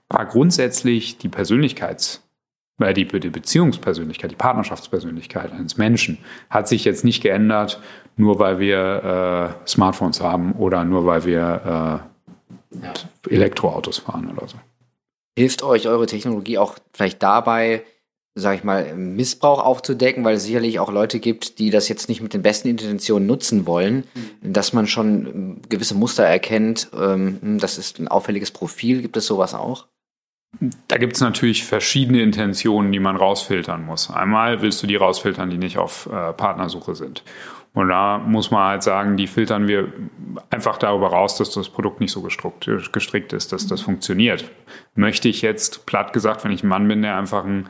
Aber 0.08 0.25
grundsätzlich 0.25 1.17
die 1.17 1.29
Persönlichkeits- 1.29 2.21
die, 2.79 3.05
die 3.05 3.29
Beziehungspersönlichkeit, 3.29 4.32
die 4.32 4.36
Partnerschaftspersönlichkeit 4.36 5.51
eines 5.51 5.77
Menschen 5.77 6.17
hat 6.49 6.67
sich 6.67 6.86
jetzt 6.86 7.03
nicht 7.03 7.21
geändert, 7.21 7.82
nur 8.19 8.38
weil 8.38 8.60
wir 8.60 9.55
äh, 9.65 9.67
Smartphones 9.67 10.19
haben 10.19 10.51
oder 10.53 10.84
nur 10.84 11.05
weil 11.05 11.23
wir 11.23 12.03
äh, 12.73 12.77
ja. 12.84 12.93
Elektroautos 13.29 13.99
fahren 13.99 14.29
oder 14.36 14.47
so. 14.47 14.58
Hilft 15.38 15.63
euch 15.63 15.88
eure 15.88 16.05
Technologie 16.05 16.58
auch 16.58 16.75
vielleicht 16.91 17.23
dabei, 17.23 17.84
sag 18.36 18.58
ich 18.58 18.63
mal, 18.65 18.93
Missbrauch 18.93 19.63
aufzudecken, 19.63 20.25
weil 20.25 20.36
es 20.36 20.43
sicherlich 20.43 20.79
auch 20.79 20.91
Leute 20.91 21.19
gibt, 21.19 21.60
die 21.60 21.69
das 21.69 21.88
jetzt 21.88 22.10
nicht 22.10 22.21
mit 22.21 22.34
den 22.34 22.41
besten 22.41 22.67
Intentionen 22.67 23.25
nutzen 23.25 23.65
wollen, 23.65 24.03
mhm. 24.41 24.53
dass 24.53 24.73
man 24.73 24.86
schon 24.86 25.25
ähm, 25.25 25.62
gewisse 25.69 25.95
Muster 25.95 26.25
erkennt, 26.25 26.89
ähm, 26.93 27.58
das 27.60 27.77
ist 27.77 27.99
ein 27.99 28.10
auffälliges 28.10 28.51
Profil. 28.51 29.01
Gibt 29.01 29.15
es 29.15 29.27
sowas 29.27 29.53
auch? 29.53 29.88
Da 30.88 30.97
gibt 30.97 31.13
es 31.13 31.21
natürlich 31.21 31.63
verschiedene 31.63 32.21
Intentionen, 32.21 32.91
die 32.91 32.99
man 32.99 33.15
rausfiltern 33.15 33.86
muss. 33.86 34.10
Einmal 34.10 34.62
willst 34.62 34.82
du 34.84 34.88
die 34.88 34.95
rausfiltern, 34.95 35.49
die 35.49 35.58
nicht 35.58 35.77
auf 35.77 36.08
äh, 36.08 36.34
Partnersuche 36.34 36.95
sind. 36.95 37.23
Und 37.73 37.89
da 37.89 38.17
muss 38.17 38.49
man 38.49 38.67
halt 38.67 38.84
sagen, 38.84 39.15
die 39.15 39.27
filtern 39.27 39.67
wir 39.67 39.93
einfach 40.49 40.77
darüber 40.77 41.10
raus, 41.10 41.38
dass 41.38 41.51
das 41.51 41.69
Produkt 41.69 41.99
nicht 41.99 42.12
so 42.12 42.21
gestrickt 42.21 43.34
ist, 43.34 43.51
dass 43.51 43.67
das 43.67 43.82
funktioniert. 43.82 44.49
Möchte 44.95 45.29
ich 45.29 45.43
jetzt, 45.43 45.86
platt 45.86 46.12
gesagt, 46.12 46.43
wenn 46.43 46.51
ich 46.51 46.63
ein 46.63 46.67
Mann 46.67 46.88
bin, 46.88 47.03
der 47.03 47.15
einfach 47.15 47.45
einen 47.45 47.69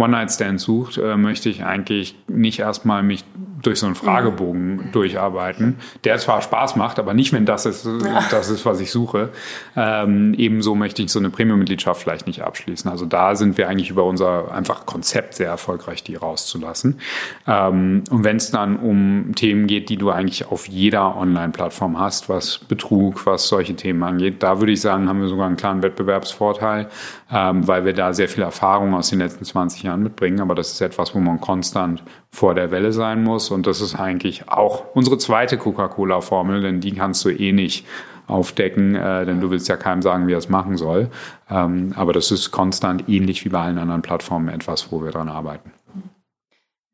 One-Night-Stand 0.00 0.60
sucht, 0.60 0.98
äh, 0.98 1.16
möchte 1.16 1.48
ich 1.48 1.64
eigentlich 1.64 2.14
nicht 2.28 2.58
erstmal 2.58 3.02
mich 3.02 3.24
durch 3.62 3.78
so 3.78 3.86
einen 3.86 3.94
Fragebogen 3.94 4.76
mhm. 4.76 4.92
durcharbeiten, 4.92 5.76
der 6.04 6.18
zwar 6.18 6.42
Spaß 6.42 6.76
macht, 6.76 6.98
aber 6.98 7.14
nicht, 7.14 7.32
wenn 7.32 7.46
das 7.46 7.66
ist, 7.66 7.86
das 8.30 8.48
ist, 8.48 8.64
was 8.64 8.80
ich 8.80 8.90
suche. 8.90 9.30
Ähm, 9.76 10.34
ebenso 10.34 10.74
möchte 10.74 11.02
ich 11.02 11.10
so 11.10 11.18
eine 11.18 11.30
Premium-Mitgliedschaft 11.30 12.00
vielleicht 12.02 12.26
nicht 12.26 12.42
abschließen. 12.42 12.90
Also 12.90 13.06
da 13.06 13.34
sind 13.34 13.58
wir 13.58 13.68
eigentlich 13.68 13.90
über 13.90 14.04
unser 14.04 14.52
einfach 14.52 14.86
Konzept 14.86 15.34
sehr 15.34 15.48
erfolgreich, 15.48 16.02
die 16.02 16.14
rauszulassen. 16.14 17.00
Ähm, 17.46 18.04
und 18.10 18.24
wenn 18.24 18.36
es 18.36 18.50
dann 18.50 18.76
um 18.76 19.32
Themen 19.34 19.66
geht, 19.66 19.88
die 19.88 19.96
du 19.96 20.10
eigentlich 20.10 20.46
auf 20.46 20.68
jeder 20.68 21.16
Online-Plattform 21.16 21.98
hast, 21.98 22.28
was 22.28 22.58
Betrug, 22.58 23.26
was 23.26 23.48
solche 23.48 23.74
Themen 23.76 24.02
angeht, 24.02 24.42
da 24.42 24.60
würde 24.60 24.72
ich 24.72 24.80
sagen, 24.80 25.08
haben 25.08 25.20
wir 25.20 25.28
sogar 25.28 25.46
einen 25.46 25.56
klaren 25.56 25.82
Wettbewerbsvorteil, 25.82 26.88
ähm, 27.32 27.66
weil 27.66 27.84
wir 27.84 27.92
da 27.92 28.12
sehr 28.12 28.28
viel 28.28 28.42
Erfahrung 28.42 28.94
aus 28.94 29.10
den 29.10 29.20
letzten 29.20 29.44
20 29.44 29.82
Jahren 29.82 30.02
mitbringen, 30.02 30.40
aber 30.40 30.54
das 30.54 30.72
ist 30.72 30.80
etwas, 30.80 31.14
wo 31.14 31.18
man 31.18 31.40
konstant 31.40 32.02
vor 32.30 32.54
der 32.54 32.70
Welle 32.70 32.92
sein 32.92 33.22
muss 33.22 33.50
und 33.50 33.66
das 33.66 33.80
ist 33.80 33.94
eigentlich 33.94 34.48
auch 34.48 34.84
unsere 34.94 35.18
zweite 35.18 35.58
Coca-Cola-Formel, 35.58 36.60
denn 36.60 36.80
die 36.80 36.92
kannst 36.92 37.24
du 37.24 37.30
eh 37.30 37.52
nicht 37.52 37.86
aufdecken, 38.26 38.94
äh, 38.94 39.26
denn 39.26 39.40
du 39.40 39.50
willst 39.50 39.68
ja 39.68 39.76
keinem 39.76 40.02
sagen, 40.02 40.26
wie 40.26 40.32
er 40.32 40.38
es 40.38 40.48
machen 40.48 40.76
soll. 40.76 41.10
Ähm, 41.50 41.92
aber 41.96 42.12
das 42.12 42.30
ist 42.30 42.50
konstant 42.50 43.08
ähnlich 43.08 43.44
wie 43.44 43.48
bei 43.48 43.60
allen 43.60 43.78
anderen 43.78 44.02
Plattformen 44.02 44.48
etwas, 44.48 44.92
wo 44.92 45.02
wir 45.02 45.10
dran 45.10 45.28
arbeiten. 45.28 45.72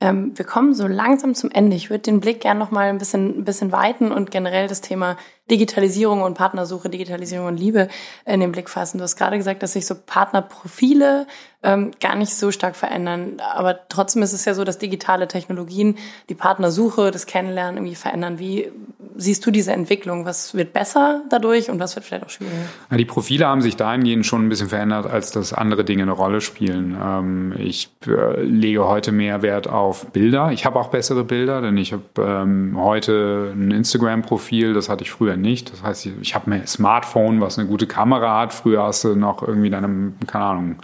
Ähm, 0.01 0.33
wir 0.35 0.45
kommen 0.45 0.75
so 0.75 0.87
langsam 0.87 1.35
zum 1.35 1.51
Ende. 1.51 1.77
Ich 1.77 1.89
würde 1.89 2.03
den 2.03 2.21
Blick 2.21 2.41
gerne 2.41 2.61
noch 2.61 2.71
mal 2.71 2.89
ein 2.89 2.99
bisschen, 2.99 3.39
ein 3.39 3.45
bisschen 3.45 3.73
weiten 3.73 4.13
und 4.13 4.31
generell 4.31 4.69
das 4.69 4.83
Thema 4.83 5.17
Digitalisierung 5.51 6.23
und 6.23 6.35
Partnersuche, 6.35 6.89
Digitalisierung 6.89 7.47
und 7.47 7.59
Liebe 7.59 7.89
in 8.25 8.41
den 8.41 8.53
Blick 8.53 8.69
fassen. 8.69 8.99
Du 8.99 9.05
hast 9.05 9.17
gerade 9.17 9.37
gesagt, 9.37 9.63
dass 9.63 9.75
sich 9.75 9.87
so 9.87 9.95
Partnerprofile 9.95 11.27
ähm, 11.63 11.91
gar 12.01 12.15
nicht 12.15 12.35
so 12.35 12.51
stark 12.51 12.77
verändern. 12.77 13.39
Aber 13.55 13.89
trotzdem 13.89 14.23
ist 14.23 14.33
es 14.33 14.45
ja 14.45 14.55
so, 14.55 14.65
dass 14.65 14.79
digitale 14.79 15.27
Technologien 15.29 15.99
die 16.29 16.35
Partnersuche, 16.35 17.11
das 17.11 17.27
Kennenlernen 17.27 17.79
irgendwie 17.79 17.97
verändern. 17.97 18.39
Wie 18.39 18.71
siehst 19.17 19.45
du 19.47 19.51
diese 19.51 19.73
Entwicklung? 19.73 20.25
Was 20.25 20.55
wird 20.55 20.73
besser 20.73 21.23
dadurch 21.29 21.71
und 21.71 21.81
was 21.81 21.97
wird 21.97 22.05
vielleicht 22.05 22.25
auch 22.25 22.31
schwieriger? 22.31 22.57
Ja, 22.91 22.97
die 22.97 23.05
Profile 23.05 23.47
haben 23.47 23.63
sich 23.63 23.77
dahingehend 23.77 24.27
schon 24.27 24.47
ein 24.47 24.49
bisschen 24.49 24.69
verändert, 24.69 25.07
als 25.07 25.31
dass 25.33 25.53
andere 25.53 25.85
Dinge 25.85 26.03
eine 26.03 26.13
Rolle 26.13 26.41
spielen. 26.41 26.97
Ähm, 27.03 27.55
ich 27.59 27.91
äh, 28.07 28.43
lege 28.43 28.87
heute 28.87 29.11
mehr 29.11 29.43
Wert 29.43 29.69
auf 29.69 30.07
Bilder. 30.07 30.53
Ich 30.53 30.67
habe 30.67 30.79
auch 30.79 30.89
bessere 30.89 31.25
Bilder, 31.25 31.63
denn 31.63 31.77
ich 31.77 31.93
habe 31.93 32.05
ähm, 32.19 32.77
heute 32.79 33.53
ein 33.55 33.71
Instagram-Profil, 33.71 34.75
das 34.75 34.89
hatte 34.89 35.03
ich 35.03 35.11
früher 35.11 35.36
nicht. 35.37 35.73
Das 35.73 35.83
heißt, 35.83 36.07
ich 36.21 36.35
habe 36.35 36.51
mein 36.51 36.67
Smartphone, 36.67 37.41
was 37.41 37.59
eine 37.59 37.69
gute 37.69 37.87
Kamera 37.87 38.41
hat. 38.41 38.53
Früher 38.53 38.83
hast 38.83 39.05
du 39.05 39.15
noch 39.15 39.43
irgendwie 39.43 39.71
deine, 39.71 40.13
keine 40.27 40.45
Ahnung, 40.45 40.77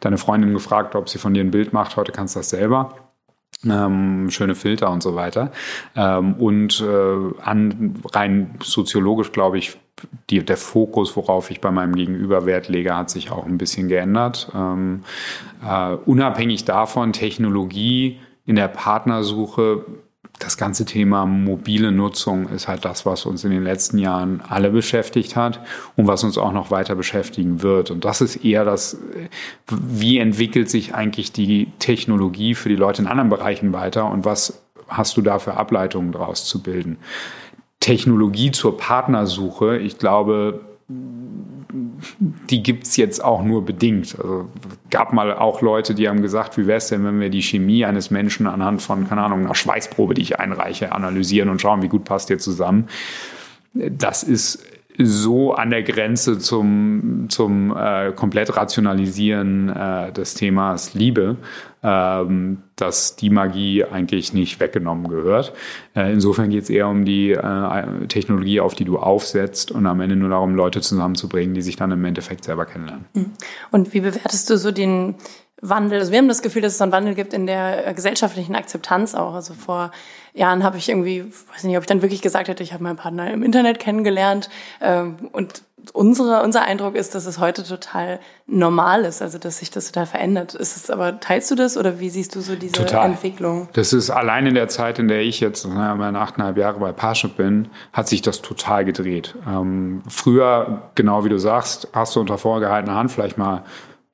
deine 0.00 0.18
Freundin 0.18 0.52
gefragt, 0.52 0.94
ob 0.94 1.08
sie 1.08 1.18
von 1.18 1.34
dir 1.34 1.42
ein 1.42 1.50
Bild 1.50 1.72
macht. 1.72 1.96
Heute 1.96 2.12
kannst 2.12 2.34
du 2.34 2.40
das 2.40 2.50
selber. 2.50 2.94
Ähm, 3.64 4.30
schöne 4.30 4.54
Filter 4.54 4.90
und 4.90 5.02
so 5.02 5.16
weiter. 5.16 5.50
Ähm, 5.96 6.34
und 6.34 6.80
äh, 6.80 7.42
an, 7.42 7.94
rein 8.12 8.54
soziologisch 8.62 9.32
glaube 9.32 9.58
ich, 9.58 9.76
die, 10.30 10.44
der 10.44 10.56
Fokus, 10.56 11.16
worauf 11.16 11.50
ich 11.50 11.60
bei 11.60 11.72
meinem 11.72 11.96
Gegenüber 11.96 12.46
Wert 12.46 12.68
lege, 12.68 12.96
hat 12.96 13.10
sich 13.10 13.32
auch 13.32 13.46
ein 13.46 13.58
bisschen 13.58 13.88
geändert. 13.88 14.48
Ähm, 14.54 15.02
äh, 15.66 15.94
unabhängig 15.94 16.64
davon, 16.64 17.12
Technologie 17.12 18.20
in 18.46 18.56
der 18.56 18.68
Partnersuche 18.68 19.84
das 20.38 20.56
ganze 20.56 20.84
Thema 20.84 21.26
mobile 21.26 21.90
Nutzung 21.90 22.48
ist 22.48 22.68
halt 22.68 22.84
das, 22.84 23.04
was 23.04 23.26
uns 23.26 23.44
in 23.44 23.50
den 23.50 23.64
letzten 23.64 23.98
Jahren 23.98 24.40
alle 24.46 24.70
beschäftigt 24.70 25.36
hat 25.36 25.60
und 25.96 26.06
was 26.06 26.22
uns 26.24 26.38
auch 26.38 26.52
noch 26.52 26.70
weiter 26.70 26.94
beschäftigen 26.94 27.62
wird. 27.62 27.90
Und 27.90 28.04
das 28.04 28.20
ist 28.20 28.44
eher 28.44 28.64
das, 28.64 28.98
wie 29.68 30.18
entwickelt 30.18 30.70
sich 30.70 30.94
eigentlich 30.94 31.32
die 31.32 31.68
Technologie 31.78 32.54
für 32.54 32.68
die 32.68 32.76
Leute 32.76 33.02
in 33.02 33.08
anderen 33.08 33.30
Bereichen 33.30 33.72
weiter 33.72 34.10
und 34.10 34.24
was 34.24 34.62
hast 34.88 35.16
du 35.16 35.22
da 35.22 35.38
für 35.38 35.54
Ableitungen 35.54 36.12
daraus 36.12 36.44
zu 36.46 36.62
bilden? 36.62 36.98
Technologie 37.80 38.50
zur 38.50 38.76
Partnersuche, 38.76 39.78
ich 39.78 39.98
glaube, 39.98 40.60
die 40.90 42.62
gibt's 42.62 42.96
jetzt 42.96 43.22
auch 43.22 43.42
nur 43.42 43.64
bedingt. 43.64 44.16
Also 44.18 44.48
gab 44.88 45.12
mal 45.12 45.34
auch 45.36 45.60
Leute, 45.60 45.94
die 45.94 46.08
haben 46.08 46.22
gesagt, 46.22 46.56
wie 46.56 46.66
wäre 46.66 46.78
es 46.78 46.88
denn, 46.88 47.04
wenn 47.04 47.20
wir 47.20 47.28
die 47.28 47.42
Chemie 47.42 47.84
eines 47.84 48.10
Menschen 48.10 48.46
anhand 48.46 48.80
von, 48.80 49.06
keine 49.06 49.22
Ahnung, 49.22 49.40
einer 49.40 49.54
Schweißprobe, 49.54 50.14
die 50.14 50.22
ich 50.22 50.40
einreiche, 50.40 50.92
analysieren 50.92 51.50
und 51.50 51.60
schauen, 51.60 51.82
wie 51.82 51.88
gut 51.88 52.04
passt 52.04 52.30
ihr 52.30 52.38
zusammen. 52.38 52.88
Das 53.74 54.22
ist 54.22 54.66
so 54.98 55.52
an 55.52 55.70
der 55.70 55.82
Grenze 55.82 56.38
zum, 56.38 57.26
zum 57.28 57.74
äh, 57.76 58.12
komplett 58.12 58.56
Rationalisieren 58.56 59.68
äh, 59.68 60.12
des 60.12 60.34
Themas 60.34 60.94
Liebe, 60.94 61.36
ähm, 61.82 62.62
dass 62.74 63.14
die 63.14 63.30
Magie 63.30 63.84
eigentlich 63.84 64.32
nicht 64.32 64.58
weggenommen 64.58 65.08
gehört. 65.08 65.52
Äh, 65.94 66.12
insofern 66.12 66.50
geht 66.50 66.64
es 66.64 66.70
eher 66.70 66.88
um 66.88 67.04
die 67.04 67.30
äh, 67.30 68.06
Technologie, 68.08 68.60
auf 68.60 68.74
die 68.74 68.84
du 68.84 68.98
aufsetzt 68.98 69.70
und 69.70 69.86
am 69.86 70.00
Ende 70.00 70.16
nur 70.16 70.30
darum, 70.30 70.56
Leute 70.56 70.80
zusammenzubringen, 70.80 71.54
die 71.54 71.62
sich 71.62 71.76
dann 71.76 71.92
im 71.92 72.04
Endeffekt 72.04 72.44
selber 72.44 72.66
kennenlernen. 72.66 73.06
Mhm. 73.14 73.32
Und 73.70 73.94
wie 73.94 74.00
bewertest 74.00 74.50
du 74.50 74.58
so 74.58 74.72
den 74.72 75.14
Wandel? 75.60 75.98
Also 75.98 76.12
wir 76.12 76.18
haben 76.18 76.28
das 76.28 76.42
Gefühl, 76.42 76.62
dass 76.62 76.74
es 76.74 76.82
einen 76.82 76.92
Wandel 76.92 77.14
gibt 77.14 77.32
in 77.32 77.46
der 77.46 77.92
gesellschaftlichen 77.94 78.54
Akzeptanz 78.54 79.14
auch. 79.14 79.34
Also 79.34 79.54
vor 79.54 79.90
Jahren 80.34 80.62
habe 80.62 80.78
ich 80.78 80.88
irgendwie, 80.88 81.24
weiß 81.52 81.64
nicht, 81.64 81.76
ob 81.76 81.82
ich 81.82 81.88
dann 81.88 82.02
wirklich 82.02 82.22
gesagt 82.22 82.48
hätte, 82.48 82.62
ich 82.62 82.72
habe 82.72 82.82
meinen 82.82 82.96
Partner 82.96 83.30
im 83.32 83.42
Internet 83.42 83.78
kennengelernt 83.78 84.48
ähm, 84.80 85.16
und 85.32 85.62
unsere, 85.92 86.42
unser 86.42 86.62
Eindruck 86.62 86.94
ist, 86.94 87.14
dass 87.14 87.26
es 87.26 87.38
heute 87.38 87.62
total 87.64 88.20
normal 88.46 89.04
ist, 89.04 89.22
also 89.22 89.38
dass 89.38 89.58
sich 89.58 89.70
das 89.70 89.86
total 89.86 90.06
verändert. 90.06 90.54
Ist 90.54 90.76
es 90.76 90.90
aber, 90.90 91.20
teilst 91.20 91.50
du 91.50 91.54
das 91.54 91.76
oder 91.76 92.00
wie 92.00 92.10
siehst 92.10 92.34
du 92.34 92.40
so 92.40 92.56
diese 92.56 92.72
total. 92.72 93.06
Entwicklung? 93.06 93.68
Das 93.72 93.92
ist 93.92 94.10
allein 94.10 94.46
in 94.46 94.54
der 94.54 94.68
Zeit, 94.68 94.98
in 94.98 95.08
der 95.08 95.22
ich 95.22 95.40
jetzt 95.40 95.66
naja, 95.66 95.94
meine 95.94 96.18
achteinhalb 96.20 96.56
Jahre 96.56 96.78
bei 96.78 96.92
Parship 96.92 97.36
bin, 97.36 97.68
hat 97.92 98.08
sich 98.08 98.22
das 98.22 98.42
total 98.42 98.84
gedreht. 98.84 99.34
Ähm, 99.46 100.02
früher, 100.08 100.82
genau 100.94 101.24
wie 101.24 101.28
du 101.28 101.38
sagst, 101.38 101.88
hast 101.92 102.16
du 102.16 102.20
unter 102.20 102.38
vorgehaltener 102.38 102.94
Hand 102.94 103.10
vielleicht 103.10 103.38
mal 103.38 103.64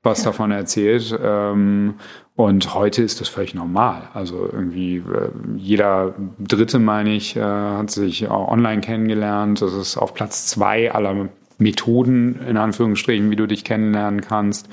was 0.04 0.20
ja. 0.20 0.26
davon 0.26 0.52
erzählt. 0.52 1.18
Ähm, 1.20 1.94
und 2.36 2.74
heute 2.74 3.02
ist 3.02 3.20
das 3.20 3.28
völlig 3.28 3.54
normal. 3.54 4.08
Also 4.12 4.48
irgendwie 4.52 4.96
äh, 4.96 5.30
jeder 5.56 6.14
Dritte, 6.38 6.78
meine 6.78 7.10
ich, 7.14 7.36
äh, 7.36 7.40
hat 7.40 7.90
sich 7.90 8.30
online 8.30 8.80
kennengelernt. 8.80 9.62
Das 9.62 9.72
ist 9.72 9.96
auf 9.96 10.14
Platz 10.14 10.46
zwei 10.46 10.92
aller 10.92 11.28
Methoden, 11.58 12.40
in 12.48 12.56
Anführungsstrichen, 12.56 13.30
wie 13.30 13.36
du 13.36 13.46
dich 13.46 13.64
kennenlernen 13.64 14.20
kannst. 14.20 14.68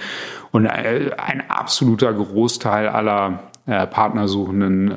Und 0.51 0.65
äh, 0.65 1.11
ein 1.17 1.49
absoluter 1.49 2.13
Großteil 2.13 2.87
aller 2.87 3.43
Partnersuchenden 3.67 4.91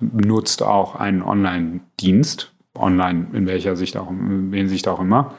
nutzt 0.00 0.62
auch 0.62 0.96
einen 0.96 1.22
Online-Dienst. 1.22 2.50
Online 2.74 3.26
in 3.34 3.46
welcher 3.46 3.76
Sicht 3.76 3.98
auch, 3.98 4.10
in 4.10 4.50
Hinsicht 4.54 4.88
auch 4.88 5.00
immer. 5.00 5.34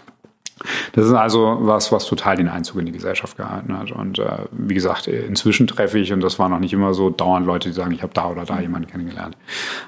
Das 0.93 1.05
ist 1.05 1.13
also 1.13 1.57
was, 1.61 1.91
was 1.91 2.05
total 2.05 2.35
den 2.35 2.47
Einzug 2.47 2.79
in 2.79 2.85
die 2.85 2.91
Gesellschaft 2.91 3.37
gehalten 3.37 3.77
hat. 3.77 3.91
Und 3.91 4.19
äh, 4.19 4.45
wie 4.51 4.73
gesagt, 4.73 5.07
inzwischen 5.07 5.67
treffe 5.67 5.99
ich, 5.99 6.11
und 6.13 6.21
das 6.21 6.39
war 6.39 6.49
noch 6.49 6.59
nicht 6.59 6.73
immer 6.73 6.93
so, 6.93 7.09
dauernd 7.09 7.45
Leute, 7.45 7.69
die 7.69 7.75
sagen, 7.75 7.91
ich 7.91 8.03
habe 8.03 8.13
da 8.13 8.29
oder 8.29 8.45
da 8.45 8.59
jemanden 8.59 8.87
kennengelernt. 8.89 9.37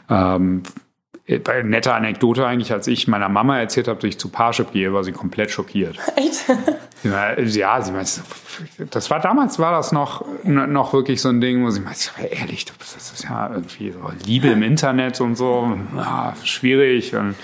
Ähm, 0.10 0.64
äh, 1.26 1.64
nette 1.64 1.94
Anekdote 1.94 2.46
eigentlich, 2.46 2.74
als 2.74 2.88
ich 2.88 3.08
meiner 3.08 3.30
Mama 3.30 3.58
erzählt 3.58 3.88
habe, 3.88 3.98
dass 3.98 4.10
ich 4.10 4.20
zu 4.20 4.28
Parship 4.28 4.74
gehe, 4.74 4.94
war 4.94 5.06
sie 5.06 5.14
komplett 5.14 5.52
schockiert. 5.52 5.98
Echt? 6.18 6.46
Ja, 7.04 7.82
sie 7.82 7.92
meint, 7.92 8.22
das 8.92 9.10
war 9.10 9.20
damals 9.22 9.58
war 9.58 9.72
das 9.72 9.94
noch, 9.94 10.26
noch 10.44 10.92
wirklich 10.92 11.22
so 11.22 11.30
ein 11.30 11.40
Ding, 11.40 11.64
wo 11.64 11.70
sie 11.70 11.80
meint, 11.80 12.14
ehrlich, 12.30 12.66
das 12.66 12.96
ist 13.14 13.24
ja 13.24 13.50
irgendwie 13.52 13.92
so 13.92 14.00
Liebe 14.26 14.50
im 14.50 14.64
Internet 14.64 15.22
und 15.22 15.36
so, 15.36 15.78
ja, 15.96 16.34
schwierig. 16.44 17.16
Und, 17.16 17.36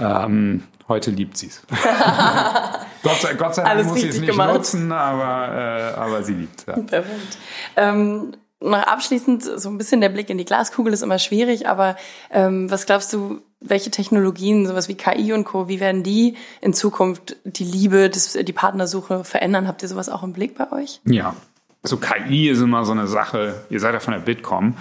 ähm, 0.00 0.62
heute 0.88 1.10
liebt 1.10 1.36
sie 1.36 1.48
es. 1.48 1.62
Gott, 3.02 3.38
Gott, 3.38 3.54
sei 3.54 3.62
Dank 3.62 3.86
muss 3.86 4.00
sie 4.00 4.08
es 4.08 4.18
nicht 4.20 4.30
gemacht. 4.30 4.54
nutzen, 4.54 4.92
aber, 4.92 5.94
äh, 5.94 5.98
aber 5.98 6.22
sie 6.22 6.34
liebt 6.34 6.60
es. 6.60 6.66
Ja. 6.66 6.76
Perfekt. 6.78 7.38
Ähm, 7.76 8.32
noch 8.60 8.82
abschließend, 8.82 9.42
so 9.42 9.68
ein 9.68 9.78
bisschen 9.78 10.00
der 10.00 10.08
Blick 10.08 10.30
in 10.30 10.38
die 10.38 10.44
Glaskugel 10.44 10.92
ist 10.92 11.02
immer 11.02 11.18
schwierig, 11.18 11.68
aber 11.68 11.96
ähm, 12.30 12.70
was 12.70 12.86
glaubst 12.86 13.12
du, 13.12 13.40
welche 13.60 13.90
Technologien, 13.90 14.66
sowas 14.66 14.88
wie 14.88 14.94
KI 14.94 15.32
und 15.32 15.44
Co., 15.44 15.68
wie 15.68 15.80
werden 15.80 16.02
die 16.02 16.36
in 16.60 16.72
Zukunft 16.72 17.36
die 17.44 17.64
Liebe, 17.64 18.10
das, 18.10 18.32
die 18.32 18.52
Partnersuche 18.52 19.24
verändern? 19.24 19.68
Habt 19.68 19.82
ihr 19.82 19.88
sowas 19.88 20.08
auch 20.08 20.22
im 20.22 20.32
Blick 20.32 20.56
bei 20.56 20.72
euch? 20.72 21.00
Ja, 21.04 21.34
so 21.82 21.96
KI 21.96 22.48
ist 22.48 22.60
immer 22.60 22.84
so 22.84 22.92
eine 22.92 23.06
Sache, 23.06 23.64
ihr 23.70 23.78
seid 23.78 23.94
ja 23.94 24.00
von 24.00 24.12
der 24.12 24.20
Bitkom. 24.20 24.74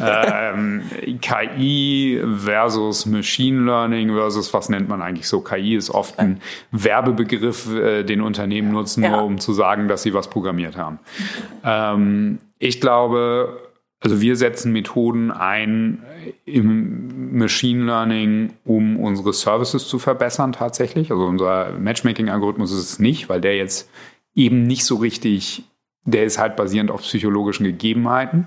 ähm, 0.00 0.82
KI 1.20 2.22
versus 2.38 3.06
Machine 3.06 3.64
Learning 3.64 4.10
versus 4.10 4.52
was 4.52 4.68
nennt 4.68 4.88
man 4.88 5.00
eigentlich 5.00 5.28
so? 5.28 5.40
KI 5.40 5.76
ist 5.76 5.90
oft 5.90 6.18
ein 6.18 6.40
Werbebegriff, 6.70 7.72
äh, 7.72 8.04
den 8.04 8.20
Unternehmen 8.20 8.70
nutzen, 8.70 9.02
nur 9.02 9.22
um 9.24 9.38
zu 9.38 9.54
sagen, 9.54 9.88
dass 9.88 10.02
sie 10.02 10.12
was 10.12 10.28
programmiert 10.28 10.76
haben. 10.76 10.98
Ähm, 11.64 12.38
ich 12.58 12.80
glaube, 12.80 13.58
also 14.00 14.20
wir 14.20 14.36
setzen 14.36 14.72
Methoden 14.72 15.30
ein 15.30 16.02
im 16.44 17.38
Machine 17.38 17.84
Learning, 17.84 18.52
um 18.64 18.98
unsere 19.00 19.32
Services 19.32 19.88
zu 19.88 19.98
verbessern 19.98 20.52
tatsächlich. 20.52 21.10
Also 21.10 21.24
unser 21.24 21.72
Matchmaking-Algorithmus 21.78 22.72
ist 22.72 22.78
es 22.78 22.98
nicht, 22.98 23.28
weil 23.28 23.40
der 23.40 23.56
jetzt 23.56 23.88
eben 24.34 24.64
nicht 24.64 24.84
so 24.84 24.96
richtig 24.96 25.64
der 26.04 26.24
ist 26.24 26.38
halt 26.38 26.56
basierend 26.56 26.90
auf 26.90 27.02
psychologischen 27.02 27.64
Gegebenheiten. 27.64 28.46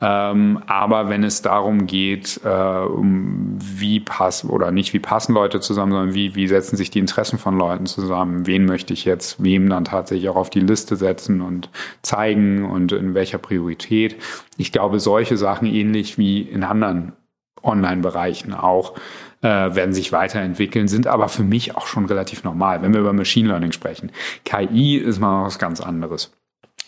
Ähm, 0.00 0.60
aber 0.66 1.08
wenn 1.08 1.22
es 1.22 1.42
darum 1.42 1.86
geht, 1.86 2.40
äh, 2.44 2.48
um 2.48 3.56
wie 3.60 4.00
passen 4.00 4.50
oder 4.50 4.72
nicht 4.72 4.92
wie 4.94 4.98
passen 4.98 5.32
Leute 5.32 5.60
zusammen, 5.60 5.92
sondern 5.92 6.14
wie, 6.14 6.34
wie 6.34 6.48
setzen 6.48 6.76
sich 6.76 6.90
die 6.90 6.98
Interessen 6.98 7.38
von 7.38 7.56
Leuten 7.56 7.86
zusammen, 7.86 8.46
wen 8.46 8.64
möchte 8.64 8.92
ich 8.92 9.04
jetzt 9.04 9.42
wem 9.42 9.68
dann 9.68 9.84
tatsächlich 9.84 10.28
auch 10.28 10.36
auf 10.36 10.50
die 10.50 10.60
Liste 10.60 10.96
setzen 10.96 11.40
und 11.40 11.70
zeigen 12.02 12.64
und 12.64 12.90
in 12.90 13.14
welcher 13.14 13.38
Priorität. 13.38 14.16
Ich 14.56 14.72
glaube, 14.72 14.98
solche 14.98 15.36
Sachen 15.36 15.68
ähnlich 15.68 16.18
wie 16.18 16.42
in 16.42 16.64
anderen 16.64 17.12
Online-Bereichen 17.62 18.54
auch 18.54 18.94
äh, 19.42 19.46
werden 19.46 19.92
sich 19.92 20.10
weiterentwickeln, 20.10 20.88
sind 20.88 21.06
aber 21.06 21.28
für 21.28 21.44
mich 21.44 21.76
auch 21.76 21.86
schon 21.86 22.06
relativ 22.06 22.42
normal, 22.42 22.82
wenn 22.82 22.92
wir 22.92 23.00
über 23.00 23.12
Machine 23.12 23.48
Learning 23.48 23.72
sprechen. 23.72 24.10
KI 24.44 24.96
ist 24.96 25.20
mal 25.20 25.44
was 25.44 25.58
ganz 25.58 25.80
anderes. 25.80 26.32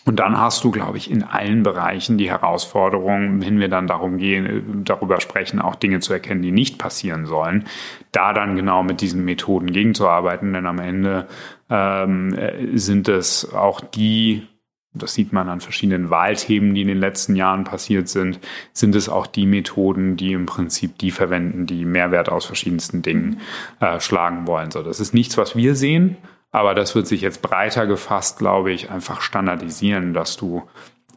Und 0.03 0.19
dann 0.19 0.39
hast 0.39 0.63
du, 0.63 0.71
glaube 0.71 0.97
ich, 0.97 1.11
in 1.11 1.23
allen 1.23 1.61
Bereichen 1.61 2.17
die 2.17 2.29
Herausforderung, 2.29 3.41
wenn 3.41 3.59
wir 3.59 3.67
dann 3.67 3.85
darum 3.85 4.17
gehen, 4.17 4.83
darüber 4.83 5.21
sprechen, 5.21 5.59
auch 5.61 5.75
Dinge 5.75 5.99
zu 5.99 6.11
erkennen, 6.11 6.41
die 6.41 6.51
nicht 6.51 6.79
passieren 6.79 7.27
sollen, 7.27 7.65
da 8.11 8.33
dann 8.33 8.55
genau 8.55 8.81
mit 8.81 9.01
diesen 9.01 9.23
Methoden 9.25 9.71
gegenzuarbeiten. 9.71 10.53
Denn 10.53 10.65
am 10.65 10.79
Ende 10.79 11.27
ähm, 11.69 12.35
sind 12.73 13.09
es 13.09 13.53
auch 13.53 13.79
die, 13.79 14.47
das 14.93 15.13
sieht 15.13 15.33
man 15.33 15.47
an 15.49 15.61
verschiedenen 15.61 16.09
Wahlthemen, 16.09 16.73
die 16.73 16.81
in 16.81 16.87
den 16.87 16.99
letzten 16.99 17.35
Jahren 17.35 17.63
passiert 17.63 18.09
sind, 18.09 18.39
sind 18.73 18.95
es 18.95 19.07
auch 19.07 19.27
die 19.27 19.45
Methoden, 19.45 20.17
die 20.17 20.33
im 20.33 20.47
Prinzip 20.47 20.97
die 20.97 21.11
verwenden, 21.11 21.67
die 21.67 21.85
Mehrwert 21.85 22.27
aus 22.29 22.45
verschiedensten 22.45 23.03
Dingen 23.03 23.39
äh, 23.79 23.99
schlagen 23.99 24.47
wollen. 24.47 24.71
So, 24.71 24.81
das 24.81 24.99
ist 24.99 25.13
nichts, 25.13 25.37
was 25.37 25.55
wir 25.55 25.75
sehen, 25.75 26.17
aber 26.51 26.75
das 26.75 26.95
wird 26.95 27.07
sich 27.07 27.21
jetzt 27.21 27.41
breiter 27.41 27.87
gefasst, 27.87 28.37
glaube 28.37 28.71
ich, 28.71 28.91
einfach 28.91 29.21
standardisieren, 29.21 30.13
dass 30.13 30.37
du 30.37 30.63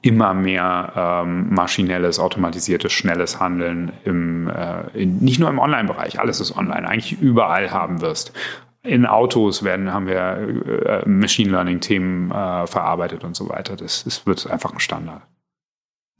immer 0.05 0.35
mehr 0.35 0.93
ähm, 1.25 1.55
maschinelles, 1.55 2.19
automatisiertes, 2.19 2.93
schnelles 2.93 3.41
Handeln 3.41 3.93
im, 4.05 4.49
äh, 4.49 4.87
in, 4.93 5.19
nicht 5.21 5.41
nur 5.41 5.49
im 5.49 5.59
Online-Bereich, 5.59 6.21
alles 6.21 6.41
ist 6.41 6.57
online, 6.57 6.87
eigentlich 6.87 7.21
überall 7.21 7.71
haben 7.71 8.03
wirst. 8.03 8.33
In 8.83 9.07
Autos 9.07 9.65
werden, 9.65 9.95
haben 9.95 10.07
wir 10.07 11.03
äh, 11.05 11.09
Machine 11.09 11.51
Learning-Themen 11.51 12.31
äh, 12.31 12.67
verarbeitet 12.67 13.25
und 13.25 13.35
so 13.35 13.49
weiter. 13.49 13.77
Das, 13.77 14.05
das 14.05 14.27
wird 14.27 14.47
einfach 14.51 14.75
ein 14.75 14.81
Standard. 14.81 15.23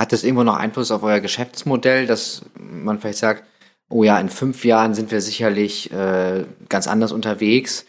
Hat 0.01 0.13
das 0.13 0.25
irgendwo 0.25 0.45
noch 0.45 0.57
Einfluss 0.57 0.91
auf 0.91 1.03
euer 1.03 1.21
Geschäftsmodell, 1.21 2.07
dass 2.07 2.47
man 2.59 2.99
vielleicht 2.99 3.19
sagt, 3.19 3.45
oh 3.91 4.03
ja, 4.03 4.19
in 4.19 4.31
fünf 4.31 4.65
Jahren 4.65 4.95
sind 4.95 5.11
wir 5.11 5.21
sicherlich 5.21 5.93
äh, 5.93 6.47
ganz 6.71 6.89
anders 6.89 7.13
unterwegs? 7.13 7.85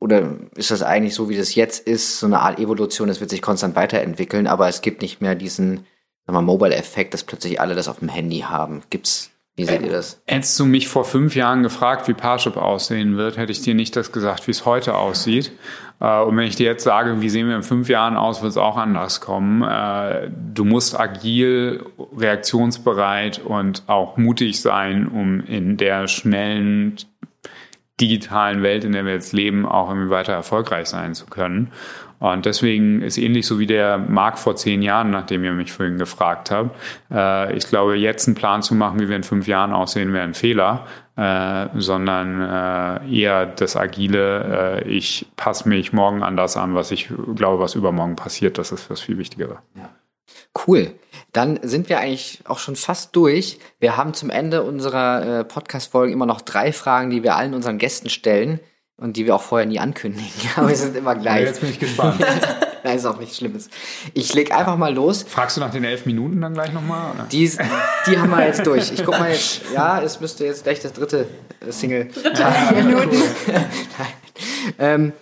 Oder 0.00 0.38
ist 0.56 0.70
das 0.70 0.82
eigentlich 0.82 1.14
so, 1.14 1.28
wie 1.28 1.36
das 1.36 1.54
jetzt 1.54 1.86
ist, 1.86 2.18
so 2.18 2.26
eine 2.26 2.40
Art 2.40 2.58
Evolution, 2.58 3.08
es 3.10 3.20
wird 3.20 3.30
sich 3.30 3.42
konstant 3.42 3.76
weiterentwickeln, 3.76 4.46
aber 4.46 4.66
es 4.66 4.80
gibt 4.80 5.02
nicht 5.02 5.20
mehr 5.20 5.34
diesen 5.34 5.86
Mobile-Effekt, 6.26 7.12
dass 7.12 7.24
plötzlich 7.24 7.60
alle 7.60 7.74
das 7.74 7.88
auf 7.88 7.98
dem 7.98 8.08
Handy 8.08 8.40
haben. 8.40 8.82
Gibt's, 8.88 9.30
wie 9.56 9.64
seht 9.64 9.82
ihr 9.82 9.90
das? 9.90 10.22
Hättest 10.26 10.58
du 10.58 10.64
mich 10.64 10.88
vor 10.88 11.04
fünf 11.04 11.34
Jahren 11.34 11.62
gefragt, 11.62 12.08
wie 12.08 12.14
Parship 12.14 12.56
aussehen 12.56 13.16
wird, 13.16 13.36
hätte 13.36 13.52
ich 13.52 13.62
dir 13.62 13.74
nicht 13.74 13.94
das 13.96 14.12
gesagt, 14.12 14.46
wie 14.46 14.52
es 14.52 14.64
heute 14.64 14.94
aussieht. 14.94 15.52
Äh, 16.00 16.22
und 16.22 16.36
wenn 16.36 16.46
ich 16.46 16.56
dir 16.56 16.66
jetzt 16.66 16.84
sage, 16.84 17.20
wie 17.20 17.28
sehen 17.28 17.48
wir 17.48 17.56
in 17.56 17.62
fünf 17.62 17.88
Jahren 17.88 18.16
aus, 18.16 18.42
wird 18.42 18.52
es 18.52 18.56
auch 18.56 18.76
anders 18.76 19.20
kommen. 19.20 19.62
Äh, 19.62 20.30
du 20.54 20.64
musst 20.64 20.98
agil, 20.98 21.84
reaktionsbereit 22.16 23.40
und 23.44 23.82
auch 23.86 24.16
mutig 24.16 24.62
sein, 24.62 25.08
um 25.08 25.40
in 25.40 25.76
der 25.76 26.08
schnellen 26.08 26.96
digitalen 28.00 28.62
Welt, 28.62 28.84
in 28.84 28.92
der 28.92 29.04
wir 29.04 29.12
jetzt 29.12 29.32
leben, 29.32 29.66
auch 29.66 29.88
irgendwie 29.88 30.10
weiter 30.10 30.32
erfolgreich 30.32 30.88
sein 30.88 31.14
zu 31.14 31.26
können. 31.26 31.70
Und 32.20 32.44
deswegen 32.44 33.00
ist 33.00 33.16
ähnlich 33.16 33.46
so 33.46 33.58
wie 33.58 33.66
der 33.66 33.96
Markt 33.96 34.38
vor 34.38 34.54
zehn 34.54 34.82
Jahren, 34.82 35.10
nachdem 35.10 35.42
ihr 35.42 35.52
mich 35.52 35.72
vorhin 35.72 35.96
gefragt 35.96 36.50
habt. 36.50 36.76
Äh, 37.10 37.56
ich 37.56 37.66
glaube, 37.66 37.96
jetzt 37.96 38.28
einen 38.28 38.34
Plan 38.34 38.62
zu 38.62 38.74
machen, 38.74 39.00
wie 39.00 39.08
wir 39.08 39.16
in 39.16 39.22
fünf 39.22 39.46
Jahren 39.46 39.72
aussehen, 39.72 40.12
wäre 40.12 40.24
ein 40.24 40.34
Fehler, 40.34 40.86
äh, 41.16 41.68
sondern 41.76 42.42
äh, 42.42 43.10
eher 43.10 43.46
das 43.46 43.74
Agile, 43.74 44.82
äh, 44.84 44.88
ich 44.88 45.26
passe 45.36 45.66
mich 45.66 45.94
morgen 45.94 46.22
an 46.22 46.36
das 46.36 46.58
an, 46.58 46.74
was 46.74 46.90
ich 46.90 47.08
glaube, 47.34 47.62
was 47.62 47.74
übermorgen 47.74 48.16
passiert. 48.16 48.58
Das 48.58 48.70
ist 48.70 48.90
das 48.90 49.00
viel 49.00 49.16
Wichtigere. 49.16 49.58
Ja. 49.74 49.88
Cool. 50.66 50.92
Dann 51.32 51.60
sind 51.62 51.88
wir 51.88 52.00
eigentlich 52.00 52.40
auch 52.44 52.58
schon 52.58 52.76
fast 52.76 53.14
durch. 53.14 53.58
Wir 53.78 53.96
haben 53.96 54.14
zum 54.14 54.30
Ende 54.30 54.62
unserer 54.62 55.40
äh, 55.40 55.44
Podcast-Folgen 55.44 56.12
immer 56.12 56.26
noch 56.26 56.40
drei 56.40 56.72
Fragen, 56.72 57.10
die 57.10 57.22
wir 57.22 57.36
allen 57.36 57.54
unseren 57.54 57.78
Gästen 57.78 58.10
stellen 58.10 58.58
und 58.96 59.16
die 59.16 59.26
wir 59.26 59.34
auch 59.34 59.42
vorher 59.42 59.66
nie 59.66 59.78
ankündigen. 59.78 60.30
Aber 60.56 60.68
wir 60.68 60.76
sind 60.76 60.96
immer 60.96 61.14
gleich. 61.14 61.42
Ja, 61.42 61.46
jetzt 61.46 61.60
bin 61.60 61.70
ich 61.70 61.78
gespannt. 61.78 62.20
Nein, 62.82 62.96
ist 62.96 63.06
auch 63.06 63.18
nichts 63.18 63.36
Schlimmes. 63.36 63.68
Ich 64.14 64.32
leg 64.34 64.52
einfach 64.52 64.76
mal 64.76 64.92
los. 64.92 65.24
Fragst 65.28 65.56
du 65.56 65.60
nach 65.60 65.70
den 65.70 65.84
elf 65.84 66.06
Minuten 66.06 66.40
dann 66.40 66.54
gleich 66.54 66.72
nochmal? 66.72 67.12
Die, 67.30 67.50
die 68.06 68.18
haben 68.18 68.30
wir 68.30 68.46
jetzt 68.46 68.66
durch. 68.66 68.90
Ich 68.90 69.04
guck 69.04 69.18
mal 69.18 69.30
jetzt. 69.30 69.60
Ja, 69.74 70.00
es 70.00 70.20
müsste 70.20 70.46
jetzt 70.46 70.64
gleich 70.64 70.80
das 70.80 70.94
dritte 70.94 71.28
äh, 71.60 71.70
Single. 71.70 72.08
Dritte 72.08 72.40
ja, 72.40 72.72
Minuten. 72.72 73.16
ähm, 74.78 75.12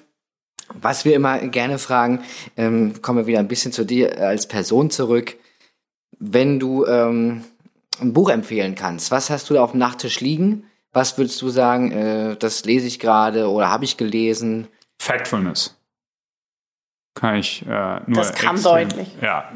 was 0.81 1.05
wir 1.05 1.15
immer 1.15 1.39
gerne 1.39 1.79
fragen, 1.79 2.23
ähm, 2.57 3.03
kommen 3.03 3.19
wir 3.19 3.27
wieder 3.27 3.41
ein 3.41 3.49
bisschen 3.49 3.73
zu 3.73 3.85
dir 3.85 4.21
als 4.21 4.47
Person 4.47 4.91
zurück. 4.91 5.37
Wenn 6.19 6.59
du 6.59 6.85
ähm, 6.87 7.45
ein 8.01 8.13
Buch 8.13 8.31
empfehlen 8.31 8.75
kannst, 8.75 9.11
was 9.11 9.31
hast 9.31 9.49
du 9.51 9.55
da 9.55 9.63
auf 9.63 9.73
dem 9.73 9.81
Nachttisch 9.81 10.21
liegen? 10.21 10.65
Was 10.93 11.19
würdest 11.19 11.41
du 11.43 11.49
sagen, 11.49 11.93
äh, 11.93 12.37
das 12.37 12.65
lese 12.65 12.87
ich 12.87 12.99
gerade 12.99 13.51
oder 13.51 13.71
habe 13.71 13.85
ich 13.85 13.97
gelesen? 13.97 14.69
Factfulness 14.99 15.78
kann 17.19 17.37
ich 17.37 17.67
äh, 17.67 18.01
nur. 18.07 18.19
Das 18.19 18.35
kam 18.35 18.55
extrem, 18.57 18.89
deutlich. 18.89 19.09
Ja. 19.21 19.51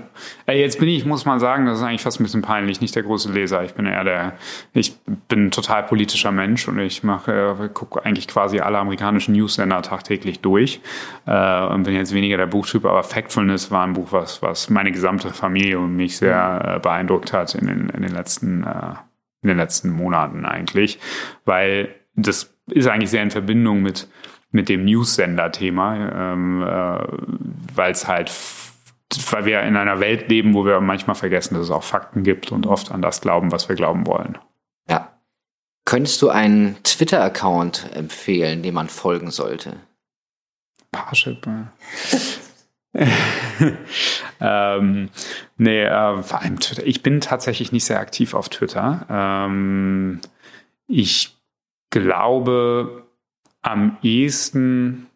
Äh, 0.46 0.60
jetzt 0.60 0.78
bin 0.78 0.88
ich, 0.88 1.04
muss 1.04 1.24
man 1.24 1.38
sagen, 1.38 1.66
das 1.66 1.78
ist 1.78 1.84
eigentlich 1.84 2.02
fast 2.02 2.20
ein 2.20 2.24
bisschen 2.24 2.42
peinlich, 2.42 2.80
nicht 2.80 2.94
der 2.94 3.04
große 3.04 3.32
Leser. 3.32 3.62
Ich 3.62 3.74
bin 3.74 3.86
eher 3.86 4.04
der, 4.04 4.32
ich 4.72 4.98
bin 5.28 5.46
ein 5.46 5.50
total 5.50 5.84
politischer 5.84 6.32
Mensch 6.32 6.66
und 6.68 6.78
ich 6.78 7.02
mache, 7.04 7.56
äh, 7.60 7.68
gucke 7.68 8.04
eigentlich 8.04 8.28
quasi 8.28 8.60
alle 8.60 8.78
amerikanischen 8.78 9.34
Newsender 9.34 9.80
tagtäglich 9.82 10.40
durch 10.40 10.80
äh, 11.26 11.66
und 11.66 11.84
bin 11.84 11.94
jetzt 11.94 12.12
weniger 12.12 12.36
der 12.36 12.46
Buchtyp, 12.46 12.84
aber 12.84 13.02
Factfulness 13.02 13.70
war 13.70 13.86
ein 13.86 13.92
Buch, 13.92 14.08
was, 14.10 14.42
was 14.42 14.68
meine 14.68 14.90
gesamte 14.90 15.30
Familie 15.30 15.78
und 15.78 15.96
mich 15.96 16.16
sehr 16.16 16.76
äh, 16.76 16.80
beeindruckt 16.80 17.32
hat 17.32 17.54
in 17.54 17.66
den, 17.66 17.88
in 17.90 18.02
den 18.02 18.12
letzten, 18.12 18.64
äh, 18.64 18.94
in 19.42 19.48
den 19.48 19.56
letzten 19.56 19.90
Monaten 19.90 20.44
eigentlich, 20.44 20.98
weil 21.44 21.94
das 22.14 22.54
ist 22.66 22.88
eigentlich 22.88 23.10
sehr 23.10 23.22
in 23.22 23.30
Verbindung 23.30 23.82
mit 23.82 24.08
mit 24.52 24.68
dem 24.68 24.84
News-Sender-Thema, 24.84 26.32
ähm, 26.34 26.62
äh, 26.62 27.41
weil 27.74 27.92
es 27.92 28.06
halt, 28.06 28.32
weil 29.30 29.44
wir 29.44 29.62
in 29.62 29.76
einer 29.76 30.00
Welt 30.00 30.28
leben, 30.28 30.54
wo 30.54 30.64
wir 30.64 30.80
manchmal 30.80 31.16
vergessen, 31.16 31.54
dass 31.54 31.64
es 31.64 31.70
auch 31.70 31.84
Fakten 31.84 32.22
gibt 32.22 32.52
und 32.52 32.66
oft 32.66 32.90
an 32.90 33.02
das 33.02 33.20
glauben, 33.20 33.52
was 33.52 33.68
wir 33.68 33.76
glauben 33.76 34.06
wollen. 34.06 34.38
Ja. 34.88 35.12
Könntest 35.84 36.22
du 36.22 36.30
einen 36.30 36.82
Twitter-Account 36.84 37.90
empfehlen, 37.94 38.62
dem 38.62 38.74
man 38.74 38.88
folgen 38.88 39.30
sollte? 39.30 39.76
Parship. 40.92 41.46
ähm, 44.40 45.08
nee, 45.56 45.82
äh, 45.82 46.22
vor 46.22 46.40
allem 46.40 46.60
Twitter. 46.60 46.86
Ich 46.86 47.02
bin 47.02 47.20
tatsächlich 47.20 47.72
nicht 47.72 47.84
sehr 47.84 48.00
aktiv 48.00 48.34
auf 48.34 48.48
Twitter. 48.50 49.06
Ähm, 49.08 50.20
ich 50.86 51.36
glaube, 51.90 53.06
am 53.62 53.96
ehesten, 54.02 55.06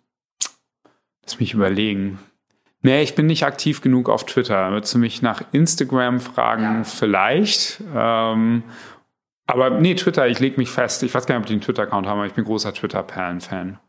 lass 1.22 1.38
mich 1.38 1.52
überlegen. 1.52 2.18
Nee, 2.86 3.02
ich 3.02 3.16
bin 3.16 3.26
nicht 3.26 3.44
aktiv 3.44 3.80
genug 3.80 4.08
auf 4.08 4.26
Twitter. 4.26 4.70
Würdest 4.70 4.94
du 4.94 4.98
mich 4.98 5.20
nach 5.20 5.42
Instagram 5.50 6.20
fragen? 6.20 6.62
Ja. 6.62 6.84
Vielleicht. 6.84 7.82
Ähm, 7.92 8.62
aber 9.48 9.70
nee, 9.70 9.96
Twitter, 9.96 10.28
ich 10.28 10.38
lege 10.38 10.56
mich 10.56 10.70
fest. 10.70 11.02
Ich 11.02 11.12
weiß 11.12 11.26
gar 11.26 11.34
nicht, 11.34 11.42
ob 11.42 11.46
die 11.46 11.54
einen 11.54 11.62
Twitter-Account 11.62 12.06
haben, 12.06 12.18
aber 12.18 12.28
ich 12.28 12.34
bin 12.34 12.44
großer 12.44 12.72
Twitter-Perlen-Fan. 12.72 13.80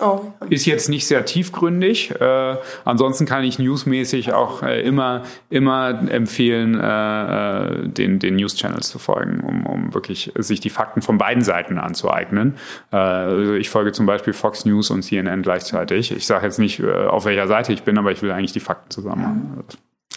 Oh. 0.00 0.20
Ist 0.50 0.66
jetzt 0.66 0.88
nicht 0.88 1.06
sehr 1.06 1.24
tiefgründig. 1.24 2.12
Äh, 2.20 2.56
ansonsten 2.84 3.26
kann 3.26 3.44
ich 3.44 3.58
newsmäßig 3.58 4.32
auch 4.32 4.62
äh, 4.62 4.82
immer, 4.82 5.22
immer 5.50 6.10
empfehlen, 6.10 6.78
äh, 6.78 7.84
äh, 7.84 7.88
den, 7.88 8.18
den 8.18 8.36
News-Channels 8.36 8.88
zu 8.88 8.98
folgen, 8.98 9.40
um, 9.40 9.66
um 9.66 9.94
wirklich 9.94 10.32
sich 10.36 10.60
die 10.60 10.70
Fakten 10.70 11.02
von 11.02 11.18
beiden 11.18 11.42
Seiten 11.42 11.78
anzueignen. 11.78 12.56
Äh, 12.92 12.96
also 12.96 13.54
ich 13.54 13.70
folge 13.70 13.92
zum 13.92 14.06
Beispiel 14.06 14.32
Fox 14.32 14.64
News 14.64 14.90
und 14.90 15.02
CNN 15.02 15.42
gleichzeitig. 15.42 16.12
Ich 16.12 16.26
sage 16.26 16.46
jetzt 16.46 16.58
nicht, 16.58 16.80
äh, 16.80 17.06
auf 17.06 17.24
welcher 17.24 17.46
Seite 17.46 17.72
ich 17.72 17.82
bin, 17.82 17.98
aber 17.98 18.12
ich 18.12 18.22
will 18.22 18.32
eigentlich 18.32 18.52
die 18.52 18.60
Fakten 18.60 18.90
zusammen 18.90 19.26
haben. 19.26 19.64